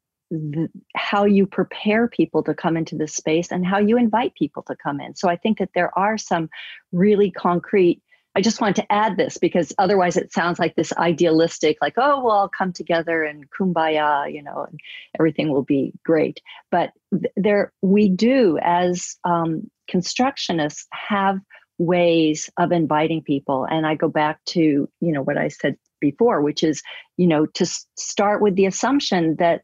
how 0.97 1.25
you 1.25 1.47
prepare 1.47 2.09
people 2.09 2.43
to 2.43 2.55
come 2.55 2.77
into 2.77 2.97
this 2.97 3.15
space 3.15 3.53
and 3.53 3.65
how 3.65 3.79
you 3.79 3.97
invite 3.97 4.35
people 4.35 4.63
to 4.65 4.75
come 4.75 5.01
in. 5.01 5.15
So 5.15 5.29
I 5.29 5.37
think 5.37 5.59
that 5.59 5.71
there 5.75 5.97
are 5.97 6.19
some 6.19 6.49
really 6.91 7.31
concrete. 7.31 8.03
I 8.37 8.42
just 8.42 8.61
wanted 8.61 8.77
to 8.77 8.92
add 8.92 9.16
this 9.16 9.38
because 9.38 9.72
otherwise 9.79 10.18
it 10.18 10.31
sounds 10.31 10.59
like 10.59 10.77
this 10.77 10.92
idealistic, 10.99 11.79
like, 11.81 11.94
oh, 11.96 12.22
we'll 12.22 12.33
all 12.33 12.51
come 12.51 12.70
together 12.70 13.22
and 13.22 13.46
kumbaya, 13.51 14.31
you 14.31 14.42
know, 14.42 14.66
and 14.68 14.79
everything 15.18 15.51
will 15.51 15.62
be 15.62 15.94
great. 16.05 16.42
But 16.70 16.90
there, 17.35 17.72
we 17.81 18.11
do, 18.11 18.59
as 18.61 19.16
um, 19.25 19.70
constructionists, 19.90 20.85
have 20.92 21.40
ways 21.79 22.51
of 22.59 22.72
inviting 22.72 23.22
people. 23.22 23.66
And 23.70 23.87
I 23.87 23.94
go 23.94 24.09
back 24.09 24.44
to, 24.49 24.61
you 24.61 24.88
know, 25.01 25.22
what 25.22 25.38
I 25.38 25.49
said 25.49 25.79
before, 25.99 26.42
which 26.42 26.62
is, 26.62 26.83
you 27.16 27.27
know, 27.27 27.46
to 27.46 27.64
start 27.96 28.42
with 28.42 28.55
the 28.55 28.66
assumption 28.66 29.37
that 29.37 29.62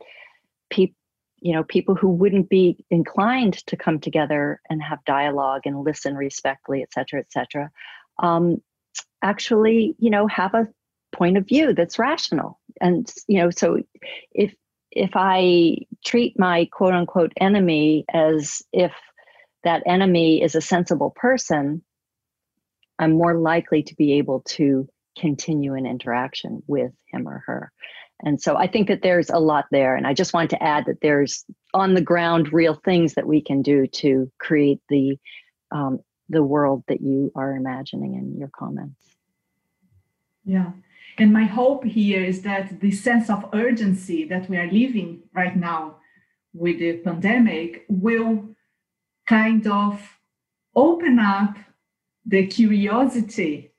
people 0.71 0.97
you 1.45 1.53
know 1.53 1.65
people 1.65 1.97
who 1.97 2.09
wouldn't 2.09 2.49
be 2.49 2.85
inclined 2.89 3.55
to 3.67 3.77
come 3.77 3.99
together 3.99 4.61
and 4.71 4.81
have 4.81 5.05
dialogue 5.05 5.63
and 5.65 5.83
listen 5.83 6.15
respectfully 6.15 6.83
et 6.83 6.93
cetera 6.93 7.19
et 7.19 7.33
cetera 7.33 7.69
um, 8.23 8.63
actually 9.23 9.95
you 9.99 10.11
know 10.11 10.27
have 10.27 10.55
a 10.55 10.69
point 11.13 11.37
of 11.37 11.47
view 11.47 11.75
that's 11.75 11.99
rational 11.99 12.59
and 12.81 13.13
you 13.29 13.39
know 13.39 13.51
so 13.51 13.79
if 14.33 14.55
if 14.91 15.11
i 15.15 15.77
treat 16.05 16.39
my 16.39 16.67
quote 16.73 16.95
unquote 16.95 17.33
enemy 17.41 18.05
as 18.13 18.63
if 18.73 18.93
that 19.65 19.83
enemy 19.87 20.43
is 20.43 20.55
a 20.55 20.61
sensible 20.61 21.13
person 21.15 21.83
i'm 22.99 23.13
more 23.13 23.35
likely 23.35 23.83
to 23.83 23.95
be 23.95 24.15
able 24.15 24.41
to 24.41 24.89
continue 25.19 25.75
an 25.75 25.85
interaction 25.85 26.63
with 26.67 26.93
him 27.13 27.29
or 27.29 27.43
her 27.47 27.71
and 28.25 28.41
so 28.41 28.57
I 28.57 28.69
think 28.69 28.87
that 28.89 29.03
there's 29.03 29.31
a 29.31 29.39
lot 29.39 29.67
there. 29.73 29.97
And 29.97 30.07
I 30.07 30.15
just 30.15 30.33
wanted 30.33 30.51
to 30.51 30.63
add 30.63 30.87
that 30.87 31.01
there's 31.03 31.45
on 31.75 31.95
the 31.95 32.01
ground 32.01 32.53
real 32.53 32.81
things 32.85 33.15
that 33.15 33.27
we 33.27 33.43
can 33.43 33.63
do 33.63 33.89
to 33.89 34.31
create 34.39 34.79
the 34.89 35.19
um, 35.73 35.99
the 36.33 36.43
world 36.43 36.83
that 36.89 37.01
you 37.01 37.31
are 37.35 37.55
imagining 37.55 38.15
in 38.15 38.37
your 38.39 38.49
comments. 38.49 39.03
Yeah. 40.45 40.73
And 41.19 41.33
my 41.33 41.45
hope 41.45 41.85
here 41.85 42.25
is 42.25 42.43
that 42.43 42.81
the 42.81 42.91
sense 42.91 43.29
of 43.31 43.49
urgency 43.53 44.25
that 44.25 44.49
we 44.49 44.57
are 44.57 44.71
living 44.71 45.23
right 45.35 45.55
now 45.55 45.97
with 46.55 46.79
the 46.79 46.95
pandemic 46.99 47.85
will 47.89 48.49
kind 49.27 49.67
of 49.67 50.19
open 50.75 51.19
up 51.19 51.57
the 52.25 52.47
curiosity 52.47 53.73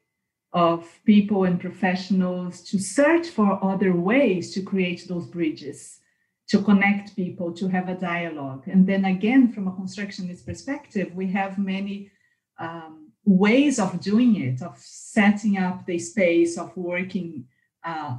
of 0.53 0.99
people 1.05 1.43
and 1.45 1.59
professionals 1.59 2.61
to 2.61 2.77
search 2.77 3.27
for 3.27 3.63
other 3.63 3.93
ways 3.93 4.53
to 4.53 4.61
create 4.61 5.07
those 5.07 5.25
bridges, 5.25 5.99
to 6.47 6.61
connect 6.61 7.15
people, 7.15 7.51
to 7.51 7.67
have 7.67 7.89
a 7.89 7.95
dialogue. 7.95 8.63
And 8.67 8.85
then 8.85 9.05
again, 9.05 9.51
from 9.51 9.67
a 9.67 9.75
constructionist 9.75 10.45
perspective, 10.45 11.15
we 11.15 11.27
have 11.31 11.57
many 11.57 12.11
um, 12.59 13.11
ways 13.25 13.79
of 13.79 13.99
doing 14.01 14.41
it, 14.41 14.61
of 14.61 14.77
setting 14.77 15.57
up 15.57 15.85
the 15.85 15.99
space, 15.99 16.57
of 16.57 16.75
working 16.75 17.45
uh, 17.83 18.17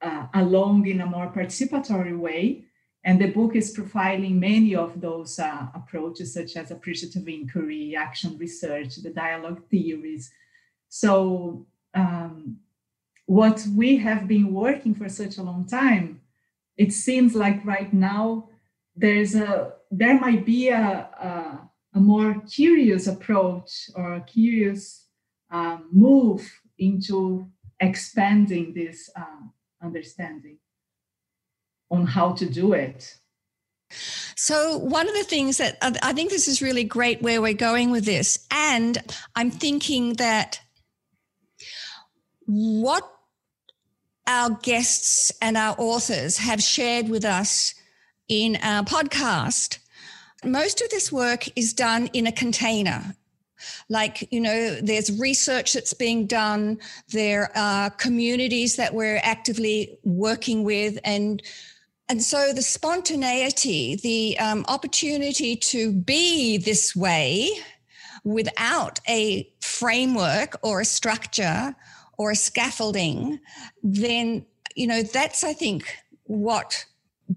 uh, 0.00 0.26
along 0.34 0.86
in 0.86 1.00
a 1.00 1.06
more 1.06 1.32
participatory 1.32 2.16
way. 2.16 2.64
And 3.04 3.20
the 3.20 3.30
book 3.30 3.54
is 3.54 3.76
profiling 3.76 4.36
many 4.36 4.74
of 4.74 5.00
those 5.00 5.38
uh, 5.38 5.66
approaches, 5.74 6.32
such 6.32 6.56
as 6.56 6.70
appreciative 6.70 7.28
inquiry, 7.28 7.94
action 7.96 8.38
research, 8.38 8.96
the 8.96 9.10
dialogue 9.10 9.62
theories. 9.68 10.30
So 10.88 11.66
um, 11.92 12.58
what 13.26 13.66
we 13.76 13.98
have 13.98 14.26
been 14.26 14.52
working 14.52 14.94
for 14.94 15.08
such 15.08 15.36
a 15.36 15.42
long 15.42 15.66
time, 15.66 16.20
it 16.76 16.92
seems 16.92 17.34
like 17.34 17.64
right 17.64 17.92
now 17.92 18.48
there's 18.96 19.34
a 19.34 19.72
there 19.90 20.18
might 20.18 20.44
be 20.44 20.68
a, 20.68 20.82
a, 20.82 21.70
a 21.94 22.00
more 22.00 22.42
curious 22.50 23.06
approach 23.06 23.90
or 23.94 24.14
a 24.14 24.20
curious 24.20 25.06
um, 25.50 25.88
move 25.92 26.60
into 26.78 27.48
expanding 27.80 28.74
this 28.74 29.10
uh, 29.16 29.46
understanding 29.82 30.58
on 31.90 32.06
how 32.06 32.32
to 32.32 32.46
do 32.46 32.72
it. 32.72 33.16
So, 34.36 34.78
one 34.78 35.08
of 35.08 35.14
the 35.14 35.22
things 35.22 35.58
that 35.58 35.78
I 35.80 36.12
think 36.12 36.30
this 36.30 36.48
is 36.48 36.60
really 36.60 36.84
great 36.84 37.22
where 37.22 37.40
we're 37.40 37.54
going 37.54 37.90
with 37.90 38.04
this, 38.04 38.44
and 38.50 38.98
I'm 39.36 39.50
thinking 39.50 40.14
that 40.14 40.60
what 42.46 43.08
our 44.26 44.50
guests 44.50 45.32
and 45.40 45.56
our 45.56 45.76
authors 45.78 46.38
have 46.38 46.62
shared 46.62 47.08
with 47.08 47.24
us 47.24 47.74
in 48.28 48.56
our 48.62 48.82
podcast. 48.82 49.78
Most 50.44 50.80
of 50.80 50.90
this 50.90 51.10
work 51.10 51.46
is 51.56 51.72
done 51.72 52.08
in 52.12 52.26
a 52.26 52.32
container. 52.32 53.14
Like, 53.88 54.30
you 54.32 54.40
know, 54.40 54.80
there's 54.80 55.18
research 55.18 55.72
that's 55.72 55.94
being 55.94 56.26
done, 56.26 56.78
there 57.10 57.50
are 57.56 57.90
communities 57.90 58.76
that 58.76 58.94
we're 58.94 59.20
actively 59.22 59.98
working 60.04 60.64
with, 60.64 60.98
and 61.04 61.42
and 62.08 62.22
so 62.22 62.52
the 62.52 62.62
spontaneity, 62.62 63.96
the 63.96 64.38
um, 64.38 64.64
opportunity 64.68 65.56
to 65.56 65.90
be 65.92 66.58
this 66.58 66.94
way 66.94 67.50
without 68.24 69.00
a 69.08 69.50
framework 69.60 70.56
or 70.62 70.80
a 70.80 70.84
structure 70.84 71.74
or 72.18 72.32
a 72.32 72.36
scaffolding, 72.36 73.40
then, 73.82 74.44
you 74.74 74.86
know, 74.86 75.02
that's, 75.02 75.42
I 75.44 75.54
think, 75.54 75.96
what 76.24 76.84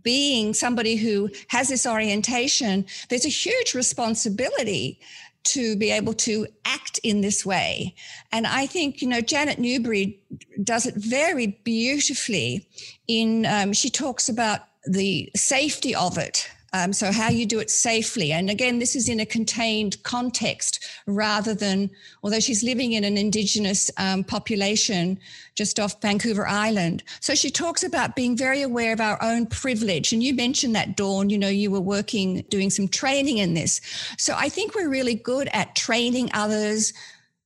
being 0.04 0.54
somebody 0.54 0.96
who 0.96 1.30
has 1.50 1.70
this 1.70 1.86
orientation, 1.86 2.86
there's 3.10 3.26
a 3.26 3.30
huge 3.30 3.74
responsibility 3.74 5.00
to 5.44 5.78
be 5.78 5.92
able 5.92 6.14
to 6.14 6.46
act 6.66 7.00
in 7.04 7.22
this 7.22 7.46
way. 7.46 7.96
And 8.32 8.46
I 8.46 8.66
think, 8.66 9.02
you 9.02 9.08
know, 9.08 9.22
Janet 9.22 9.60
Newbury 9.60 10.20
does 10.64 10.86
it 10.86 10.96
very 10.96 11.48
beautifully 11.64 12.68
in, 13.08 13.46
um, 13.46 13.72
she 13.72 13.90
talks 13.90 14.28
about 14.28 14.62
the 14.86 15.30
safety 15.36 15.96
of 15.96 16.18
it 16.18 16.50
um, 16.74 16.92
so, 16.92 17.12
how 17.12 17.30
you 17.30 17.46
do 17.46 17.60
it 17.60 17.70
safely. 17.70 18.32
And 18.32 18.50
again, 18.50 18.80
this 18.80 18.96
is 18.96 19.08
in 19.08 19.20
a 19.20 19.26
contained 19.26 20.02
context 20.04 20.86
rather 21.06 21.54
than, 21.54 21.90
although 22.24 22.40
she's 22.40 22.64
living 22.64 22.94
in 22.94 23.04
an 23.04 23.18
Indigenous 23.18 23.90
um, 23.98 24.24
population 24.24 25.18
just 25.56 25.80
off 25.80 26.02
Vancouver 26.02 26.48
Island. 26.48 27.04
So, 27.22 27.36
she 27.36 27.50
talks 27.50 27.84
about 27.84 28.16
being 28.16 28.36
very 28.36 28.62
aware 28.62 28.92
of 28.92 29.00
our 29.00 29.18
own 29.22 29.46
privilege. 29.46 30.12
And 30.12 30.22
you 30.22 30.34
mentioned 30.34 30.76
that, 30.76 30.98
Dawn, 30.98 31.30
you 31.30 31.38
know, 31.38 31.48
you 31.48 31.72
were 31.72 31.82
working, 31.82 32.42
doing 32.50 32.70
some 32.70 32.88
training 32.88 33.38
in 33.38 33.54
this. 33.54 33.80
So, 34.18 34.36
I 34.36 34.50
think 34.50 34.76
we're 34.76 34.90
really 34.90 35.16
good 35.16 35.50
at 35.54 35.76
training 35.76 36.30
others 36.34 36.94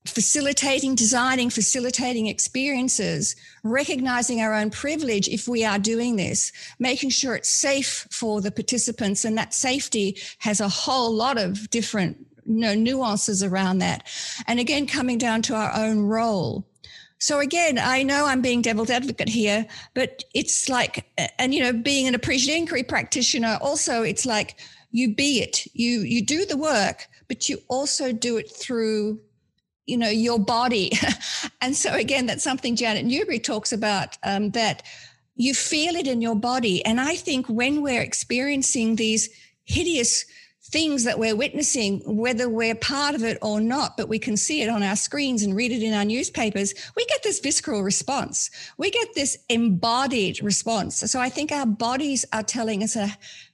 facilitating, 0.05 0.95
designing, 0.95 1.49
facilitating 1.49 2.27
experiences, 2.27 3.35
recognizing 3.63 4.41
our 4.41 4.53
own 4.53 4.71
privilege 4.71 5.27
if 5.27 5.47
we 5.47 5.63
are 5.63 5.77
doing 5.77 6.15
this, 6.15 6.51
making 6.79 7.11
sure 7.11 7.35
it's 7.35 7.49
safe 7.49 8.07
for 8.09 8.41
the 8.41 8.51
participants. 8.51 9.25
And 9.25 9.37
that 9.37 9.53
safety 9.53 10.17
has 10.39 10.59
a 10.59 10.67
whole 10.67 11.13
lot 11.13 11.37
of 11.37 11.69
different 11.69 12.17
you 12.45 12.55
know, 12.55 12.73
nuances 12.73 13.43
around 13.43 13.79
that. 13.79 14.07
And 14.47 14.59
again, 14.59 14.87
coming 14.87 15.19
down 15.19 15.43
to 15.43 15.55
our 15.55 15.71
own 15.75 16.01
role. 16.01 16.65
So 17.19 17.39
again, 17.39 17.77
I 17.77 18.01
know 18.01 18.25
I'm 18.25 18.41
being 18.41 18.63
devil's 18.63 18.89
advocate 18.89 19.29
here, 19.29 19.67
but 19.93 20.23
it's 20.33 20.67
like, 20.67 21.05
and 21.37 21.53
you 21.53 21.61
know, 21.61 21.71
being 21.71 22.07
an 22.07 22.15
appreciative 22.15 22.57
inquiry 22.57 22.81
practitioner, 22.81 23.59
also 23.61 24.01
it's 24.01 24.25
like 24.25 24.59
you 24.89 25.13
be 25.13 25.39
it, 25.39 25.67
you 25.73 25.99
you 25.99 26.25
do 26.25 26.45
the 26.45 26.57
work, 26.57 27.07
but 27.27 27.47
you 27.47 27.59
also 27.67 28.11
do 28.11 28.37
it 28.37 28.49
through 28.49 29.19
you 29.91 29.97
know 29.97 30.09
your 30.09 30.39
body. 30.39 30.91
And 31.63 31.75
so 31.75 31.93
again 31.93 32.25
that's 32.25 32.43
something 32.43 32.75
janet 32.75 33.05
newbury 33.05 33.39
talks 33.39 33.71
about 33.71 34.17
um, 34.23 34.51
that 34.51 34.83
you 35.35 35.53
feel 35.53 35.95
it 35.95 36.07
in 36.07 36.21
your 36.21 36.35
body. 36.35 36.83
And 36.85 36.99
i 36.99 37.15
think 37.15 37.47
when 37.47 37.81
we're 37.81 38.01
experiencing 38.01 38.95
these 38.95 39.29
hideous 39.65 40.25
things 40.63 41.03
that 41.03 41.19
we're 41.19 41.35
witnessing 41.35 42.01
whether 42.05 42.47
we're 42.47 42.75
part 42.75 43.13
of 43.15 43.23
it 43.23 43.37
or 43.41 43.59
not 43.59 43.97
but 43.97 44.07
we 44.07 44.19
can 44.19 44.37
see 44.37 44.61
it 44.61 44.69
on 44.69 44.81
our 44.83 44.95
screens 44.95 45.43
and 45.43 45.55
read 45.55 45.71
it 45.71 45.83
in 45.83 45.93
our 45.93 46.05
newspapers 46.05 46.73
we 46.95 47.03
get 47.05 47.21
this 47.23 47.39
visceral 47.39 47.83
response. 47.83 48.49
We 48.77 48.89
get 48.91 49.09
this 49.13 49.37
embodied 49.49 50.41
response. 50.41 50.97
So 51.11 51.19
i 51.19 51.29
think 51.29 51.51
our 51.51 51.65
bodies 51.65 52.25
are 52.33 52.43
telling 52.43 52.83
us 52.83 52.95
a 52.95 53.09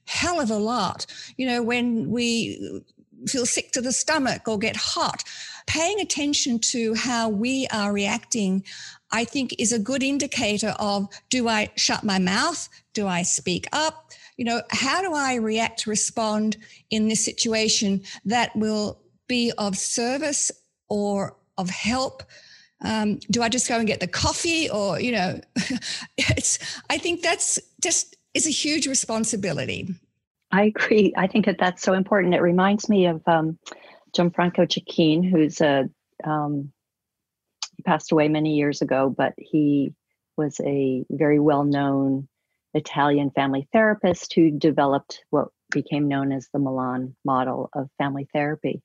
hell 0.05 0.39
of 0.39 0.49
a 0.49 0.57
lot. 0.73 1.05
You 1.37 1.47
know 1.47 1.61
when 1.63 2.09
we 2.09 2.83
feel 3.25 3.45
sick 3.45 3.71
to 3.71 3.81
the 3.81 3.91
stomach 3.91 4.47
or 4.47 4.57
get 4.59 4.75
hot 4.75 5.23
paying 5.67 5.99
attention 5.99 6.59
to 6.59 6.95
how 6.95 7.29
we 7.29 7.67
are 7.71 7.93
reacting, 7.93 8.63
I 9.11 9.25
think 9.25 9.53
is 9.59 9.71
a 9.71 9.79
good 9.79 10.01
indicator 10.01 10.73
of 10.79 11.07
do 11.29 11.47
I 11.47 11.69
shut 11.75 12.03
my 12.03 12.19
mouth? 12.19 12.67
Do 12.93 13.07
I 13.07 13.21
speak 13.21 13.67
up? 13.71 14.11
You 14.37 14.45
know, 14.45 14.61
how 14.71 15.01
do 15.01 15.13
I 15.13 15.35
react, 15.35 15.87
respond 15.87 16.57
in 16.89 17.07
this 17.07 17.23
situation 17.23 18.01
that 18.25 18.55
will 18.55 18.99
be 19.27 19.51
of 19.57 19.77
service 19.77 20.51
or 20.89 21.35
of 21.57 21.69
help 21.69 22.23
Um, 22.81 23.19
do 23.31 23.41
I 23.41 23.49
just 23.49 23.67
go 23.67 23.77
and 23.77 23.87
get 23.87 23.99
the 23.99 24.07
coffee, 24.07 24.69
or 24.69 24.99
you 24.99 25.11
know, 25.11 25.41
it's? 26.17 26.59
I 26.89 26.99
think 26.99 27.23
that's 27.23 27.57
just 27.81 28.15
is 28.35 28.45
a 28.45 28.51
huge 28.51 28.87
responsibility. 28.87 29.89
I 30.51 30.65
agree. 30.65 31.13
I 31.17 31.27
think 31.27 31.45
that 31.45 31.57
that's 31.57 31.81
so 31.81 31.93
important. 31.93 32.35
It 32.35 32.41
reminds 32.41 32.87
me 32.87 33.07
of 33.07 33.21
um, 33.27 33.57
Gianfranco 34.15 34.67
Cecchin, 34.67 35.29
who's 35.29 35.61
a 35.61 35.89
um, 36.23 36.71
he 37.75 37.83
passed 37.83 38.11
away 38.11 38.27
many 38.27 38.55
years 38.55 38.81
ago, 38.81 39.13
but 39.15 39.33
he 39.37 39.93
was 40.35 40.59
a 40.63 41.05
very 41.09 41.39
well 41.39 41.63
known 41.63 42.27
Italian 42.73 43.31
family 43.31 43.67
therapist 43.71 44.33
who 44.33 44.51
developed 44.51 45.23
what 45.29 45.49
became 45.71 46.07
known 46.07 46.31
as 46.31 46.47
the 46.51 46.59
Milan 46.59 47.15
model 47.25 47.69
of 47.73 47.89
family 47.97 48.27
therapy. 48.33 48.81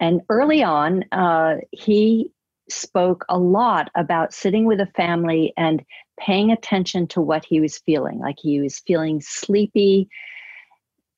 And 0.00 0.22
early 0.28 0.62
on, 0.62 1.04
uh, 1.12 1.56
he 1.70 2.30
spoke 2.68 3.24
a 3.28 3.38
lot 3.38 3.90
about 3.94 4.32
sitting 4.32 4.64
with 4.64 4.80
a 4.80 4.90
family 4.96 5.52
and 5.56 5.82
paying 6.18 6.50
attention 6.50 7.06
to 7.08 7.20
what 7.20 7.44
he 7.44 7.60
was 7.60 7.78
feeling. 7.78 8.18
Like 8.18 8.36
he 8.38 8.60
was 8.60 8.80
feeling 8.86 9.20
sleepy. 9.20 10.08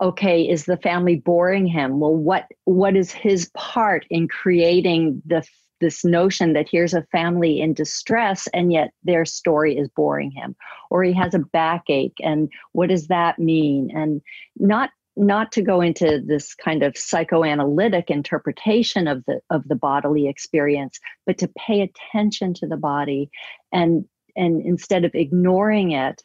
Okay, 0.01 0.43
is 0.43 0.67
the 0.67 0.77
family 0.77 1.17
boring 1.17 1.67
him? 1.67 2.01
Well, 2.01 2.15
what 2.15 2.47
what 2.65 2.97
is 2.97 3.13
his 3.13 3.51
part 3.55 4.05
in 4.11 4.29
creating 4.29 5.23
the 5.25 5.43
this 5.81 6.05
notion 6.05 6.53
that 6.55 6.69
here's 6.71 6.95
a 6.95 7.07
family 7.13 7.61
in 7.61 7.75
distress 7.75 8.49
and 8.55 8.73
yet 8.73 8.93
their 9.05 9.25
story 9.25 9.77
is 9.77 9.89
boring 9.89 10.31
him 10.31 10.57
or 10.91 11.03
he 11.03 11.13
has 11.13 11.35
a 11.35 11.39
backache 11.39 12.17
and 12.21 12.51
what 12.73 12.89
does 12.89 13.09
that 13.09 13.39
mean 13.39 13.91
and 13.95 14.23
not 14.57 14.91
not 15.19 15.51
to 15.53 15.63
go 15.63 15.81
into 15.81 16.23
this 16.27 16.55
kind 16.55 16.83
of 16.83 16.97
psychoanalytic 16.97 18.11
interpretation 18.11 19.07
of 19.07 19.25
the 19.27 19.41
of 19.51 19.67
the 19.69 19.75
bodily 19.75 20.29
experience 20.29 20.99
but 21.25 21.39
to 21.39 21.51
pay 21.59 21.81
attention 21.81 22.55
to 22.55 22.67
the 22.67 22.77
body 22.77 23.31
and 23.73 24.05
and 24.37 24.61
instead 24.63 25.05
of 25.05 25.15
ignoring 25.15 25.93
it 25.93 26.23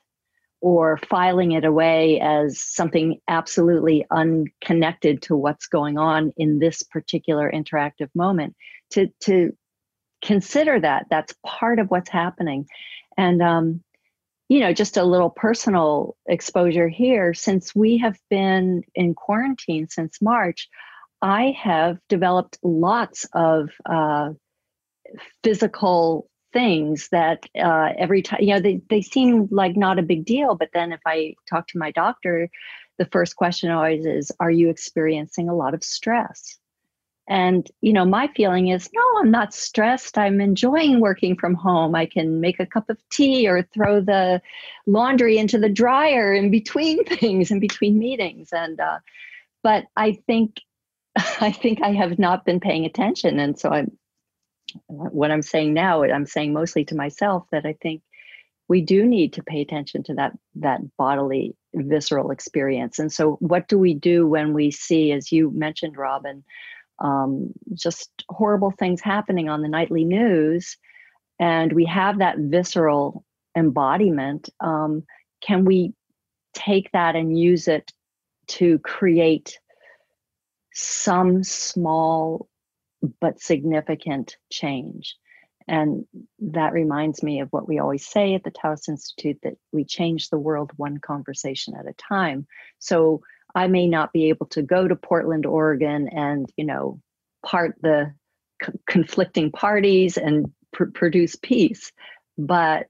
or 0.61 0.97
filing 1.09 1.51
it 1.51 1.65
away 1.65 2.19
as 2.21 2.61
something 2.61 3.19
absolutely 3.27 4.05
unconnected 4.11 5.21
to 5.23 5.35
what's 5.35 5.67
going 5.67 5.97
on 5.97 6.31
in 6.37 6.59
this 6.59 6.83
particular 6.83 7.51
interactive 7.51 8.09
moment. 8.15 8.55
To 8.91 9.07
to 9.21 9.55
consider 10.23 10.79
that 10.79 11.07
that's 11.09 11.35
part 11.45 11.79
of 11.79 11.89
what's 11.89 12.09
happening. 12.09 12.67
And 13.17 13.41
um, 13.41 13.83
you 14.49 14.59
know 14.59 14.73
just 14.73 14.97
a 14.97 15.03
little 15.03 15.29
personal 15.29 16.15
exposure 16.27 16.87
here. 16.87 17.33
Since 17.33 17.75
we 17.75 17.97
have 17.97 18.19
been 18.29 18.83
in 18.95 19.15
quarantine 19.15 19.87
since 19.89 20.21
march 20.21 20.69
i 21.21 21.55
have 21.57 21.97
developed 22.09 22.57
lots 22.63 23.25
of 23.33 23.69
uh, 23.85 24.29
physical 25.43 26.29
things 26.53 27.09
that 27.09 27.45
uh, 27.57 27.89
every 27.97 28.21
time 28.21 28.41
you 28.41 28.53
know 28.53 28.59
they, 28.59 28.81
they 28.89 29.01
seem 29.01 29.47
like 29.51 29.75
not 29.75 29.99
a 29.99 30.03
big 30.03 30.25
deal 30.25 30.55
but 30.55 30.69
then 30.73 30.91
if 30.91 31.01
i 31.05 31.33
talk 31.49 31.67
to 31.67 31.77
my 31.77 31.91
doctor 31.91 32.49
the 32.97 33.05
first 33.05 33.35
question 33.35 33.71
always 33.71 34.05
is 34.05 34.31
are 34.39 34.51
you 34.51 34.69
experiencing 34.69 35.49
a 35.49 35.55
lot 35.55 35.73
of 35.73 35.83
stress 35.83 36.59
and, 37.31 37.69
you 37.79 37.93
know, 37.93 38.03
my 38.03 38.27
feeling 38.35 38.67
is 38.67 38.89
no, 38.93 39.01
I'm 39.19 39.31
not 39.31 39.53
stressed. 39.53 40.17
I'm 40.17 40.41
enjoying 40.41 40.99
working 40.99 41.37
from 41.37 41.53
home. 41.53 41.95
I 41.95 42.05
can 42.05 42.41
make 42.41 42.59
a 42.59 42.65
cup 42.65 42.89
of 42.89 42.97
tea 43.09 43.47
or 43.47 43.61
throw 43.61 44.01
the 44.01 44.41
laundry 44.85 45.37
into 45.37 45.57
the 45.57 45.69
dryer 45.69 46.33
in 46.33 46.51
between 46.51 47.03
things, 47.05 47.49
in 47.49 47.61
between 47.61 47.97
meetings. 47.97 48.49
And, 48.51 48.81
uh, 48.81 48.99
but 49.63 49.85
I 49.95 50.19
think, 50.27 50.59
I 51.15 51.53
think 51.53 51.81
I 51.81 51.93
have 51.93 52.19
not 52.19 52.43
been 52.43 52.59
paying 52.59 52.83
attention. 52.83 53.39
And 53.39 53.57
so 53.57 53.69
I'm, 53.69 53.97
what 54.87 55.31
I'm 55.31 55.41
saying 55.41 55.73
now, 55.73 56.03
I'm 56.03 56.25
saying 56.25 56.53
mostly 56.53 56.85
to 56.85 56.95
myself 56.95 57.45
that 57.51 57.65
I 57.65 57.73
think 57.81 58.01
we 58.67 58.81
do 58.81 59.05
need 59.05 59.33
to 59.33 59.43
pay 59.43 59.61
attention 59.61 60.03
to 60.03 60.13
that 60.15 60.31
that 60.55 60.79
bodily 60.97 61.55
visceral 61.73 62.31
experience. 62.31 62.99
And 62.99 63.11
so 63.11 63.33
what 63.39 63.67
do 63.67 63.77
we 63.77 63.93
do 63.93 64.27
when 64.27 64.53
we 64.53 64.71
see 64.71 65.11
as 65.11 65.31
you 65.31 65.51
mentioned 65.51 65.97
Robyn 65.97 66.43
um, 66.99 67.51
just 67.73 68.11
horrible 68.29 68.71
things 68.71 69.01
happening 69.01 69.49
on 69.49 69.61
the 69.61 69.67
nightly 69.67 70.05
news, 70.05 70.77
and 71.39 71.73
we 71.73 71.85
have 71.85 72.19
that 72.19 72.37
visceral 72.37 73.25
embodiment, 73.57 74.49
um, 74.59 75.03
can 75.41 75.65
we 75.65 75.93
take 76.53 76.91
that 76.91 77.15
and 77.15 77.37
use 77.37 77.67
it 77.67 77.91
to 78.47 78.77
create 78.79 79.59
some 80.73 81.43
small 81.43 82.47
but 83.21 83.39
significant 83.39 84.35
change? 84.51 85.15
And 85.67 86.05
that 86.39 86.73
reminds 86.73 87.23
me 87.23 87.39
of 87.39 87.49
what 87.51 87.67
we 87.67 87.79
always 87.79 88.05
say 88.05 88.33
at 88.33 88.43
the 88.43 88.51
Taos 88.51 88.89
Institute 88.89 89.39
that 89.43 89.57
we 89.71 89.85
change 89.85 90.29
the 90.29 90.39
world 90.39 90.71
one 90.75 90.97
conversation 90.97 91.75
at 91.79 91.87
a 91.87 91.93
time. 91.93 92.47
So 92.79 93.21
I 93.53 93.67
may 93.67 93.87
not 93.87 94.11
be 94.11 94.29
able 94.29 94.47
to 94.47 94.63
go 94.63 94.87
to 94.87 94.95
Portland, 94.95 95.45
Oregon, 95.45 96.09
and 96.09 96.51
you 96.57 96.65
know 96.65 96.99
part 97.45 97.75
the 97.81 98.13
c- 98.63 98.73
conflicting 98.87 99.51
parties 99.51 100.17
and 100.17 100.51
pr- 100.73 100.85
produce 100.85 101.35
peace, 101.35 101.91
but 102.37 102.87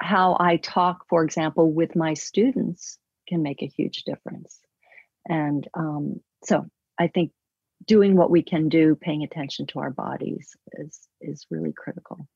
how 0.00 0.36
I 0.38 0.56
talk, 0.56 1.06
for 1.08 1.24
example, 1.24 1.72
with 1.72 1.96
my 1.96 2.14
students 2.14 2.98
can 3.28 3.42
make 3.42 3.62
a 3.62 3.66
huge 3.66 4.04
difference. 4.04 4.60
And 5.28 5.66
um, 5.74 6.20
so 6.44 6.66
I 6.98 7.08
think 7.08 7.32
doing 7.86 8.16
what 8.16 8.30
we 8.30 8.42
can 8.42 8.68
do, 8.68 8.96
paying 8.96 9.22
attention 9.22 9.66
to 9.68 9.80
our 9.80 9.90
bodies, 9.90 10.56
is 10.78 11.00
is 11.20 11.46
really 11.50 11.72
critical. 11.72 12.26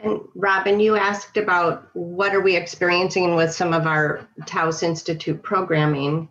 And 0.00 0.20
Robyn, 0.34 0.80
you 0.80 0.96
asked 0.96 1.36
about 1.36 1.88
what 1.94 2.34
are 2.34 2.40
we 2.40 2.54
experiencing 2.54 3.34
with 3.34 3.52
some 3.52 3.72
of 3.72 3.86
our 3.86 4.28
Taos 4.46 4.82
Institute 4.82 5.42
programming. 5.42 6.28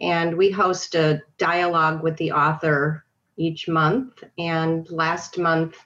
And 0.00 0.36
we 0.36 0.50
host 0.50 0.94
a 0.94 1.22
dialogue 1.36 2.02
with 2.02 2.16
the 2.16 2.32
author 2.32 3.04
each 3.36 3.68
month. 3.68 4.24
And 4.38 4.88
last 4.90 5.38
month, 5.38 5.76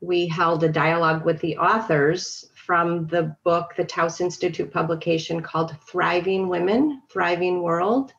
we 0.00 0.28
held 0.28 0.62
a 0.62 0.68
dialogue 0.68 1.24
with 1.24 1.40
the 1.40 1.56
authors 1.56 2.50
from 2.54 3.06
the 3.06 3.34
book, 3.44 3.72
the 3.76 3.84
Taos 3.84 4.20
Institute 4.20 4.70
publication 4.70 5.40
called 5.40 5.74
Thriving 5.90 6.48
Women, 6.48 7.02
Thriving 7.10 7.62
World 7.62 8.12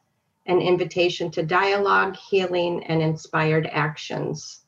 An 0.50 0.60
Invitation 0.62 1.30
to 1.32 1.44
Dialogue, 1.44 2.16
Healing, 2.16 2.84
and 2.86 3.02
Inspired 3.02 3.70
Actions. 3.72 4.64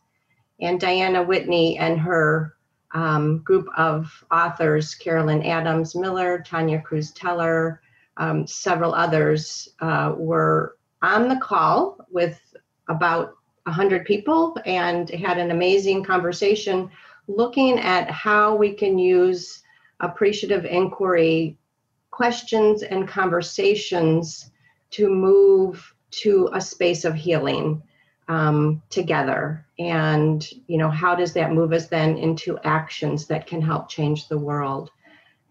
And 0.60 0.80
Diana 0.80 1.24
Whitney 1.24 1.80
and 1.80 2.00
her 2.00 2.56
um, 2.94 3.40
group 3.40 3.68
of 3.76 4.12
authors, 4.32 4.94
Carolyn 4.94 5.44
Adams 5.44 5.96
Miller, 5.96 6.44
Tanya 6.46 6.80
Cruz 6.82 7.12
Teller, 7.12 7.82
um, 8.18 8.46
several 8.46 8.94
others, 8.94 9.70
uh, 9.80 10.14
were 10.16 10.78
on 11.02 11.28
the 11.28 11.38
call 11.38 11.98
with 12.12 12.40
about 12.88 13.34
100 13.64 14.06
people 14.06 14.56
and 14.66 15.10
had 15.10 15.40
an 15.40 15.50
amazing 15.50 16.04
conversation 16.04 16.92
looking 17.28 17.80
at 17.80 18.10
how 18.12 18.56
we 18.56 18.74
can 18.74 19.00
use 19.00 19.64
appreciative 20.00 20.66
inquiry 20.66 21.58
questions 22.12 22.84
and 22.84 23.08
conversations 23.08 24.52
to 24.92 25.10
move 25.10 25.94
to 26.12 26.50
a 26.54 26.62
space 26.62 27.06
of 27.06 27.16
healing 27.16 27.82
um, 28.28 28.82
together. 28.90 29.66
And 29.80 30.48
you 30.68 30.78
know 30.78 30.90
how 30.90 31.16
does 31.16 31.34
that 31.34 31.52
move 31.52 31.74
us 31.74 31.88
then 31.88 32.18
into 32.18 32.58
actions 32.64 33.28
that 33.28 33.48
can 33.48 33.62
help 33.62 33.90
change 33.90 34.28
the 34.28 34.38
world? 34.38 34.92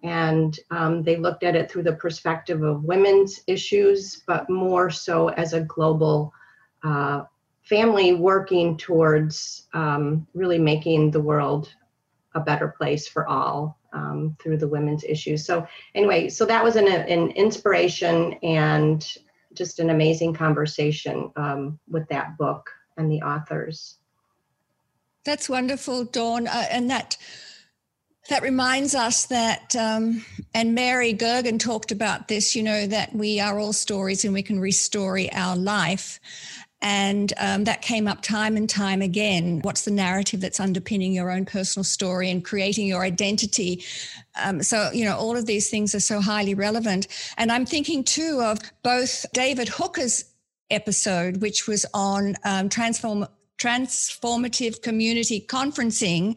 And 0.02 0.58
um, 0.70 1.02
they 1.02 1.16
looked 1.16 1.42
at 1.42 1.56
it 1.56 1.70
through 1.70 1.82
the 1.82 1.92
perspective 1.92 2.62
of 2.62 2.84
women's 2.84 3.40
issues 3.46 4.22
but 4.26 4.48
more 4.48 4.88
so 4.88 5.28
as 5.28 5.52
a 5.52 5.60
global 5.60 6.32
uh, 6.82 7.24
family 7.64 8.14
working 8.14 8.78
towards 8.78 9.66
um, 9.74 10.26
really 10.32 10.58
making 10.58 11.10
the 11.10 11.20
world 11.20 11.74
a 12.34 12.40
better 12.40 12.68
place 12.68 13.06
for 13.06 13.26
all 13.26 13.78
um, 13.92 14.34
through 14.40 14.56
the 14.56 14.68
women's 14.68 15.04
issues. 15.04 15.44
So 15.44 15.66
anyway 15.94 16.30
so 16.30 16.46
that 16.46 16.64
was 16.64 16.76
an, 16.76 16.88
an 16.88 17.30
inspiration 17.32 18.34
and 18.42 19.06
just 19.60 19.78
an 19.78 19.90
amazing 19.90 20.32
conversation 20.32 21.30
um, 21.36 21.78
with 21.86 22.08
that 22.08 22.38
book 22.38 22.70
and 22.96 23.12
the 23.12 23.20
authors. 23.20 23.98
That's 25.26 25.50
wonderful, 25.50 26.04
Dawn. 26.04 26.48
Uh, 26.48 26.64
and 26.70 26.88
that 26.88 27.18
that 28.30 28.42
reminds 28.42 28.94
us 28.94 29.26
that, 29.26 29.76
um, 29.76 30.24
and 30.54 30.74
Mary 30.74 31.12
Gergen 31.12 31.58
talked 31.58 31.92
about 31.92 32.28
this, 32.28 32.56
you 32.56 32.62
know, 32.62 32.86
that 32.86 33.14
we 33.14 33.38
are 33.38 33.58
all 33.58 33.74
stories 33.74 34.24
and 34.24 34.32
we 34.32 34.42
can 34.42 34.60
restore 34.60 35.18
our 35.32 35.56
life. 35.56 36.20
And 36.82 37.32
um, 37.38 37.64
that 37.64 37.82
came 37.82 38.08
up 38.08 38.22
time 38.22 38.56
and 38.56 38.68
time 38.68 39.02
again. 39.02 39.60
What's 39.62 39.84
the 39.84 39.90
narrative 39.90 40.40
that's 40.40 40.60
underpinning 40.60 41.12
your 41.12 41.30
own 41.30 41.44
personal 41.44 41.84
story 41.84 42.30
and 42.30 42.44
creating 42.44 42.86
your 42.86 43.02
identity? 43.02 43.84
Um, 44.42 44.62
so, 44.62 44.90
you 44.92 45.04
know, 45.04 45.16
all 45.16 45.36
of 45.36 45.46
these 45.46 45.68
things 45.68 45.94
are 45.94 46.00
so 46.00 46.20
highly 46.20 46.54
relevant. 46.54 47.08
And 47.36 47.52
I'm 47.52 47.66
thinking 47.66 48.02
too 48.02 48.40
of 48.42 48.58
both 48.82 49.26
David 49.32 49.68
Hooker's 49.68 50.24
episode, 50.70 51.42
which 51.42 51.66
was 51.66 51.84
on 51.92 52.36
um, 52.44 52.68
transform 52.68 53.26
transformative 53.58 54.80
community 54.80 55.44
conferencing 55.46 56.34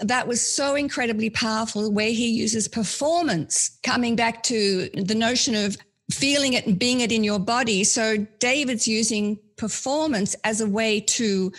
that 0.00 0.26
was 0.26 0.40
so 0.40 0.74
incredibly 0.74 1.30
powerful 1.30 1.90
where 1.90 2.10
he 2.10 2.28
uses 2.28 2.68
performance 2.68 3.78
coming 3.82 4.16
back 4.16 4.42
to 4.42 4.90
the 4.94 5.14
notion 5.14 5.54
of 5.54 5.76
feeling 6.10 6.52
it 6.52 6.66
and 6.66 6.78
being 6.78 7.00
it 7.00 7.12
in 7.12 7.24
your 7.24 7.38
body 7.38 7.84
so 7.84 8.16
david's 8.38 8.86
using 8.86 9.38
performance 9.56 10.34
as 10.44 10.60
a 10.60 10.68
way 10.68 11.00
to 11.00 11.52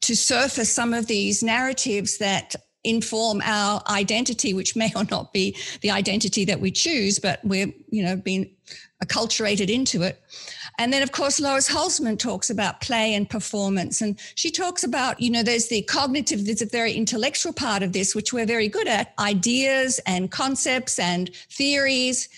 to 0.00 0.16
surface 0.16 0.72
some 0.72 0.94
of 0.94 1.06
these 1.06 1.42
narratives 1.42 2.18
that 2.18 2.54
inform 2.84 3.40
our 3.44 3.82
identity 3.88 4.54
which 4.54 4.74
may 4.74 4.90
or 4.96 5.04
not 5.10 5.32
be 5.32 5.56
the 5.82 5.90
identity 5.90 6.44
that 6.44 6.60
we 6.60 6.70
choose 6.70 7.18
but 7.18 7.38
we're 7.44 7.72
you 7.90 8.02
know 8.02 8.16
being 8.16 8.50
acculturated 9.04 9.68
into 9.68 10.02
it 10.02 10.20
and 10.78 10.92
then, 10.92 11.02
of 11.02 11.12
course, 11.12 11.38
Lois 11.38 11.68
Holzman 11.68 12.18
talks 12.18 12.48
about 12.50 12.80
play 12.80 13.14
and 13.14 13.28
performance. 13.28 14.00
And 14.00 14.18
she 14.34 14.50
talks 14.50 14.84
about, 14.84 15.20
you 15.20 15.30
know, 15.30 15.42
there's 15.42 15.68
the 15.68 15.82
cognitive, 15.82 16.46
there's 16.46 16.62
a 16.62 16.66
very 16.66 16.92
intellectual 16.92 17.52
part 17.52 17.82
of 17.82 17.92
this, 17.92 18.14
which 18.14 18.32
we're 18.32 18.46
very 18.46 18.68
good 18.68 18.88
at 18.88 19.12
ideas 19.18 20.00
and 20.06 20.30
concepts 20.30 20.98
and 20.98 21.30
theories. 21.50 22.28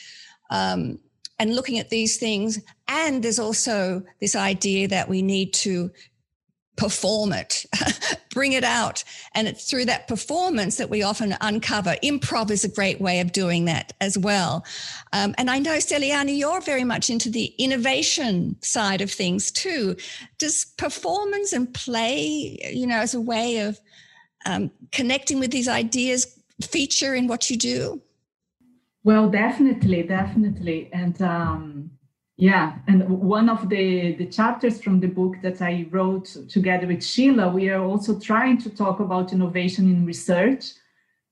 Um, 0.51 0.99
and 1.39 1.55
looking 1.55 1.79
at 1.79 1.91
these 1.91 2.17
things. 2.17 2.61
And 2.89 3.23
there's 3.23 3.39
also 3.39 4.03
this 4.21 4.37
idea 4.37 4.89
that 4.89 5.09
we 5.09 5.23
need 5.23 5.53
to 5.55 5.91
perform 6.77 7.33
it, 7.33 7.65
bring 8.31 8.53
it 8.53 8.65
out. 8.65 9.05
And 9.35 9.47
it's 9.47 9.71
through 9.71 9.85
that 9.87 10.09
performance 10.09 10.77
that 10.77 10.91
we 10.91 11.03
often 11.03 11.37
uncover. 11.41 11.97
Improv 12.03 12.51
is 12.51 12.65
a 12.65 12.69
great 12.69 13.01
way 13.01 13.21
of 13.21 13.33
doing 13.33 13.67
that 13.67 13.93
as 14.01 14.19
well. 14.19 14.65
Um, 15.13 15.35
and 15.39 15.51
I 15.51 15.59
know, 15.59 15.77
Celiane, 15.77 16.37
you're 16.37 16.61
very 16.61 16.85
much 16.85 17.11
into 17.11 17.31
the 17.31 17.55
innovation 17.59 18.57
side 18.61 19.01
of 19.01 19.11
things 19.11 19.51
too. 19.51 19.97
Does 20.39 20.65
performance 20.77 21.53
and 21.53 21.73
play, 21.73 22.59
you 22.73 22.87
know, 22.87 22.99
as 22.99 23.15
a 23.15 23.21
way 23.21 23.59
of 23.59 23.79
um, 24.47 24.71
connecting 24.93 25.39
with 25.39 25.51
these 25.51 25.69
ideas 25.69 26.27
feature 26.61 27.15
in 27.15 27.29
what 27.29 27.51
you 27.51 27.57
do? 27.57 28.03
Well, 29.05 29.29
definitely, 29.29 30.03
definitely. 30.03 30.89
And 30.93 31.21
um, 31.21 31.91
yeah, 32.39 32.79
and 32.89 33.07
one 33.09 33.51
of 33.51 33.69
the, 33.69 34.15
the 34.15 34.27
chapters 34.27 34.83
from 34.83 34.99
the 34.99 35.09
book 35.09 35.37
that 35.43 35.61
I 35.61 35.87
wrote 35.91 36.35
together 36.49 36.87
with 36.87 37.05
Sheila, 37.05 37.51
we 37.51 37.69
are 37.69 37.83
also 37.83 38.19
trying 38.19 38.59
to 38.63 38.71
talk 38.71 39.01
about 39.01 39.33
innovation 39.33 39.91
in 39.91 40.07
research. 40.07 40.73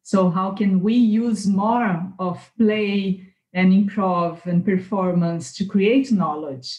So, 0.02 0.28
how 0.28 0.50
can 0.52 0.80
we 0.82 0.94
use 0.94 1.46
more 1.46 2.12
of 2.18 2.50
play 2.58 3.26
and 3.54 3.72
improv 3.72 4.44
and 4.44 4.64
performance 4.64 5.54
to 5.56 5.64
create 5.64 6.12
knowledge? 6.12 6.78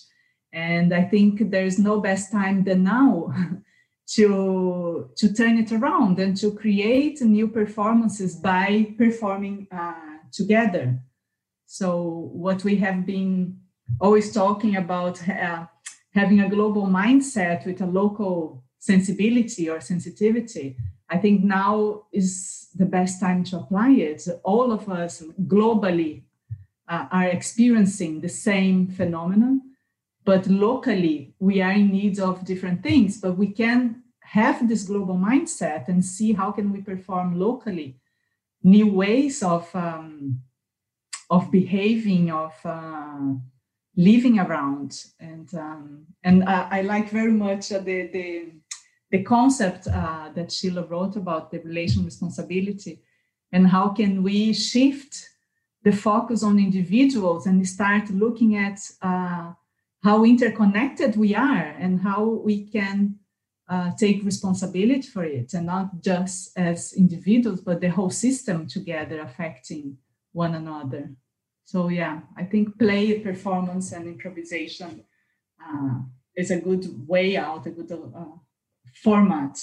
And 0.54 0.94
I 0.94 1.04
think 1.04 1.50
there's 1.50 1.80
no 1.80 2.00
best 2.00 2.32
time 2.32 2.64
than 2.64 2.84
now 2.84 3.34
to, 4.10 5.10
to 5.16 5.34
turn 5.34 5.58
it 5.58 5.72
around 5.72 6.20
and 6.20 6.38
to 6.38 6.52
create 6.52 7.20
new 7.22 7.48
performances 7.48 8.36
by 8.36 8.94
performing 8.98 9.68
uh, 9.72 10.13
together. 10.34 11.00
So, 11.66 12.30
what 12.34 12.64
we 12.64 12.76
have 12.78 13.06
been 13.06 13.60
always 14.00 14.34
talking 14.34 14.76
about 14.76 15.28
uh, 15.28 15.66
having 16.14 16.42
a 16.42 16.50
global 16.50 16.88
mindset 16.88 17.66
with 17.66 17.82
a 17.82 17.86
local 17.86 18.64
sensibility 18.80 19.70
or 19.70 19.80
sensitivity. 19.80 20.76
I 21.10 21.18
think 21.18 21.44
now 21.44 22.04
is 22.12 22.70
the 22.76 22.86
best 22.86 23.20
time 23.20 23.44
to 23.46 23.58
apply 23.58 23.92
it. 23.92 24.28
All 24.44 24.72
of 24.72 24.90
us 24.90 25.24
globally 25.48 26.24
uh, 26.88 27.06
are 27.12 27.28
experiencing 27.28 28.22
the 28.22 28.30
same 28.30 28.88
phenomenon, 28.88 29.62
but 30.26 30.48
locally 30.48 31.34
we 31.40 31.62
are 31.62 31.72
in 31.72 31.92
need 31.92 32.20
of 32.20 32.46
different 32.46 32.84
things. 32.84 33.20
But 33.20 33.38
we 33.38 33.48
can 33.48 34.04
have 34.22 34.68
this 34.68 34.84
global 34.84 35.16
mindset 35.16 35.88
and 35.88 36.04
see 36.04 36.34
how 36.34 36.52
can 36.52 36.72
we 36.72 36.82
perform 36.82 37.40
locally 37.40 38.00
new 38.64 38.88
ways 38.88 39.44
of 39.44 39.70
um, 39.76 40.42
of 41.30 41.52
behaving, 41.52 42.32
of 42.32 42.54
uh, 42.64 43.34
living 43.96 44.40
around. 44.40 45.04
And 45.20 45.54
um, 45.54 46.06
and 46.24 46.44
I, 46.44 46.80
I, 46.80 46.82
like 46.82 47.10
very 47.10 47.32
much 47.32 47.72
uh, 47.72 47.80
the 47.80 48.08
the 48.08 48.52
the 49.12 49.24
concept 49.24 49.88
uh, 49.88 50.30
that 50.36 50.52
Sheila 50.52 50.84
wrote 50.84 51.16
about 51.16 51.52
the 51.52 51.60
relation 51.60 52.04
responsibility 52.04 53.02
and 53.52 53.68
how 53.68 53.90
can 53.90 54.24
we 54.24 54.52
shift 54.54 55.30
the 55.84 55.92
focus 55.92 56.44
on 56.44 56.58
individuals 56.58 57.46
and 57.46 57.66
start 57.68 58.10
looking 58.10 58.56
at 58.56 58.80
uh, 59.02 59.52
how 60.04 60.26
interconnected 60.26 61.16
we 61.16 61.36
are 61.36 61.76
and 61.80 62.02
how 62.02 62.24
we 62.24 62.66
can 62.66 63.20
uh, 63.74 63.90
take 64.04 64.30
responsibility 64.32 65.08
for 65.16 65.24
it 65.24 65.54
and 65.54 65.66
not 65.66 65.88
just 66.10 66.38
as 66.58 66.94
individuals 67.04 67.62
but 67.68 67.82
the 67.82 67.92
whole 67.98 68.14
system 68.26 68.58
together 68.68 69.18
affecting 69.22 69.98
one 70.44 70.54
another 70.56 71.04
so 71.66 71.90
yeah, 71.90 72.22
I 72.38 72.44
think 72.44 72.78
play, 72.78 73.20
performance, 73.20 73.94
and 73.94 74.08
improvisation 74.08 75.04
uh, 75.66 76.00
is 76.36 76.52
a 76.52 76.60
good 76.60 76.86
way 77.08 77.38
out, 77.38 77.66
a 77.66 77.72
good 77.72 77.92
uh, 77.92 78.26
format 79.02 79.60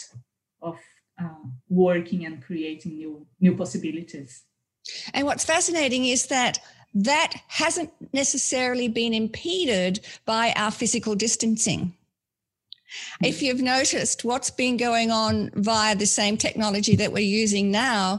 of 0.62 0.78
uh, 1.22 1.44
working 1.68 2.24
and 2.24 2.42
creating 2.42 2.96
new 2.96 3.26
new 3.40 3.54
possibilities. 3.54 4.44
And 5.12 5.26
what's 5.26 5.44
fascinating 5.44 6.06
is 6.06 6.26
that 6.26 6.58
that 6.94 7.34
hasn't 7.48 7.90
necessarily 8.12 8.88
been 8.88 9.14
impeded 9.14 10.00
by 10.24 10.52
our 10.56 10.70
physical 10.70 11.14
distancing. 11.14 11.94
If 13.22 13.43
you've 13.43 13.62
noticed 13.62 14.24
what's 14.24 14.51
been 14.51 14.76
going 14.76 15.11
on 15.11 15.51
via 15.55 15.95
the 15.95 16.07
same 16.07 16.36
technology 16.36 16.97
that 16.97 17.12
we're 17.12 17.20
using 17.20 17.70
now, 17.70 18.18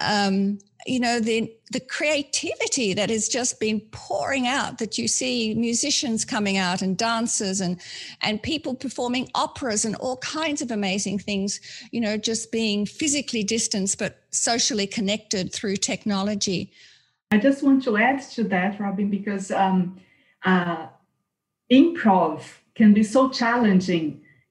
um, 0.00 0.58
you 0.86 1.00
know 1.00 1.20
the 1.20 1.52
the 1.72 1.80
creativity 1.80 2.94
that 2.94 3.10
has 3.10 3.28
just 3.28 3.60
been 3.60 3.80
pouring 3.90 4.46
out 4.46 4.78
that 4.78 4.96
you 4.96 5.06
see 5.06 5.54
musicians 5.54 6.24
coming 6.24 6.56
out 6.56 6.80
and 6.80 6.96
dancers 6.96 7.60
and 7.60 7.80
and 8.22 8.42
people 8.42 8.74
performing 8.74 9.28
operas 9.34 9.84
and 9.84 9.94
all 9.96 10.16
kinds 10.18 10.62
of 10.62 10.70
amazing 10.70 11.18
things 11.18 11.60
you 11.90 12.00
know 12.00 12.16
just 12.16 12.50
being 12.50 12.86
physically 12.86 13.42
distanced 13.42 13.98
but 13.98 14.22
socially 14.30 14.86
connected 14.86 15.52
through 15.52 15.76
technology. 15.76 16.70
I 17.30 17.38
just 17.38 17.62
want 17.62 17.82
to 17.84 17.96
add 17.96 18.22
to 18.32 18.44
that 18.44 18.78
Robyn 18.78 19.10
because 19.10 19.50
um, 19.50 20.00
uh, 20.44 20.86
improv 21.70 22.42
can 22.78 22.90
be 22.94 23.02
so 23.02 23.28
challenging 23.40 24.06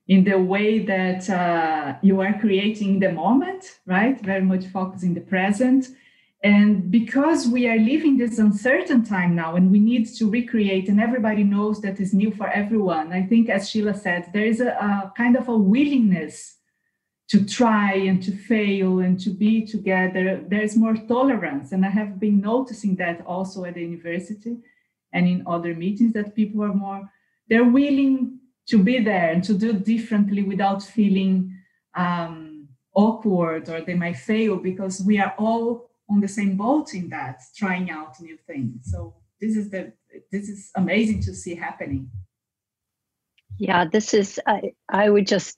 in 0.07 0.23
the 0.23 0.39
way 0.53 0.79
that 0.93 1.21
uh, 1.29 1.95
you 2.01 2.15
are 2.21 2.39
creating 2.43 2.99
the 2.99 3.11
moment 3.11 3.79
right 3.85 4.17
very 4.31 4.45
much 4.51 4.65
focusing 4.77 5.13
the 5.13 5.25
present 5.33 5.81
and 6.43 6.91
because 6.91 7.47
we 7.47 7.67
are 7.67 7.77
living 7.77 8.17
this 8.17 8.37
uncertain 8.37 9.03
time 9.03 9.35
now 9.35 9.55
and 9.55 9.71
we 9.71 9.79
need 9.79 10.05
to 10.17 10.29
recreate, 10.29 10.87
and 10.87 11.01
everybody 11.01 11.43
knows 11.43 11.81
that 11.81 11.99
is 11.99 12.13
new 12.13 12.31
for 12.31 12.47
everyone, 12.47 13.11
I 13.11 13.23
think, 13.23 13.49
as 13.49 13.69
Sheila 13.69 13.95
said, 13.95 14.29
there 14.33 14.45
is 14.45 14.61
a, 14.61 14.69
a 14.69 15.13
kind 15.17 15.35
of 15.35 15.47
a 15.47 15.57
willingness 15.57 16.57
to 17.29 17.43
try 17.43 17.93
and 17.93 18.21
to 18.23 18.31
fail 18.31 18.99
and 18.99 19.19
to 19.19 19.31
be 19.31 19.65
together. 19.65 20.41
There's 20.47 20.77
more 20.77 20.95
tolerance. 20.95 21.71
And 21.71 21.83
I 21.83 21.89
have 21.89 22.19
been 22.19 22.39
noticing 22.39 22.95
that 22.97 23.25
also 23.25 23.65
at 23.65 23.73
the 23.73 23.81
university 23.81 24.57
and 25.11 25.27
in 25.27 25.43
other 25.47 25.73
meetings 25.73 26.13
that 26.13 26.35
people 26.35 26.63
are 26.63 26.73
more, 26.73 27.11
they're 27.49 27.69
willing 27.69 28.39
to 28.67 28.83
be 28.83 28.99
there 28.99 29.31
and 29.31 29.43
to 29.45 29.53
do 29.53 29.73
differently 29.73 30.43
without 30.43 30.83
feeling 30.83 31.53
um, 31.95 32.67
awkward 32.93 33.69
or 33.69 33.81
they 33.81 33.93
might 33.93 34.17
fail 34.17 34.57
because 34.57 35.01
we 35.01 35.19
are 35.19 35.33
all 35.37 35.89
on 36.09 36.19
the 36.19 36.27
same 36.27 36.55
boat 36.57 36.93
in 36.93 37.09
that, 37.09 37.41
trying 37.55 37.89
out 37.89 38.19
new 38.21 38.37
things. 38.47 38.91
So 38.91 39.15
this 39.39 39.55
is 39.55 39.69
the 39.69 39.93
this 40.31 40.49
is 40.49 40.71
amazing 40.75 41.21
to 41.23 41.33
see 41.33 41.55
happening. 41.55 42.09
Yeah, 43.57 43.85
this 43.85 44.13
is. 44.13 44.39
I, 44.47 44.73
I 44.89 45.09
would 45.09 45.27
just 45.27 45.57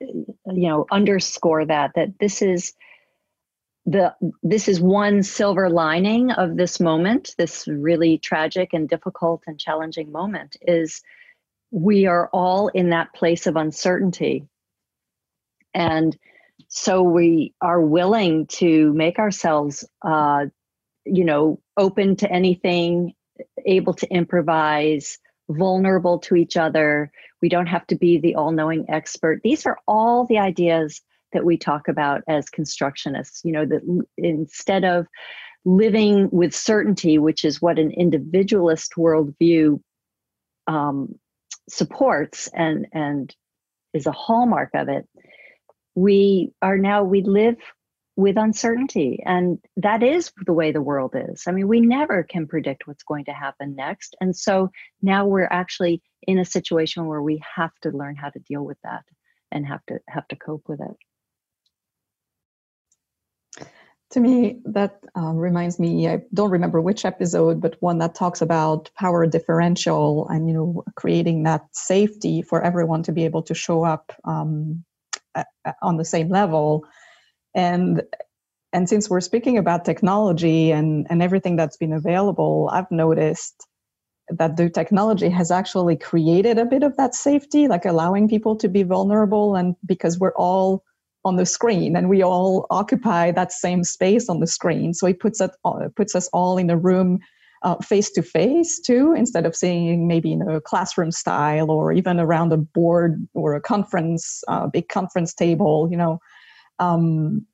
you 0.00 0.26
know 0.46 0.86
underscore 0.90 1.64
that 1.66 1.92
that 1.94 2.18
this 2.18 2.42
is 2.42 2.72
the 3.86 4.14
this 4.42 4.68
is 4.68 4.80
one 4.80 5.22
silver 5.22 5.68
lining 5.68 6.30
of 6.32 6.56
this 6.56 6.80
moment 6.80 7.34
this 7.38 7.66
really 7.66 8.18
tragic 8.18 8.72
and 8.72 8.88
difficult 8.88 9.42
and 9.46 9.58
challenging 9.58 10.12
moment 10.12 10.56
is 10.62 11.02
we 11.72 12.06
are 12.06 12.28
all 12.32 12.68
in 12.68 12.90
that 12.90 13.12
place 13.14 13.46
of 13.46 13.56
uncertainty. 13.56 14.46
And 15.74 16.16
so 16.68 17.02
we 17.02 17.54
are 17.60 17.80
willing 17.80 18.46
to 18.46 18.92
make 18.92 19.18
ourselves 19.18 19.84
uh, 20.02 20.46
you 21.04 21.24
know 21.24 21.60
open 21.76 22.14
to 22.16 22.30
anything 22.30 23.14
able 23.66 23.94
to 23.94 24.08
improvise 24.08 25.18
vulnerable 25.48 26.18
to 26.20 26.36
each 26.36 26.56
other. 26.56 27.10
We 27.40 27.48
don't 27.48 27.66
have 27.66 27.86
to 27.88 27.96
be 27.96 28.18
the 28.18 28.36
all-knowing 28.36 28.86
expert. 28.88 29.40
These 29.42 29.66
are 29.66 29.78
all 29.88 30.26
the 30.26 30.38
ideas 30.38 31.00
that 31.32 31.44
we 31.44 31.56
talk 31.56 31.88
about 31.88 32.22
as 32.28 32.50
constructionists 32.50 33.40
you 33.42 33.52
know 33.52 33.64
that 33.64 33.82
instead 34.18 34.84
of 34.84 35.06
living 35.64 36.28
with 36.30 36.54
certainty 36.54 37.18
which 37.18 37.44
is 37.44 37.62
what 37.62 37.78
an 37.78 37.90
individualist 37.92 38.92
worldview 38.98 39.80
um, 40.66 41.14
supports 41.68 42.48
and 42.52 42.86
and 42.92 43.34
is 43.94 44.06
a 44.06 44.12
hallmark 44.12 44.70
of 44.74 44.88
it 44.88 45.06
we 45.94 46.52
are 46.62 46.78
now 46.78 47.04
we 47.04 47.22
live 47.22 47.56
with 48.16 48.36
uncertainty. 48.36 49.22
And 49.24 49.58
that 49.76 50.02
is 50.02 50.32
the 50.44 50.52
way 50.52 50.70
the 50.70 50.82
world 50.82 51.14
is. 51.14 51.44
I 51.46 51.52
mean 51.52 51.68
we 51.68 51.80
never 51.80 52.22
can 52.22 52.46
predict 52.46 52.86
what's 52.86 53.04
going 53.04 53.24
to 53.26 53.32
happen 53.32 53.74
next. 53.74 54.16
And 54.20 54.36
so 54.36 54.70
now 55.00 55.26
we're 55.26 55.48
actually 55.50 56.02
in 56.22 56.38
a 56.38 56.44
situation 56.44 57.06
where 57.06 57.22
we 57.22 57.42
have 57.56 57.72
to 57.82 57.90
learn 57.90 58.16
how 58.16 58.30
to 58.30 58.38
deal 58.40 58.64
with 58.64 58.78
that 58.84 59.04
and 59.50 59.66
have 59.66 59.84
to 59.86 59.98
have 60.08 60.28
to 60.28 60.36
cope 60.36 60.64
with 60.68 60.80
it 60.80 60.96
to 64.12 64.20
me 64.20 64.60
that 64.64 65.00
um, 65.14 65.36
reminds 65.36 65.78
me 65.80 66.08
i 66.08 66.20
don't 66.32 66.50
remember 66.50 66.80
which 66.80 67.04
episode 67.04 67.60
but 67.60 67.76
one 67.80 67.98
that 67.98 68.14
talks 68.14 68.40
about 68.40 68.90
power 68.98 69.26
differential 69.26 70.28
and 70.28 70.48
you 70.48 70.54
know 70.54 70.84
creating 70.96 71.42
that 71.42 71.64
safety 71.72 72.42
for 72.42 72.62
everyone 72.62 73.02
to 73.02 73.12
be 73.12 73.24
able 73.24 73.42
to 73.42 73.54
show 73.54 73.84
up 73.84 74.12
um, 74.24 74.84
on 75.80 75.96
the 75.96 76.04
same 76.04 76.28
level. 76.28 76.84
And 77.54 78.02
and 78.72 78.88
since 78.88 79.10
we're 79.10 79.20
speaking 79.20 79.58
about 79.58 79.84
technology 79.84 80.70
and 80.70 81.06
and 81.10 81.22
everything 81.22 81.56
that's 81.56 81.76
been 81.76 81.92
available 81.92 82.70
i've 82.72 82.90
noticed 82.90 83.66
that 84.30 84.56
the 84.56 84.70
technology 84.70 85.28
has 85.28 85.50
actually 85.50 85.94
created 85.94 86.58
a 86.58 86.64
bit 86.64 86.82
of 86.82 86.96
that 86.96 87.14
safety 87.14 87.68
like 87.68 87.84
allowing 87.84 88.28
people 88.28 88.56
to 88.56 88.68
be 88.68 88.82
vulnerable 88.82 89.54
and 89.54 89.76
because 89.84 90.18
we're 90.18 90.34
all 90.36 90.82
on 91.24 91.36
the 91.36 91.46
screen 91.46 91.96
and 91.96 92.08
we 92.08 92.22
all 92.22 92.66
occupy 92.70 93.30
that 93.30 93.52
same 93.52 93.84
space 93.84 94.28
on 94.28 94.40
the 94.40 94.46
screen. 94.46 94.92
So 94.94 95.06
it 95.06 95.20
puts 95.20 95.40
us 95.40 95.50
puts 95.96 96.14
us 96.14 96.28
all 96.32 96.58
in 96.58 96.70
a 96.70 96.76
room 96.76 97.20
face 97.82 98.10
to 98.10 98.22
face 98.22 98.80
too 98.80 99.14
instead 99.16 99.46
of 99.46 99.54
seeing 99.54 100.08
maybe 100.08 100.32
in 100.32 100.42
a 100.42 100.60
classroom 100.60 101.12
style 101.12 101.70
or 101.70 101.92
even 101.92 102.18
around 102.18 102.52
a 102.52 102.56
board 102.56 103.26
or 103.34 103.54
a 103.54 103.60
conference 103.60 104.42
uh, 104.48 104.66
big 104.66 104.88
conference 104.88 105.32
table 105.34 105.88
you 105.90 105.96
know. 105.96 106.18
Um, 106.78 107.46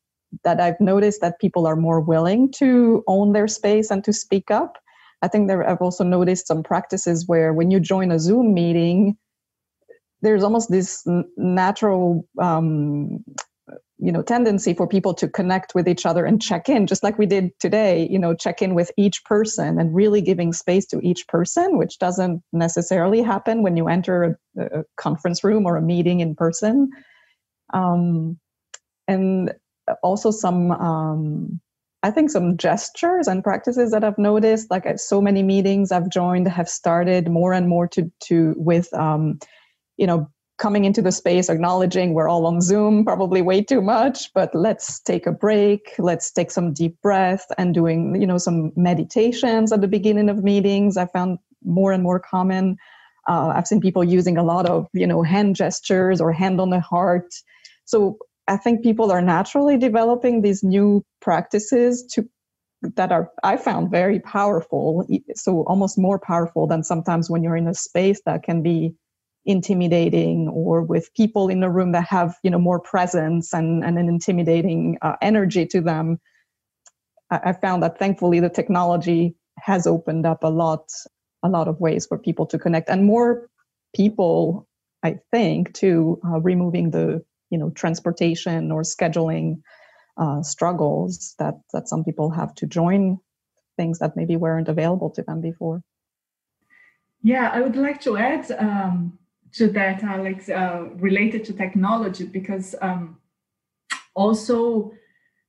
that 0.45 0.61
i've 0.61 0.81
noticed 0.81 1.21
that 1.23 1.41
people 1.41 1.67
are 1.67 1.77
more 1.77 2.01
willing 2.01 2.53
to 2.53 3.03
own 3.07 3.33
their 3.33 3.49
space 3.49 3.91
and 3.91 4.05
to 4.05 4.13
speak 4.13 4.51
up. 4.51 4.77
I 5.23 5.29
think 5.29 5.49
there 5.49 5.69
i've 5.69 5.83
also 5.83 6.05
noticed 6.05 6.47
some 6.47 6.63
practices 6.63 7.27
where 7.27 7.53
when 7.53 7.71
you 7.71 7.81
join 7.81 8.11
a 8.13 8.19
zoom 8.19 8.55
meeting 8.55 9.17
there's 10.23 10.43
almost 10.43 10.71
this 10.71 11.07
natural 11.37 12.27
um, 12.41 13.25
you 13.99 14.13
know 14.13 14.23
tendency 14.23 14.75
for 14.75 14.87
people 14.87 15.13
to 15.13 15.29
connect 15.29 15.75
with 15.75 15.89
each 15.89 16.07
other 16.07 16.25
and 16.25 16.41
check 16.41 16.69
in 16.69 16.87
just 16.87 17.03
like 17.03 17.19
we 17.19 17.27
did 17.27 17.51
today 17.59 18.07
you 18.11 18.19
know 18.19 18.35
check 18.35 18.63
in 18.63 18.75
with 18.75 18.91
each 18.97 19.25
person 19.25 19.79
and 19.79 19.95
really 19.95 20.21
giving 20.21 20.53
space 20.53 20.87
to 20.87 21.01
each 21.01 21.27
person 21.27 21.77
which 21.77 21.99
doesn't 21.99 22.43
necessarily 22.53 23.23
happen 23.23 23.63
when 23.63 23.77
you 23.77 23.89
enter 23.89 24.39
a, 24.57 24.63
a 24.81 24.85
conference 24.97 25.43
room 25.43 25.67
or 25.67 25.77
a 25.77 25.83
meeting 25.83 26.21
in 26.21 26.35
person. 26.35 26.91
Um, 27.75 28.39
and 29.09 29.53
also 30.03 30.31
some 30.31 30.71
um, 30.71 31.61
i 32.03 32.11
think 32.11 32.31
some 32.31 32.57
gestures 32.57 33.27
and 33.27 33.43
practices 33.43 33.91
that 33.91 34.05
i've 34.05 34.19
noticed 34.19 34.71
like 34.71 34.87
so 34.99 35.21
many 35.21 35.43
meetings 35.43 35.91
i've 35.91 36.11
joined 36.11 36.47
have 36.47 36.69
started 36.69 37.29
more 37.29 37.53
and 37.53 37.69
more 37.69 37.89
to 37.89 38.11
to 38.21 38.55
with 38.57 38.93
um, 38.95 39.39
you 39.97 40.07
know 40.07 40.31
coming 40.59 40.85
into 40.85 41.01
the 41.01 41.13
space 41.13 41.49
acknowledging 41.49 42.15
we're 42.15 42.29
all 42.29 42.47
on 42.47 42.61
zoom 42.61 43.05
probably 43.05 43.41
way 43.43 43.63
too 43.63 43.81
much 43.81 44.33
but 44.35 44.55
let's 44.55 45.01
take 45.01 45.27
a 45.27 45.33
break 45.33 45.95
let's 45.99 46.31
take 46.31 46.51
some 46.51 46.73
deep 46.73 47.01
breath 47.01 47.47
and 47.59 47.75
doing 47.75 48.21
you 48.21 48.27
know 48.27 48.39
some 48.39 48.73
meditations 48.77 49.73
at 49.73 49.81
the 49.81 49.89
beginning 49.89 50.29
of 50.29 50.45
meetings. 50.45 50.97
I 50.97 51.07
found 51.07 51.39
more 51.65 51.93
and 51.93 52.03
more 52.03 52.21
common. 52.21 52.77
Uh, 53.29 53.53
i've 53.55 53.67
seen 53.67 53.81
people 53.81 54.03
using 54.05 54.37
a 54.39 54.43
lot 54.43 54.67
of 54.67 54.89
you 54.93 55.07
know 55.07 55.23
hand 55.23 55.57
gestures 55.57 56.21
or 56.21 56.33
hand 56.33 56.61
on 56.61 56.71
the 56.71 56.81
heart. 56.81 57.35
So 57.85 58.19
i 58.49 58.57
think 58.57 58.83
people 58.83 59.11
are 59.13 59.23
naturally 59.23 59.77
developing 59.77 60.43
these 60.43 60.63
new 60.63 61.05
practices 61.21 62.05
to 62.13 62.29
that 62.83 63.11
are 63.13 63.31
i 63.43 63.57
found 63.57 63.91
very 63.91 64.21
powerful 64.21 65.07
so 65.35 65.65
almost 65.65 65.99
more 65.99 66.19
powerful 66.19 66.67
than 66.67 66.85
sometimes 66.85 67.29
when 67.29 67.43
you're 67.43 67.57
in 67.57 67.67
a 67.67 67.75
space 67.75 68.21
that 68.25 68.45
can 68.45 68.63
be 68.63 68.95
intimidating 69.49 70.47
or 70.47 70.83
with 70.83 71.13
people 71.15 71.49
in 71.49 71.61
the 71.61 71.71
room 71.71 71.93
that 71.93 72.07
have 72.07 72.37
you 72.43 72.51
know 72.51 72.59
more 72.59 72.79
presence 72.79 73.55
and, 73.55 73.83
and 73.83 73.99
an 73.99 74.07
intimidating 74.07 74.99
uh, 75.01 75.17
energy 75.23 75.65
to 75.65 75.81
them 75.81 76.19
I, 77.31 77.41
I 77.47 77.53
found 77.55 77.83
that 77.83 77.99
thankfully 77.99 78.41
the 78.41 78.51
technology 78.51 79.35
has 79.59 79.87
opened 79.87 80.27
up 80.27 80.45
a 80.45 80.49
lot 80.49 80.93
a 81.43 81.49
lot 81.49 81.67
of 81.67 81.81
ways 81.81 82.05
for 82.07 82.19
people 82.19 82.45
to 82.47 82.59
connect 82.59 82.91
and 82.91 83.07
more 83.07 83.49
people 83.97 84.69
i 85.03 85.17
think 85.33 85.73
to 85.75 86.21
uh, 86.27 86.41
removing 86.41 86.91
the 86.91 87.25
you 87.49 87.57
know 87.57 87.71
transportation 87.71 88.71
or 88.71 88.83
scheduling 88.83 89.63
uh, 90.19 90.43
struggles 90.43 91.35
that 91.39 91.55
that 91.73 91.89
some 91.89 92.05
people 92.05 92.29
have 92.29 92.55
to 92.57 92.67
join 92.67 93.19
things 93.79 94.01
that 94.01 94.15
maybe 94.15 94.37
weren't 94.37 94.69
available 94.69 95.09
to 95.09 95.23
them 95.23 95.41
before. 95.41 95.81
Yeah 97.23 97.49
i 97.55 97.61
would 97.61 97.77
like 97.77 98.01
to 98.03 98.17
add 98.17 98.51
um, 98.59 99.19
to 99.53 99.69
that, 99.69 100.03
Alex, 100.03 100.49
uh, 100.49 100.89
related 100.97 101.45
to 101.47 101.53
technology, 101.53 102.25
because 102.25 102.75
um, 102.81 103.19
also 104.15 104.93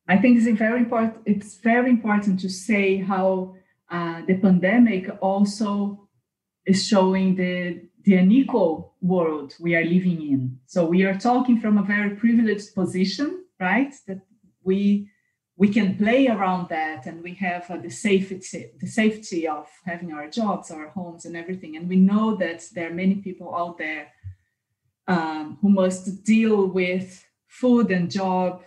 I 0.07 0.17
think 0.17 0.37
it's 0.37 0.59
very 0.59 0.79
important. 0.79 1.17
It's 1.25 1.59
very 1.59 1.89
important 1.89 2.39
to 2.39 2.49
say 2.49 2.97
how 2.97 3.55
uh, 3.91 4.21
the 4.27 4.37
pandemic 4.37 5.07
also 5.21 6.07
is 6.65 6.87
showing 6.87 7.35
the 7.35 7.81
the 8.05 8.15
unequal 8.15 8.95
world 9.01 9.53
we 9.59 9.75
are 9.75 9.85
living 9.85 10.21
in. 10.21 10.59
So 10.65 10.85
we 10.85 11.03
are 11.03 11.17
talking 11.17 11.59
from 11.59 11.77
a 11.77 11.83
very 11.83 12.15
privileged 12.15 12.73
position, 12.73 13.45
right? 13.59 13.93
That 14.07 14.21
we 14.63 15.09
we 15.59 15.67
can 15.67 15.97
play 15.97 16.29
around 16.29 16.69
that 16.69 17.05
and 17.05 17.21
we 17.21 17.33
have 17.33 17.69
uh, 17.69 17.75
the 17.75 17.89
safety 17.89 18.71
the 18.79 18.87
safety 18.87 19.45
of 19.45 19.67
having 19.85 20.13
our 20.13 20.29
jobs 20.29 20.71
our 20.71 20.87
homes 20.87 21.25
and 21.25 21.35
everything. 21.35 21.75
And 21.75 21.89
we 21.89 21.97
know 21.97 22.35
that 22.37 22.63
there 22.73 22.89
are 22.89 23.01
many 23.03 23.15
people 23.15 23.53
out 23.53 23.77
there 23.77 24.07
um, 25.05 25.57
who 25.61 25.69
must 25.69 26.23
deal 26.23 26.65
with 26.65 27.25
food 27.47 27.91
and 27.91 28.09
job 28.09 28.63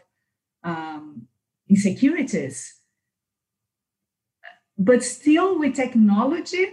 um, 0.63 1.29
insecurities. 1.67 2.75
But 4.77 5.03
still 5.03 5.59
with 5.59 5.75
technology 5.75 6.67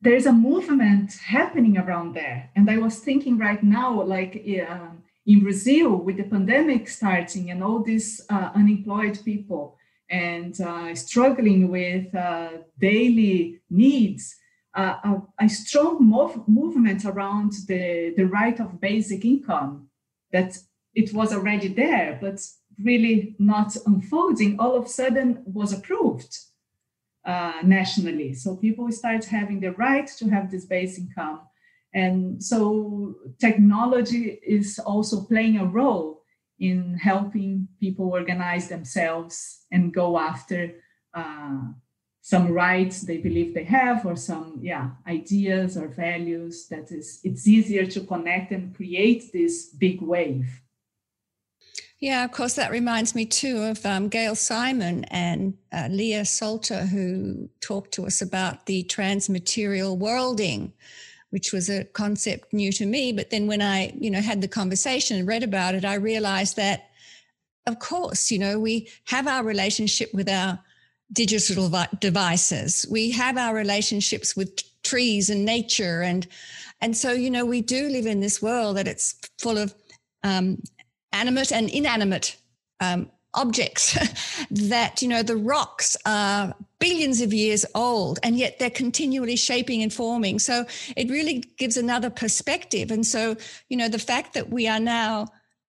there's 0.00 0.26
a 0.26 0.32
movement 0.32 1.14
happening 1.36 1.76
around 1.76 2.14
there. 2.14 2.50
And 2.54 2.70
i 2.70 2.76
was 2.76 2.98
thinking 2.98 3.38
right 3.38 3.62
now 3.64 3.90
like 4.02 4.34
um, 4.68 5.02
in 5.28 5.40
Brazil, 5.40 5.96
with 5.96 6.16
the 6.16 6.24
pandemic 6.24 6.88
starting 6.88 7.50
and 7.50 7.62
all 7.62 7.80
these 7.80 8.22
uh, 8.30 8.50
unemployed 8.54 9.18
people 9.26 9.76
and 10.08 10.58
uh, 10.62 10.94
struggling 10.94 11.68
with 11.70 12.12
uh, 12.14 12.48
daily 12.80 13.60
needs, 13.68 14.34
uh, 14.74 14.96
a, 15.04 15.44
a, 15.44 15.48
strong 15.48 16.02
mov- 16.02 16.48
movement 16.48 17.04
around 17.04 17.52
the, 17.66 18.14
the 18.16 18.24
right 18.24 18.58
of 18.58 18.80
basic 18.80 19.22
income 19.26 19.88
that 20.32 20.56
it 20.94 21.12
was 21.12 21.34
already 21.34 21.68
there, 21.68 22.18
but 22.22 22.40
really 22.82 23.36
not 23.38 23.76
unfolding, 23.84 24.58
all 24.58 24.76
of 24.76 24.86
a 24.86 24.88
sudden 24.88 25.42
was 25.44 25.74
approved 25.74 26.38
uh, 27.26 27.60
nationally. 27.62 28.32
So 28.32 28.56
people 28.56 28.90
start 28.92 29.26
having 29.26 29.60
the 29.60 29.72
right 29.72 30.06
to 30.18 30.28
have 30.30 30.50
this 30.50 30.64
basic 30.64 31.04
income 31.04 31.40
and 31.94 32.42
so 32.42 33.14
technology 33.40 34.38
is 34.46 34.78
also 34.78 35.22
playing 35.24 35.58
a 35.58 35.64
role 35.64 36.22
in 36.58 36.94
helping 36.94 37.68
people 37.80 38.08
organize 38.08 38.68
themselves 38.68 39.64
and 39.70 39.94
go 39.94 40.18
after 40.18 40.74
uh, 41.14 41.60
some 42.20 42.52
rights 42.52 43.02
they 43.02 43.16
believe 43.16 43.54
they 43.54 43.64
have 43.64 44.04
or 44.04 44.14
some 44.14 44.58
yeah 44.60 44.90
ideas 45.06 45.78
or 45.78 45.88
values 45.88 46.66
that 46.68 46.90
is 46.90 47.20
it's 47.24 47.48
easier 47.48 47.86
to 47.86 48.00
connect 48.00 48.52
and 48.52 48.74
create 48.76 49.32
this 49.32 49.70
big 49.78 50.02
wave. 50.02 50.60
Yeah, 52.00 52.24
of 52.24 52.30
course, 52.30 52.54
that 52.54 52.70
reminds 52.70 53.14
me 53.16 53.24
too 53.24 53.62
of 53.62 53.84
um, 53.84 54.08
Gail 54.08 54.36
Simon 54.36 55.04
and 55.04 55.54
uh, 55.72 55.88
Leah 55.90 56.24
Salter, 56.24 56.86
who 56.86 57.48
talked 57.60 57.92
to 57.94 58.06
us 58.06 58.22
about 58.22 58.66
the 58.66 58.84
transmaterial 58.84 59.98
worlding, 59.98 60.72
which 61.30 61.52
was 61.52 61.68
a 61.68 61.84
concept 61.84 62.52
new 62.52 62.72
to 62.72 62.86
me. 62.86 63.12
But 63.12 63.30
then 63.30 63.46
when 63.46 63.62
I, 63.62 63.92
you 63.98 64.10
know, 64.10 64.20
had 64.20 64.40
the 64.40 64.48
conversation 64.48 65.18
and 65.18 65.28
read 65.28 65.42
about 65.42 65.74
it, 65.74 65.84
I 65.84 65.94
realized 65.94 66.56
that, 66.56 66.88
of 67.66 67.78
course, 67.78 68.30
you 68.30 68.38
know, 68.38 68.58
we 68.58 68.88
have 69.04 69.26
our 69.26 69.44
relationship 69.44 70.12
with 70.14 70.28
our 70.28 70.58
digital 71.12 71.70
devices. 72.00 72.86
We 72.90 73.10
have 73.12 73.36
our 73.36 73.54
relationships 73.54 74.36
with 74.36 74.62
trees 74.82 75.30
and 75.30 75.44
nature, 75.44 76.02
and 76.02 76.26
and 76.80 76.96
so 76.96 77.12
you 77.12 77.30
know, 77.30 77.44
we 77.44 77.60
do 77.60 77.88
live 77.88 78.06
in 78.06 78.20
this 78.20 78.40
world 78.40 78.76
that 78.76 78.88
it's 78.88 79.16
full 79.38 79.58
of 79.58 79.74
um, 80.22 80.62
animate 81.12 81.52
and 81.52 81.68
inanimate 81.70 82.36
um, 82.80 83.10
objects. 83.34 83.98
that 84.50 85.02
you 85.02 85.08
know, 85.08 85.22
the 85.22 85.36
rocks 85.36 85.96
are 86.06 86.54
billions 86.80 87.20
of 87.20 87.32
years 87.32 87.66
old 87.74 88.18
and 88.22 88.38
yet 88.38 88.58
they're 88.58 88.70
continually 88.70 89.36
shaping 89.36 89.82
and 89.82 89.92
forming. 89.92 90.38
So 90.38 90.64
it 90.96 91.10
really 91.10 91.44
gives 91.58 91.76
another 91.76 92.10
perspective. 92.10 92.90
And 92.90 93.06
so 93.06 93.36
you 93.68 93.76
know 93.76 93.88
the 93.88 93.98
fact 93.98 94.34
that 94.34 94.50
we 94.50 94.68
are 94.68 94.80
now 94.80 95.28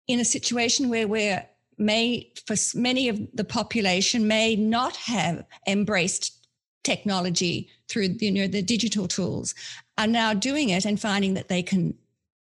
in 0.07 0.21
a 0.21 0.25
situation 0.25 0.89
where 0.89 1.09
we're 1.09 1.47
may 1.77 2.33
for 2.47 2.57
many 2.75 3.09
of 3.09 3.21
the 3.35 3.45
population 3.45 4.29
may 4.29 4.57
not 4.57 4.97
have 4.97 5.45
embraced 5.67 6.47
technology 6.85 7.69
through 7.89 8.15
you 8.21 8.31
know 8.31 8.47
the 8.47 8.63
digital 8.63 9.09
tools 9.09 9.55
are 9.99 10.07
now 10.07 10.35
doing 10.35 10.69
it 10.69 10.85
and 10.85 11.01
finding 11.01 11.35
that 11.35 11.49
they 11.49 11.63
can 11.63 11.95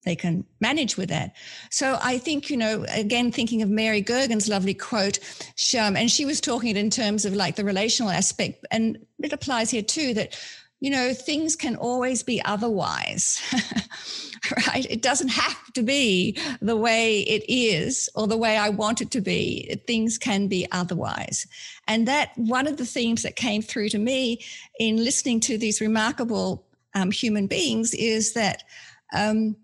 they 0.07 0.17
can 0.17 0.45
manage 0.61 0.97
with 0.97 1.11
that. 1.11 1.35
So 1.71 1.99
I 2.01 2.17
think, 2.17 2.49
you 2.49 2.57
know, 2.57 2.87
again, 2.89 3.31
thinking 3.33 3.61
of 3.61 3.69
Mary 3.69 4.01
Gergen's 4.01 4.49
lovely 4.49 4.73
quote, 4.73 5.19
she, 5.57 5.77
um, 5.77 5.97
and 5.97 6.11
she 6.11 6.25
was 6.25 6.41
talking 6.41 6.71
it 6.71 6.77
in 6.77 6.91
terms 6.91 7.27
of 7.27 7.35
like 7.35 7.57
the 7.57 7.65
relational 7.65 8.11
aspect, 8.11 8.65
and 8.71 8.99
it 9.19 9.33
applies 9.33 9.71
here 9.71 9.83
too 9.83 10.15
that, 10.15 10.39
you 10.79 10.91
know, 10.91 11.13
things 11.13 11.57
can 11.57 11.75
always 11.75 12.23
be 12.23 12.41
otherwise, 12.45 13.43
right? 14.69 14.87
It 14.89 15.03
doesn't 15.03 15.29
have 15.29 15.73
to 15.73 15.83
be 15.83 16.39
the 16.61 16.77
way 16.77 17.21
it 17.23 17.45
is 17.49 18.09
or 18.15 18.29
the 18.29 18.37
way 18.37 18.57
I 18.57 18.69
want 18.69 19.01
it 19.01 19.11
to 19.13 19.21
be. 19.21 19.81
Things 19.87 20.19
can 20.19 20.47
be 20.47 20.69
otherwise. 20.71 21.47
And 21.89 22.07
that 22.07 22.31
one 22.37 22.69
of 22.69 22.77
the 22.77 22.87
themes 22.87 23.23
that 23.23 23.35
came 23.35 23.63
through 23.63 23.89
to 23.89 23.99
me 23.99 24.45
in 24.79 25.03
listening 25.03 25.41
to 25.41 25.59
these 25.59 25.81
remarkable 25.81 26.65
um, 26.95 27.11
human 27.11 27.49
beings 27.49 27.93
is 27.93 28.35
that. 28.35 28.63
Um, 29.13 29.57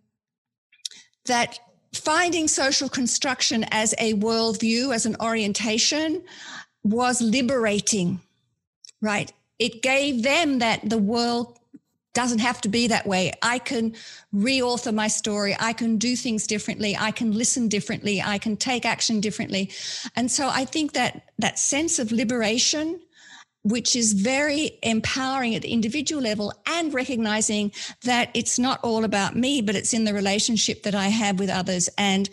that 1.27 1.59
finding 1.95 2.49
social 2.49 2.89
construction 2.89 3.65
as 3.71 3.95
a 3.99 4.15
worldview, 4.15 4.95
as 4.95 5.07
an 5.07 5.17
orientation, 5.21 6.23
was 6.83 7.21
liberating, 7.21 8.21
right? 9.01 9.33
It 9.59 9.83
gave 9.83 10.23
them 10.23 10.59
that 10.59 10.89
the 10.89 10.99
world 10.99 11.59
doesn't 12.15 12.41
have 12.41 12.61
to 12.61 12.69
be 12.69 12.89
that 12.89 13.07
way. 13.07 13.33
I 13.43 13.59
can 13.59 13.95
reauthor 14.35 14.93
my 14.93 15.09
story. 15.09 15.57
I 15.59 15.73
can 15.73 15.97
do 15.97 16.15
things 16.15 16.47
differently. 16.47 16.97
I 16.97 17.11
can 17.11 17.33
listen 17.33 17.69
differently. 17.69 18.21
I 18.21 18.39
can 18.39 18.57
take 18.57 18.85
action 18.85 19.21
differently. 19.21 19.71
And 20.15 20.31
so 20.31 20.49
I 20.49 20.65
think 20.65 20.93
that 20.93 21.31
that 21.39 21.59
sense 21.59 21.99
of 21.99 22.13
liberation 22.13 23.01
which 23.65 23.95
is 23.95 24.13
very 24.13 24.79
empowering 24.83 25.55
at 25.55 25.63
the 25.63 25.73
individual 25.73 26.23
level 26.23 26.53
and 26.67 26.93
recognizing 26.93 27.73
that 28.05 28.31
it's 28.35 28.59
not 28.59 28.81
all 28.83 29.05
about 29.05 29.37
me, 29.37 29.63
but 29.63 29.77
it's 29.77 29.95
in 29.95 30.05
the 30.05 30.15
relationship 30.15 30.83
that 30.83 30.95
I 30.95 31.09
have 31.09 31.39
with 31.39 31.49
others. 31.51 31.89
And 31.97 32.29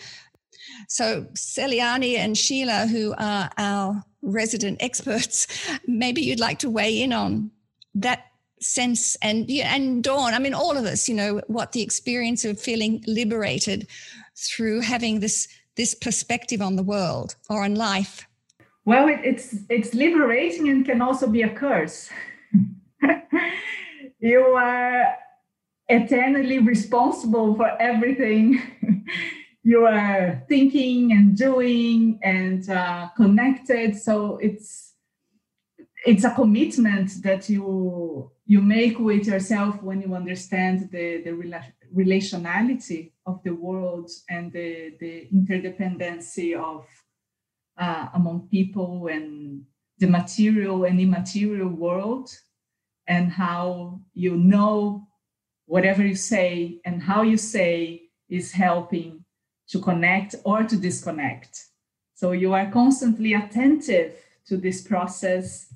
so, 0.88 1.26
Celiane 1.34 2.18
and 2.18 2.38
Sheila, 2.38 2.88
who 2.88 3.14
are 3.18 3.50
our 3.58 4.04
resident 4.22 4.78
experts, 4.82 5.48
maybe 5.88 6.22
you'd 6.22 6.40
like 6.40 6.60
to 6.60 6.70
weigh 6.70 7.02
in 7.02 7.14
on 7.14 7.52
that 7.96 8.26
sense 8.60 9.16
and 9.22 9.50
and 9.50 10.04
Dawn. 10.04 10.34
I 10.34 10.40
mean, 10.40 10.54
all 10.54 10.78
of 10.78 10.86
us, 10.86 11.08
you 11.08 11.16
know, 11.16 11.42
what 11.48 11.72
the 11.74 11.82
experience 11.82 12.44
of 12.44 12.60
feeling 12.60 13.04
liberated 13.08 13.88
through 14.36 14.82
having 14.82 15.20
this 15.20 15.48
this 15.76 15.94
perspective 15.94 16.62
on 16.62 16.76
the 16.76 16.84
world 16.84 17.36
or 17.50 17.64
on 17.64 17.76
life 17.76 18.28
well, 18.86 19.08
it, 19.08 19.20
it's 19.24 19.56
it's 19.70 19.94
liberating 19.94 20.70
and 20.70 20.86
can 20.86 21.02
also 21.02 21.28
be 21.28 21.44
a 21.44 21.50
curse. 21.50 22.10
you 24.20 24.40
are 24.40 25.16
eternally 25.88 26.60
responsible 26.60 27.56
for 27.56 27.70
everything 27.82 28.62
you 29.64 29.86
are 29.86 30.44
thinking 30.48 31.12
and 31.12 31.38
doing 31.38 32.20
and 32.24 32.70
uh, 32.70 33.10
connected. 33.16 33.96
So 33.96 34.38
it's 34.38 34.94
it's 36.06 36.24
a 36.24 36.34
commitment 36.34 37.22
that 37.24 37.50
you 37.50 38.32
you 38.46 38.62
make 38.62 38.98
with 39.00 39.28
yourself 39.28 39.82
when 39.84 40.02
you 40.02 40.16
understand 40.16 40.90
the 40.92 41.22
the 41.24 41.34
relationality 41.96 43.12
of 43.26 43.44
the 43.44 43.54
world 43.54 44.10
and 44.30 44.52
the 44.52 44.96
the 45.00 45.28
interdependency 45.34 46.56
of 46.56 46.86
uh, 47.80 48.08
among 48.14 48.48
people 48.50 49.08
and 49.08 49.64
the 49.98 50.08
material 50.08 50.84
and 50.84 51.00
immaterial 51.00 51.70
world, 51.70 52.30
and 53.08 53.32
how 53.32 54.00
you 54.14 54.38
know 54.38 55.08
whatever 55.66 56.06
you 56.06 56.16
say 56.16 56.80
and 56.86 57.02
how 57.02 57.22
you 57.22 57.38
say 57.38 58.02
is 58.28 58.52
helping 58.52 59.24
to 59.68 59.80
connect 59.80 60.36
or 60.44 60.64
to 60.64 60.76
disconnect. 60.76 61.66
So 62.16 62.32
you 62.32 62.54
are 62.54 62.70
constantly 62.72 63.34
attentive 63.34 64.14
to 64.48 64.58
this 64.58 64.82
process, 64.82 65.72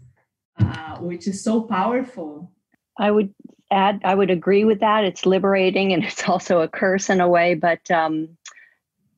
uh, 0.59 0.97
which 0.97 1.27
is 1.27 1.43
so 1.43 1.61
powerful. 1.61 2.51
I 2.97 3.11
would 3.11 3.33
add, 3.71 4.01
I 4.03 4.15
would 4.15 4.31
agree 4.31 4.65
with 4.65 4.79
that. 4.79 5.03
It's 5.03 5.25
liberating 5.25 5.93
and 5.93 6.03
it's 6.09 6.27
also 6.27 6.61
a 6.61 6.67
curse 6.67 7.09
in 7.09 7.21
a 7.21 7.29
way, 7.29 7.53
but 7.53 7.89
um, 7.91 8.29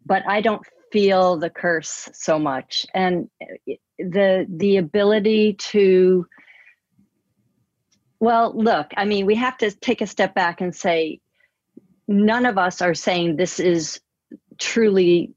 but 0.05 0.23
I 0.27 0.41
don't 0.41 0.61
feel 0.95 1.37
the 1.37 1.49
curse 1.49 2.09
so 2.13 2.39
much. 2.39 2.85
And 2.93 3.29
the 3.99 4.45
the 4.49 4.77
ability 4.77 5.53
to 5.53 6.27
well 8.19 8.53
look 8.53 8.91
i 8.97 9.05
mean 9.05 9.25
we 9.25 9.35
have 9.35 9.57
to 9.57 9.71
take 9.71 10.01
a 10.01 10.07
step 10.07 10.35
back 10.35 10.59
and 10.59 10.75
say 10.75 11.21
none 12.07 12.45
of 12.45 12.57
us 12.57 12.81
are 12.81 12.93
saying 12.93 13.37
this 13.37 13.57
is 13.59 14.01
truly 14.57 15.33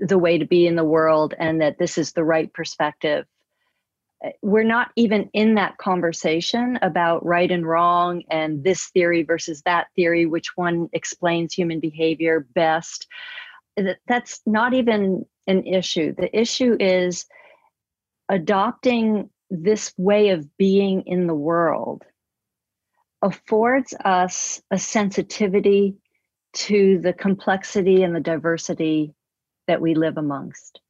the 0.00 0.18
way 0.18 0.38
to 0.38 0.46
be 0.46 0.66
in 0.66 0.76
the 0.76 0.84
world 0.84 1.34
and 1.38 1.60
that 1.60 1.78
this 1.78 1.98
is 1.98 2.12
the 2.12 2.24
right 2.24 2.52
perspective. 2.52 3.26
We're 4.42 4.64
not 4.64 4.90
even 4.96 5.30
in 5.32 5.54
that 5.54 5.78
conversation 5.78 6.78
about 6.82 7.24
right 7.24 7.50
and 7.50 7.66
wrong 7.66 8.24
and 8.30 8.64
this 8.64 8.86
theory 8.88 9.22
versus 9.22 9.62
that 9.62 9.88
theory 9.94 10.26
which 10.26 10.56
one 10.56 10.88
explains 10.92 11.54
human 11.54 11.78
behavior 11.78 12.46
best 12.54 13.06
that's 14.06 14.40
not 14.46 14.74
even 14.74 15.24
an 15.46 15.66
issue. 15.66 16.14
The 16.14 16.36
issue 16.38 16.76
is 16.78 17.26
adopting 18.28 19.30
this 19.50 19.92
way 19.96 20.30
of 20.30 20.56
being 20.56 21.02
in 21.06 21.26
the 21.26 21.34
world 21.34 22.04
affords 23.22 23.94
us 24.04 24.62
a 24.70 24.78
sensitivity 24.78 25.96
to 26.52 26.98
the 26.98 27.12
complexity 27.12 28.02
and 28.02 28.14
the 28.14 28.20
diversity 28.20 29.14
that 29.66 29.80
we 29.80 29.94
live 29.94 30.16
amongst, 30.16 30.80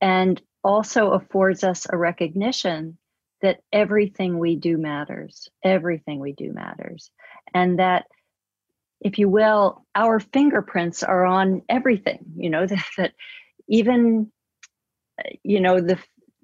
and 0.00 0.40
also 0.64 1.12
affords 1.12 1.64
us 1.64 1.86
a 1.90 1.96
recognition 1.96 2.98
that 3.40 3.60
everything 3.72 4.38
we 4.38 4.56
do 4.56 4.76
matters. 4.76 5.48
Everything 5.64 6.18
we 6.18 6.32
do 6.32 6.52
matters. 6.52 7.10
And 7.54 7.78
that 7.78 8.06
if 9.00 9.18
you 9.18 9.28
will, 9.28 9.84
our 9.94 10.20
fingerprints 10.20 11.02
are 11.02 11.24
on 11.24 11.62
everything. 11.68 12.20
You 12.36 12.50
know 12.50 12.66
that, 12.66 12.84
that 12.96 13.12
even 13.68 14.30
you 15.42 15.60
know 15.60 15.80
the 15.80 15.98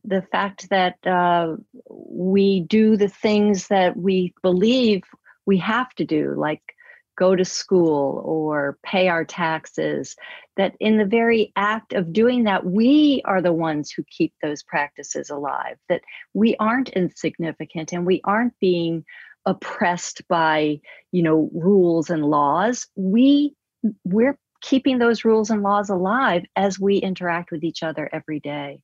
the 0.04 0.22
fact 0.22 0.68
that 0.68 0.96
uh, 1.06 1.56
we 1.88 2.60
do 2.60 2.96
the 2.96 3.08
things 3.08 3.68
that 3.68 3.96
we 3.96 4.34
believe 4.42 5.02
we 5.46 5.58
have 5.58 5.94
to 5.94 6.04
do, 6.04 6.34
like 6.36 6.60
go 7.16 7.36
to 7.36 7.44
school 7.44 8.20
or 8.24 8.78
pay 8.82 9.08
our 9.08 9.24
taxes, 9.24 10.16
that 10.56 10.74
in 10.80 10.98
the 10.98 11.04
very 11.04 11.52
act 11.56 11.92
of 11.92 12.12
doing 12.12 12.44
that, 12.44 12.66
we 12.66 13.22
are 13.24 13.40
the 13.40 13.52
ones 13.52 13.90
who 13.90 14.02
keep 14.10 14.32
those 14.42 14.62
practices 14.62 15.30
alive, 15.30 15.76
that 15.88 16.02
we 16.34 16.56
aren't 16.56 16.90
insignificant 16.90 17.92
and 17.92 18.04
we 18.04 18.20
aren't 18.24 18.58
being 18.58 19.04
oppressed 19.46 20.26
by 20.28 20.80
you 21.12 21.22
know 21.22 21.50
rules 21.52 22.10
and 22.10 22.24
laws 22.24 22.86
we 22.96 23.54
we're 24.04 24.38
keeping 24.64 24.98
those 24.98 25.26
rules 25.26 25.50
and 25.50 25.62
laws 25.62 25.90
alive 25.90 26.42
as 26.56 26.80
we 26.80 26.96
interact 26.96 27.50
with 27.50 27.62
each 27.64 27.82
other 27.82 28.08
every 28.10 28.40
day. 28.40 28.80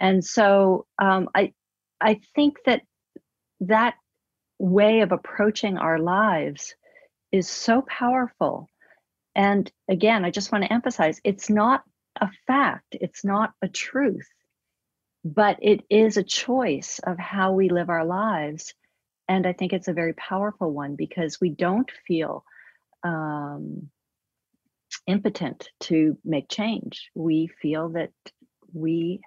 And 0.00 0.24
so 0.24 0.86
um, 0.98 1.28
i 1.34 1.52
i 2.00 2.20
think 2.34 2.56
that 2.64 2.82
that 3.60 3.94
way 4.58 5.00
of 5.00 5.12
approaching 5.12 5.76
our 5.76 5.98
lives 5.98 6.74
is 7.30 7.48
so 7.48 7.82
powerful. 7.82 8.68
And 9.34 9.70
again 9.88 10.24
i 10.24 10.30
just 10.30 10.50
want 10.50 10.64
to 10.64 10.72
emphasize 10.72 11.20
it's 11.24 11.50
not 11.50 11.82
a 12.20 12.28
fact 12.46 12.96
it's 13.06 13.24
not 13.24 13.52
a 13.62 13.68
truth 13.68 14.28
but 15.24 15.58
it 15.62 15.84
is 15.90 16.16
a 16.16 16.22
choice 16.22 17.00
of 17.04 17.18
how 17.18 17.52
we 17.52 17.68
live 17.68 17.90
our 17.90 18.04
lives 18.04 18.74
and 19.28 19.46
I 19.46 19.52
think 19.52 19.72
it's 19.72 19.88
a 19.88 19.92
very 19.92 20.14
powerful 20.14 20.72
one 20.72 20.96
because 20.96 21.40
we 21.40 21.50
don't 21.50 21.90
feel 22.06 22.44
um, 23.02 23.90
impotent 25.06 25.68
to 25.80 26.16
make 26.24 26.48
change. 26.48 27.10
We 27.14 27.48
feel 27.60 27.90
that 27.90 28.10
we 28.72 29.20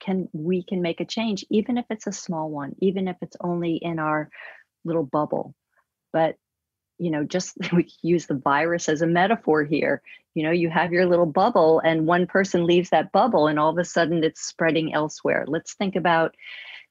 can 0.00 0.28
we 0.32 0.62
can 0.62 0.82
make 0.82 1.00
a 1.00 1.04
change, 1.04 1.44
even 1.50 1.78
if 1.78 1.86
it's 1.90 2.06
a 2.06 2.12
small 2.12 2.50
one, 2.50 2.74
even 2.80 3.08
if 3.08 3.16
it's 3.22 3.36
only 3.40 3.76
in 3.76 3.98
our 3.98 4.30
little 4.84 5.04
bubble. 5.04 5.54
But 6.12 6.36
you 6.98 7.10
know, 7.10 7.24
just 7.24 7.56
we 7.72 7.88
use 8.02 8.26
the 8.26 8.34
virus 8.42 8.88
as 8.88 9.02
a 9.02 9.06
metaphor 9.06 9.64
here. 9.64 10.02
You 10.34 10.42
know, 10.42 10.50
you 10.50 10.68
have 10.70 10.92
your 10.92 11.06
little 11.06 11.26
bubble, 11.26 11.80
and 11.80 12.06
one 12.06 12.26
person 12.26 12.66
leaves 12.66 12.90
that 12.90 13.12
bubble, 13.12 13.46
and 13.46 13.58
all 13.58 13.70
of 13.70 13.78
a 13.78 13.84
sudden 13.84 14.24
it's 14.24 14.46
spreading 14.46 14.92
elsewhere. 14.92 15.44
Let's 15.46 15.74
think 15.74 15.96
about 15.96 16.34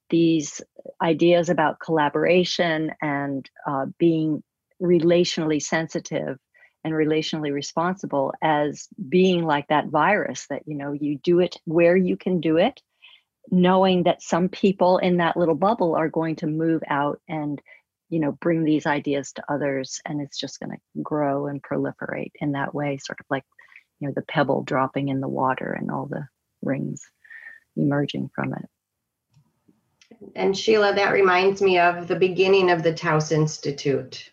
these 0.09 0.61
ideas 1.01 1.49
about 1.49 1.79
collaboration 1.79 2.91
and 3.01 3.49
uh, 3.67 3.85
being 3.97 4.43
relationally 4.81 5.61
sensitive 5.61 6.37
and 6.83 6.93
relationally 6.93 7.51
responsible 7.51 8.33
as 8.43 8.87
being 9.09 9.43
like 9.43 9.67
that 9.69 9.87
virus 9.87 10.45
that 10.49 10.61
you 10.67 10.75
know 10.75 10.91
you 10.91 11.17
do 11.17 11.39
it 11.39 11.57
where 11.65 11.95
you 11.95 12.15
can 12.17 12.39
do 12.39 12.57
it 12.57 12.79
knowing 13.51 14.03
that 14.03 14.21
some 14.21 14.49
people 14.49 14.97
in 14.97 15.17
that 15.17 15.37
little 15.37 15.55
bubble 15.55 15.95
are 15.95 16.09
going 16.09 16.35
to 16.35 16.47
move 16.47 16.83
out 16.87 17.19
and 17.27 17.61
you 18.09 18.19
know 18.19 18.31
bring 18.33 18.63
these 18.63 18.85
ideas 18.85 19.31
to 19.31 19.43
others 19.49 19.99
and 20.05 20.21
it's 20.21 20.37
just 20.37 20.59
going 20.59 20.71
to 20.71 21.01
grow 21.01 21.47
and 21.47 21.63
proliferate 21.63 22.31
in 22.39 22.51
that 22.51 22.75
way 22.75 22.97
sort 22.97 23.19
of 23.19 23.25
like 23.29 23.43
you 23.99 24.07
know 24.07 24.13
the 24.15 24.23
pebble 24.23 24.63
dropping 24.63 25.07
in 25.07 25.21
the 25.21 25.27
water 25.27 25.71
and 25.71 25.89
all 25.89 26.05
the 26.05 26.27
rings 26.61 27.01
emerging 27.75 28.29
from 28.35 28.53
it 28.53 28.69
and 30.35 30.57
sheila 30.57 30.93
that 30.93 31.11
reminds 31.11 31.61
me 31.61 31.77
of 31.79 32.07
the 32.07 32.15
beginning 32.15 32.69
of 32.71 32.83
the 32.83 32.93
taos 32.93 33.31
institute 33.31 34.31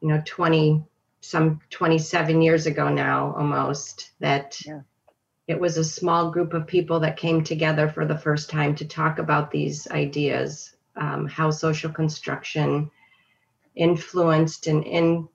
you 0.00 0.08
know 0.08 0.22
20 0.24 0.84
some 1.20 1.60
27 1.70 2.42
years 2.42 2.66
ago 2.66 2.88
now 2.88 3.34
almost 3.36 4.10
that 4.20 4.60
yeah. 4.64 4.80
it 5.46 5.58
was 5.58 5.76
a 5.76 5.84
small 5.84 6.30
group 6.30 6.54
of 6.54 6.66
people 6.66 7.00
that 7.00 7.16
came 7.16 7.42
together 7.42 7.88
for 7.88 8.06
the 8.06 8.18
first 8.18 8.50
time 8.50 8.74
to 8.74 8.84
talk 8.84 9.18
about 9.18 9.50
these 9.50 9.88
ideas 9.88 10.76
um, 10.96 11.26
how 11.26 11.50
social 11.50 11.90
construction 11.90 12.90
influenced 13.74 14.66
and 14.66 14.84
in, 14.84 15.28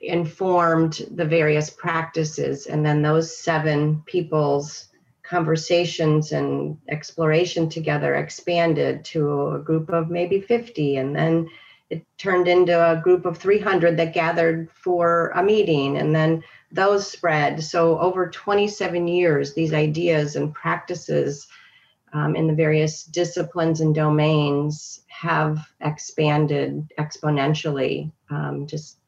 informed 0.00 1.06
the 1.10 1.24
various 1.24 1.70
practices 1.70 2.66
and 2.66 2.84
then 2.84 3.02
those 3.02 3.36
seven 3.36 4.02
people's 4.06 4.88
conversations 5.28 6.32
and 6.32 6.78
exploration 6.88 7.68
together 7.68 8.14
expanded 8.14 9.04
to 9.04 9.54
a 9.54 9.58
group 9.58 9.90
of 9.90 10.10
maybe 10.10 10.40
50 10.40 10.96
and 10.96 11.14
then 11.14 11.48
it 11.90 12.04
turned 12.18 12.48
into 12.48 12.74
a 12.74 13.00
group 13.00 13.26
of 13.26 13.38
300 13.38 13.96
that 13.96 14.14
gathered 14.14 14.70
for 14.70 15.30
a 15.36 15.42
meeting 15.42 15.98
and 15.98 16.14
then 16.14 16.42
those 16.72 17.08
spread. 17.10 17.62
So 17.62 17.98
over 17.98 18.28
27 18.28 19.08
years 19.08 19.54
these 19.54 19.72
ideas 19.72 20.36
and 20.36 20.54
practices 20.54 21.46
um, 22.12 22.36
in 22.36 22.46
the 22.46 22.54
various 22.54 23.04
disciplines 23.04 23.80
and 23.80 23.94
domains 23.94 25.02
have 25.08 25.58
expanded 25.80 26.90
exponentially 26.98 28.10
um, 28.30 28.66
just 28.66 28.98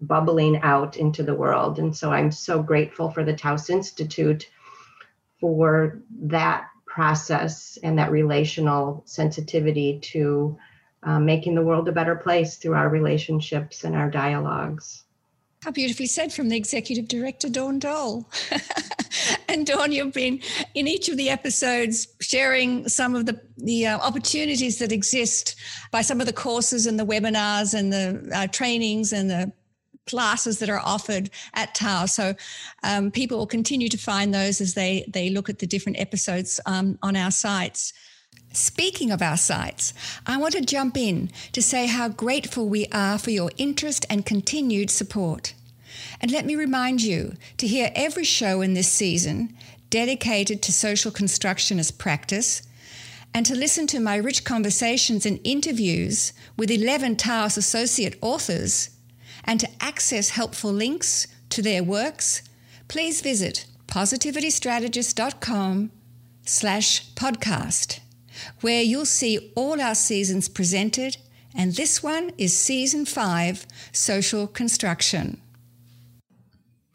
bubbling 0.00 0.60
out 0.62 0.96
into 0.96 1.22
the 1.22 1.34
world. 1.34 1.78
And 1.78 1.96
so 1.96 2.12
i'm 2.12 2.30
so 2.30 2.62
grateful 2.62 3.10
for 3.10 3.24
the 3.24 3.32
taos 3.32 3.70
institute 3.70 4.48
for 5.40 6.02
that 6.20 6.68
process 6.86 7.78
and 7.82 7.98
that 7.98 8.10
relational 8.10 9.02
sensitivity 9.06 9.98
to 10.00 10.56
uh, 11.02 11.18
making 11.18 11.54
the 11.54 11.62
world 11.62 11.88
a 11.88 11.92
better 11.92 12.14
place 12.14 12.56
through 12.56 12.74
our 12.74 12.88
relationships 12.88 13.84
and 13.84 13.94
our 13.94 14.08
dialogues. 14.08 15.04
How 15.62 15.70
beautifully 15.70 16.06
said 16.06 16.32
from 16.32 16.50
the 16.50 16.56
executive 16.56 17.08
director, 17.08 17.48
Dawn 17.48 17.78
Dole. 17.78 18.28
and 19.48 19.66
Dawn, 19.66 19.92
you've 19.92 20.12
been 20.12 20.40
in 20.74 20.86
each 20.86 21.08
of 21.08 21.16
the 21.16 21.30
episodes 21.30 22.08
sharing 22.20 22.86
some 22.88 23.14
of 23.14 23.26
the, 23.26 23.40
the 23.56 23.86
uh, 23.86 23.98
opportunities 23.98 24.78
that 24.78 24.92
exist 24.92 25.56
by 25.90 26.02
some 26.02 26.20
of 26.20 26.26
the 26.26 26.32
courses 26.32 26.86
and 26.86 26.98
the 27.00 27.06
webinars 27.06 27.72
and 27.72 27.92
the 27.92 28.30
uh, 28.34 28.46
trainings 28.48 29.12
and 29.12 29.30
the 29.30 29.52
classes 30.06 30.58
that 30.58 30.68
are 30.68 30.80
offered 30.80 31.30
at 31.54 31.74
Taos. 31.74 32.12
So 32.12 32.34
um, 32.82 33.10
people 33.10 33.38
will 33.38 33.46
continue 33.46 33.88
to 33.88 33.98
find 33.98 34.32
those 34.32 34.60
as 34.60 34.74
they, 34.74 35.04
they 35.08 35.30
look 35.30 35.48
at 35.48 35.58
the 35.58 35.66
different 35.66 35.98
episodes 35.98 36.60
um, 36.66 36.98
on 37.02 37.16
our 37.16 37.30
sites. 37.30 37.92
Speaking 38.52 39.10
of 39.10 39.20
our 39.20 39.36
sites, 39.36 39.94
I 40.26 40.36
want 40.36 40.54
to 40.54 40.60
jump 40.60 40.96
in 40.96 41.30
to 41.52 41.60
say 41.62 41.86
how 41.86 42.08
grateful 42.08 42.68
we 42.68 42.86
are 42.92 43.18
for 43.18 43.30
your 43.30 43.50
interest 43.56 44.06
and 44.08 44.24
continued 44.24 44.90
support. 44.90 45.54
And 46.20 46.30
let 46.30 46.46
me 46.46 46.54
remind 46.54 47.02
you 47.02 47.34
to 47.56 47.66
hear 47.66 47.90
every 47.94 48.24
show 48.24 48.60
in 48.60 48.74
this 48.74 48.88
season 48.88 49.56
dedicated 49.90 50.60
to 50.60 50.72
social 50.72 51.12
construction 51.12 51.78
as 51.78 51.92
practice, 51.92 52.62
and 53.32 53.46
to 53.46 53.54
listen 53.54 53.86
to 53.86 54.00
my 54.00 54.16
rich 54.16 54.42
conversations 54.42 55.24
and 55.26 55.38
interviews 55.44 56.32
with 56.56 56.70
11 56.70 57.16
Taos 57.16 57.56
associate 57.56 58.16
authors, 58.20 58.90
and 59.44 59.60
to 59.60 59.68
access 59.80 60.30
helpful 60.30 60.72
links 60.72 61.28
to 61.50 61.62
their 61.62 61.84
works, 61.84 62.42
please 62.88 63.20
visit 63.20 63.66
positivitystrategist.com 63.86 65.92
slash 66.44 67.14
podcast 67.14 68.00
where 68.60 68.82
you'll 68.82 69.06
see 69.06 69.52
all 69.54 69.80
our 69.80 69.94
seasons 69.94 70.48
presented, 70.48 71.16
and 71.54 71.74
this 71.74 72.02
one 72.02 72.32
is 72.36 72.56
season 72.56 73.04
five 73.04 73.66
Social 73.92 74.46
Construction. 74.46 75.40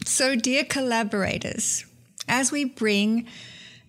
So, 0.06 0.36
dear 0.36 0.64
collaborators, 0.64 1.86
as 2.28 2.52
we 2.52 2.66
bring 2.66 3.28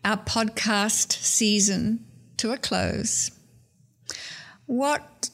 our 0.04 0.16
podcast 0.16 1.12
season 1.12 2.04
to 2.36 2.52
a 2.52 2.56
close, 2.56 3.30
what 4.66 5.30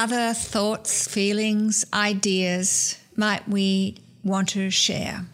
other 0.00 0.32
thoughts, 0.32 1.06
feelings, 1.06 1.84
ideas 1.92 2.98
might 3.16 3.46
we 3.46 3.96
want 4.24 4.48
to 4.48 4.70
share? 4.70 5.26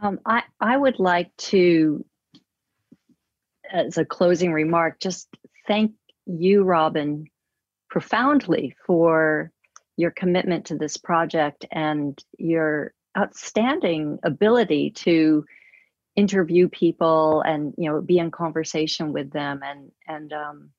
Um, 0.00 0.20
I, 0.24 0.44
I 0.60 0.76
would 0.76 1.00
like 1.00 1.36
to 1.50 2.04
as 3.70 3.98
a 3.98 4.04
closing 4.04 4.52
remark, 4.52 5.00
just 5.00 5.28
thank 5.66 5.92
you, 6.26 6.62
Robyn, 6.62 7.26
profoundly 7.90 8.76
for 8.86 9.50
your 9.96 10.12
commitment 10.12 10.66
to 10.66 10.78
this 10.78 10.96
project 10.96 11.66
and 11.72 12.22
your 12.38 12.94
outstanding 13.18 14.18
ability 14.22 14.92
to 14.92 15.44
interview 16.14 16.68
people 16.68 17.42
and 17.42 17.74
you 17.76 17.88
know 17.90 18.00
be 18.00 18.18
in 18.18 18.30
conversation 18.30 19.12
with 19.12 19.30
them 19.30 19.60
and 19.62 19.90
and 20.06 20.32
um, 20.32 20.70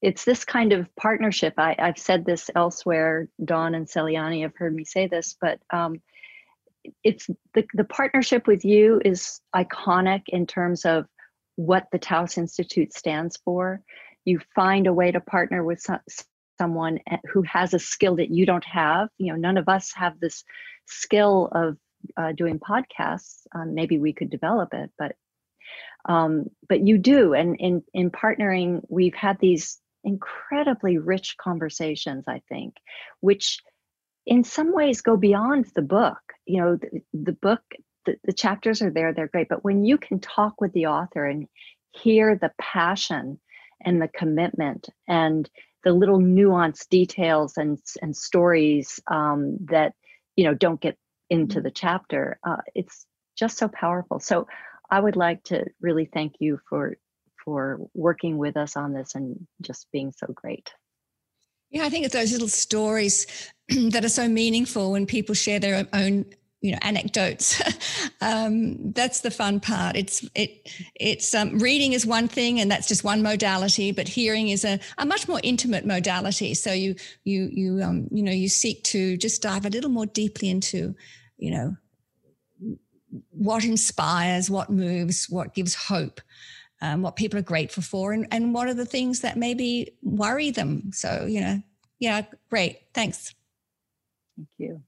it's 0.00 0.24
this 0.24 0.44
kind 0.44 0.72
of 0.72 0.86
partnership 0.96 1.54
I, 1.58 1.74
i've 1.78 1.98
said 1.98 2.24
this 2.24 2.50
elsewhere 2.54 3.28
dawn 3.44 3.74
and 3.74 3.86
Celiane 3.86 4.42
have 4.42 4.56
heard 4.56 4.74
me 4.74 4.84
say 4.84 5.06
this 5.08 5.36
but 5.40 5.60
um, 5.70 6.00
it's 7.02 7.28
the, 7.54 7.64
the 7.74 7.84
partnership 7.84 8.46
with 8.46 8.64
you 8.64 9.00
is 9.04 9.40
iconic 9.54 10.22
in 10.28 10.46
terms 10.46 10.84
of 10.84 11.06
what 11.56 11.86
the 11.92 11.98
Taos 11.98 12.38
Institute 12.38 12.92
stands 12.92 13.36
for. 13.44 13.80
You 14.24 14.40
find 14.54 14.86
a 14.86 14.92
way 14.92 15.12
to 15.12 15.20
partner 15.20 15.62
with 15.62 15.80
some, 15.80 16.00
someone 16.58 16.98
eh, 17.10 17.18
who 17.32 17.42
has 17.42 17.74
a 17.74 17.78
skill 17.78 18.16
that 18.16 18.30
you 18.30 18.46
don't 18.46 18.64
have. 18.64 19.08
You 19.18 19.32
know, 19.32 19.38
none 19.38 19.56
of 19.56 19.68
us 19.68 19.92
have 19.94 20.18
this 20.20 20.44
skill 20.86 21.48
of 21.52 21.76
uh, 22.16 22.32
doing 22.32 22.58
podcasts. 22.58 23.46
Um, 23.54 23.74
maybe 23.74 23.98
we 23.98 24.12
could 24.12 24.30
develop 24.30 24.74
it, 24.74 24.90
but 24.98 25.16
um, 26.08 26.46
but 26.68 26.86
you 26.86 26.98
do. 26.98 27.34
And 27.34 27.56
in 27.58 27.82
in 27.92 28.10
partnering, 28.10 28.82
we've 28.88 29.14
had 29.14 29.38
these 29.40 29.80
incredibly 30.02 30.98
rich 30.98 31.36
conversations. 31.38 32.24
I 32.28 32.42
think, 32.48 32.76
which 33.20 33.60
in 34.26 34.44
some 34.44 34.72
ways 34.72 35.02
go 35.02 35.16
beyond 35.16 35.66
the 35.74 35.82
book. 35.82 36.18
You 36.46 36.60
know, 36.60 36.76
the, 36.76 37.00
the 37.12 37.32
book 37.32 37.62
the, 38.04 38.16
the 38.24 38.32
chapters 38.32 38.82
are 38.82 38.90
there, 38.90 39.12
they're 39.12 39.28
great. 39.28 39.48
But 39.48 39.64
when 39.64 39.84
you 39.84 39.98
can 39.98 40.20
talk 40.20 40.60
with 40.60 40.72
the 40.72 40.86
author 40.86 41.24
and 41.24 41.48
hear 41.92 42.36
the 42.36 42.52
passion 42.60 43.40
and 43.84 44.00
the 44.00 44.08
commitment 44.08 44.88
and 45.08 45.48
the 45.84 45.92
little 45.92 46.18
nuanced 46.18 46.88
details 46.88 47.56
and 47.56 47.78
and 48.00 48.16
stories 48.16 49.00
um, 49.10 49.58
that 49.66 49.92
you 50.36 50.44
know 50.44 50.54
don't 50.54 50.80
get 50.80 50.96
into 51.30 51.56
mm-hmm. 51.56 51.64
the 51.64 51.70
chapter, 51.70 52.38
uh, 52.46 52.56
it's 52.74 53.06
just 53.36 53.58
so 53.58 53.68
powerful. 53.68 54.20
So 54.20 54.46
I 54.90 55.00
would 55.00 55.16
like 55.16 55.44
to 55.44 55.64
really 55.80 56.06
thank 56.06 56.36
you 56.40 56.60
for 56.68 56.96
for 57.44 57.78
working 57.92 58.38
with 58.38 58.56
us 58.56 58.76
on 58.76 58.94
this 58.94 59.14
and 59.14 59.46
just 59.60 59.86
being 59.92 60.12
so 60.12 60.26
great. 60.34 60.72
Yeah, 61.70 61.84
I 61.84 61.90
think 61.90 62.06
it's 62.06 62.14
those 62.14 62.32
little 62.32 62.48
stories 62.48 63.26
that 63.68 64.04
are 64.04 64.08
so 64.08 64.28
meaningful 64.28 64.92
when 64.92 65.06
people 65.06 65.34
share 65.34 65.60
their 65.60 65.86
own 65.92 66.26
you 66.60 66.72
know 66.72 66.78
anecdotes. 66.82 67.62
Um, 68.20 68.92
that's 68.92 69.20
the 69.20 69.30
fun 69.30 69.60
part. 69.60 69.96
It's 69.96 70.26
it 70.34 70.70
it's 70.94 71.34
um, 71.34 71.58
reading 71.58 71.92
is 71.92 72.06
one 72.06 72.26
thing 72.26 72.58
and 72.58 72.70
that's 72.70 72.88
just 72.88 73.04
one 73.04 73.22
modality 73.22 73.92
but 73.92 74.08
hearing 74.08 74.48
is 74.48 74.64
a, 74.64 74.80
a 74.96 75.04
much 75.04 75.28
more 75.28 75.40
intimate 75.42 75.84
modality. 75.84 76.54
So 76.54 76.72
you 76.72 76.94
you 77.24 77.50
you 77.52 77.82
um 77.82 78.08
you 78.10 78.22
know 78.22 78.32
you 78.32 78.48
seek 78.48 78.82
to 78.84 79.18
just 79.18 79.42
dive 79.42 79.66
a 79.66 79.68
little 79.68 79.90
more 79.90 80.06
deeply 80.06 80.48
into 80.48 80.94
you 81.36 81.50
know 81.50 81.76
what 83.30 83.64
inspires 83.64 84.50
what 84.50 84.70
moves 84.70 85.28
what 85.28 85.54
gives 85.54 85.74
hope 85.74 86.20
um, 86.82 87.02
what 87.02 87.16
people 87.16 87.38
are 87.38 87.42
grateful 87.42 87.82
for 87.82 88.12
and, 88.12 88.26
and 88.30 88.52
what 88.52 88.68
are 88.68 88.74
the 88.74 88.86
things 88.86 89.20
that 89.20 89.36
maybe 89.36 89.92
worry 90.02 90.50
them 90.50 90.90
so 90.92 91.26
you 91.28 91.40
know 91.40 91.62
yeah 91.98 92.22
great 92.50 92.80
thanks 92.92 93.34
thank 94.36 94.48
you 94.58 94.82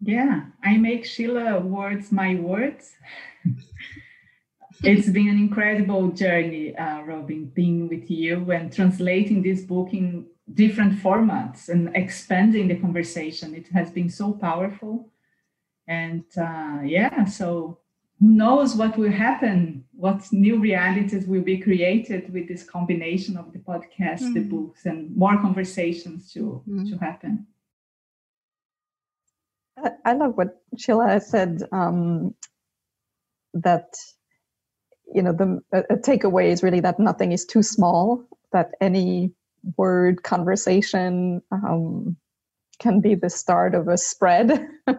yeah, 0.00 0.42
I 0.62 0.76
make 0.76 1.04
Sheila 1.04 1.58
words 1.60 2.12
my 2.12 2.34
words. 2.34 2.92
it's 4.82 5.08
been 5.08 5.28
an 5.28 5.38
incredible 5.38 6.10
journey, 6.10 6.76
uh, 6.76 7.02
Robyn, 7.02 7.46
being 7.46 7.88
with 7.88 8.10
you 8.10 8.50
and 8.50 8.72
translating 8.72 9.42
this 9.42 9.62
book 9.62 9.92
in 9.92 10.26
different 10.52 11.02
formats 11.02 11.68
and 11.68 11.90
expanding 11.96 12.68
the 12.68 12.76
conversation. 12.76 13.54
It 13.54 13.68
has 13.68 13.90
been 13.90 14.10
so 14.10 14.32
powerful. 14.32 15.08
And 15.88 16.24
uh, 16.36 16.80
yeah, 16.84 17.24
so 17.24 17.78
who 18.20 18.30
knows 18.30 18.74
what 18.74 18.96
will 18.96 19.12
happen, 19.12 19.84
what 19.92 20.32
new 20.32 20.58
realities 20.58 21.26
will 21.26 21.42
be 21.42 21.58
created 21.58 22.32
with 22.32 22.48
this 22.48 22.64
combination 22.64 23.36
of 23.36 23.52
the 23.52 23.58
podcast, 23.58 24.22
mm. 24.22 24.34
the 24.34 24.40
books, 24.40 24.86
and 24.86 25.14
more 25.16 25.36
conversations 25.40 26.32
to, 26.32 26.62
mm. 26.68 26.90
to 26.90 26.96
happen. 26.98 27.46
I 30.04 30.14
love 30.14 30.36
what 30.36 30.62
Sheila 30.78 31.20
said 31.20 31.62
um, 31.70 32.34
that 33.52 33.94
you 35.12 35.22
know 35.22 35.32
the 35.32 35.62
a 35.72 35.96
takeaway 35.96 36.46
is 36.46 36.62
really 36.62 36.80
that 36.80 36.98
nothing 36.98 37.32
is 37.32 37.44
too 37.44 37.62
small 37.62 38.24
that 38.52 38.72
any 38.80 39.32
word 39.76 40.22
conversation 40.22 41.42
um, 41.52 42.16
can 42.78 43.00
be 43.00 43.14
the 43.14 43.30
start 43.30 43.74
of 43.74 43.88
a 43.88 43.96
spread. 43.96 44.68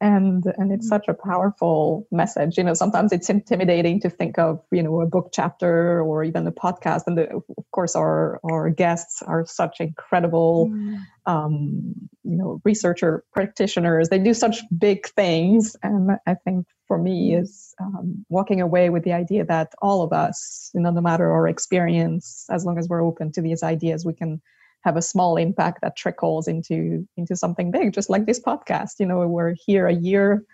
And 0.00 0.44
and 0.58 0.70
it's 0.70 0.88
such 0.88 1.06
a 1.08 1.14
powerful 1.14 2.06
message. 2.10 2.58
You 2.58 2.64
know 2.64 2.74
sometimes 2.74 3.12
it's 3.12 3.30
intimidating 3.30 4.00
to 4.00 4.10
think 4.10 4.38
of 4.38 4.60
you 4.70 4.82
know 4.82 5.00
a 5.00 5.06
book 5.06 5.30
chapter 5.32 6.02
or 6.02 6.24
even 6.24 6.46
a 6.46 6.52
podcast. 6.52 7.02
And 7.06 7.16
the, 7.16 7.34
of 7.34 7.70
course 7.72 7.96
our 7.96 8.40
our 8.44 8.68
guests 8.68 9.22
are 9.22 9.46
such 9.46 9.80
incredible 9.80 10.68
mm. 10.68 10.98
um, 11.24 11.94
you 12.22 12.36
know 12.36 12.60
researcher 12.64 13.24
practitioners. 13.32 14.10
They 14.10 14.18
do 14.18 14.34
such 14.34 14.62
big 14.76 15.06
things. 15.08 15.76
And 15.82 16.18
i 16.26 16.34
think 16.34 16.66
for 16.86 16.98
me 16.98 17.34
is 17.34 17.74
um, 17.80 18.26
walking 18.28 18.60
away 18.60 18.90
with 18.90 19.04
the 19.04 19.12
idea 19.12 19.44
that 19.44 19.72
all 19.80 20.02
of 20.02 20.12
us 20.12 20.70
you 20.74 20.80
know 20.80 20.90
no 20.90 21.00
matter 21.00 21.30
our 21.30 21.48
experience 21.48 22.46
as 22.50 22.64
long 22.64 22.78
as 22.78 22.88
we're 22.88 23.04
open 23.04 23.32
to 23.32 23.40
these 23.40 23.62
ideas 23.62 24.04
we 24.04 24.12
can 24.12 24.40
have 24.84 24.96
a 24.96 25.02
small 25.02 25.36
impact 25.36 25.80
that 25.82 25.96
trickles 25.96 26.46
into 26.46 27.08
into 27.16 27.34
something 27.34 27.70
big 27.70 27.92
just 27.92 28.10
like 28.10 28.26
this 28.26 28.40
podcast. 28.40 29.00
You 29.00 29.06
know 29.06 29.26
we're 29.26 29.54
here 29.66 29.86
a 29.86 29.94
year 29.94 30.44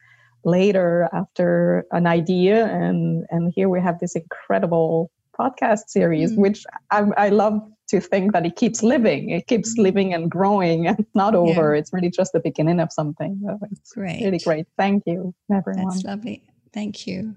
later 0.44 1.08
after 1.12 1.84
an 1.90 2.06
idea 2.06 2.66
and 2.66 3.26
and 3.30 3.52
here 3.54 3.68
we 3.68 3.80
have 3.80 3.98
this 3.98 4.16
incredible 4.16 5.10
podcast 5.38 5.88
series 5.88 6.32
mm-hmm. 6.32 6.42
which 6.42 6.64
I, 6.90 7.04
I, 7.16 7.28
love 7.30 7.60
to 7.88 8.00
think 8.00 8.32
that 8.32 8.44
it 8.44 8.56
keeps 8.56 8.82
living. 8.82 9.30
It 9.30 9.46
keeps 9.46 9.72
mm-hmm. 9.72 9.82
living 9.82 10.14
and 10.14 10.30
growing 10.30 10.86
and 10.86 10.98
it's 10.98 11.14
not 11.14 11.34
over. 11.34 11.74
Yeah. 11.74 11.80
it's 11.80 11.92
really 11.92 12.10
just 12.10 12.32
the 12.32 12.40
beginning 12.40 12.78
of 12.80 12.92
something. 12.92 13.40
So 13.44 13.58
it's 13.70 13.92
great. 13.92 14.22
really 14.22 14.38
great. 14.38 14.66
Thank 14.76 15.04
you 15.06 15.34
everyone. 15.52 15.88
That's 15.88 16.04
lovely. 16.04 16.42
Thank 16.72 17.06
you. 17.06 17.34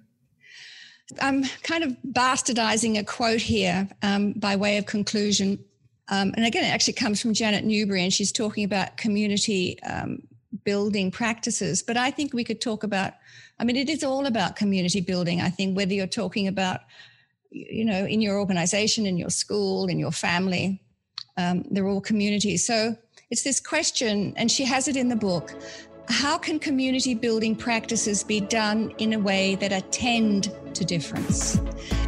I'm 1.21 1.43
kind 1.63 1.83
of 1.83 1.95
bastardizing 2.07 2.97
a 2.97 3.03
quote 3.03 3.41
here 3.41 3.87
um, 4.01 4.33
by 4.33 4.55
way 4.55 4.77
of 4.77 4.85
conclusion 4.85 5.59
um, 6.09 6.33
and 6.35 6.45
again, 6.45 6.63
it 6.63 6.73
actually 6.73 6.93
comes 6.93 7.21
from 7.21 7.33
Janet 7.33 7.63
Newbury, 7.63 8.03
and 8.03 8.13
she's 8.13 8.31
talking 8.31 8.63
about 8.63 8.97
community 8.97 9.81
um, 9.83 10.21
building 10.63 11.11
practices. 11.11 11.81
But 11.81 11.97
I 11.97 12.11
think 12.11 12.33
we 12.33 12.43
could 12.43 12.61
talk 12.61 12.83
about, 12.83 13.13
I 13.59 13.63
mean, 13.63 13.75
it 13.75 13.89
is 13.89 14.03
all 14.03 14.25
about 14.25 14.55
community 14.55 15.01
building. 15.01 15.41
I 15.41 15.49
think 15.49 15.77
whether 15.77 15.93
you're 15.93 16.07
talking 16.07 16.47
about, 16.47 16.81
you 17.51 17.85
know, 17.85 18.05
in 18.05 18.21
your 18.21 18.39
organization, 18.39 19.05
in 19.05 19.17
your 19.17 19.29
school, 19.29 19.87
in 19.87 19.97
your 19.97 20.11
family, 20.11 20.81
um, 21.37 21.63
they're 21.71 21.87
all 21.87 22.01
communities. 22.01 22.65
So 22.65 22.95
it's 23.29 23.43
this 23.43 23.59
question, 23.59 24.33
and 24.35 24.51
she 24.51 24.65
has 24.65 24.87
it 24.87 24.95
in 24.95 25.07
the 25.07 25.15
book 25.15 25.55
how 26.09 26.37
can 26.37 26.59
community 26.59 27.13
building 27.13 27.55
practices 27.55 28.23
be 28.23 28.39
done 28.39 28.93
in 28.97 29.13
a 29.13 29.19
way 29.19 29.55
that 29.55 29.71
attend 29.71 30.51
to 30.73 30.83
difference 30.85 31.59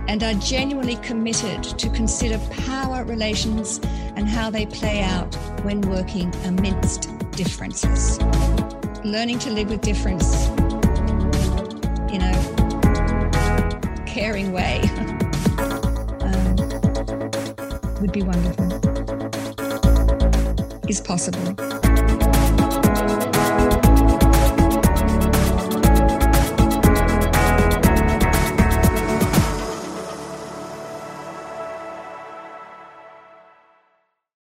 and 0.08 0.24
are 0.24 0.34
genuinely 0.36 0.98
committed 0.98 1.64
to 1.64 1.90
consider 1.90 2.38
power 2.66 3.04
relations 3.04 3.80
and 4.16 4.28
how 4.28 4.50
they 4.50 4.66
play 4.66 5.02
out 5.02 5.34
when 5.64 5.82
working 5.82 6.34
amidst 6.46 7.10
differences? 7.32 8.20
Learning 9.04 9.40
to 9.40 9.50
live 9.52 9.70
with 9.70 9.82
difference 9.82 10.48
in 12.12 12.22
a 12.22 14.04
caring 14.06 14.52
way 14.52 14.82
um, 16.22 16.56
would 18.02 18.12
be 18.12 18.24
wonderful. 18.24 18.66
Is 20.88 21.02
possible. 21.02 21.75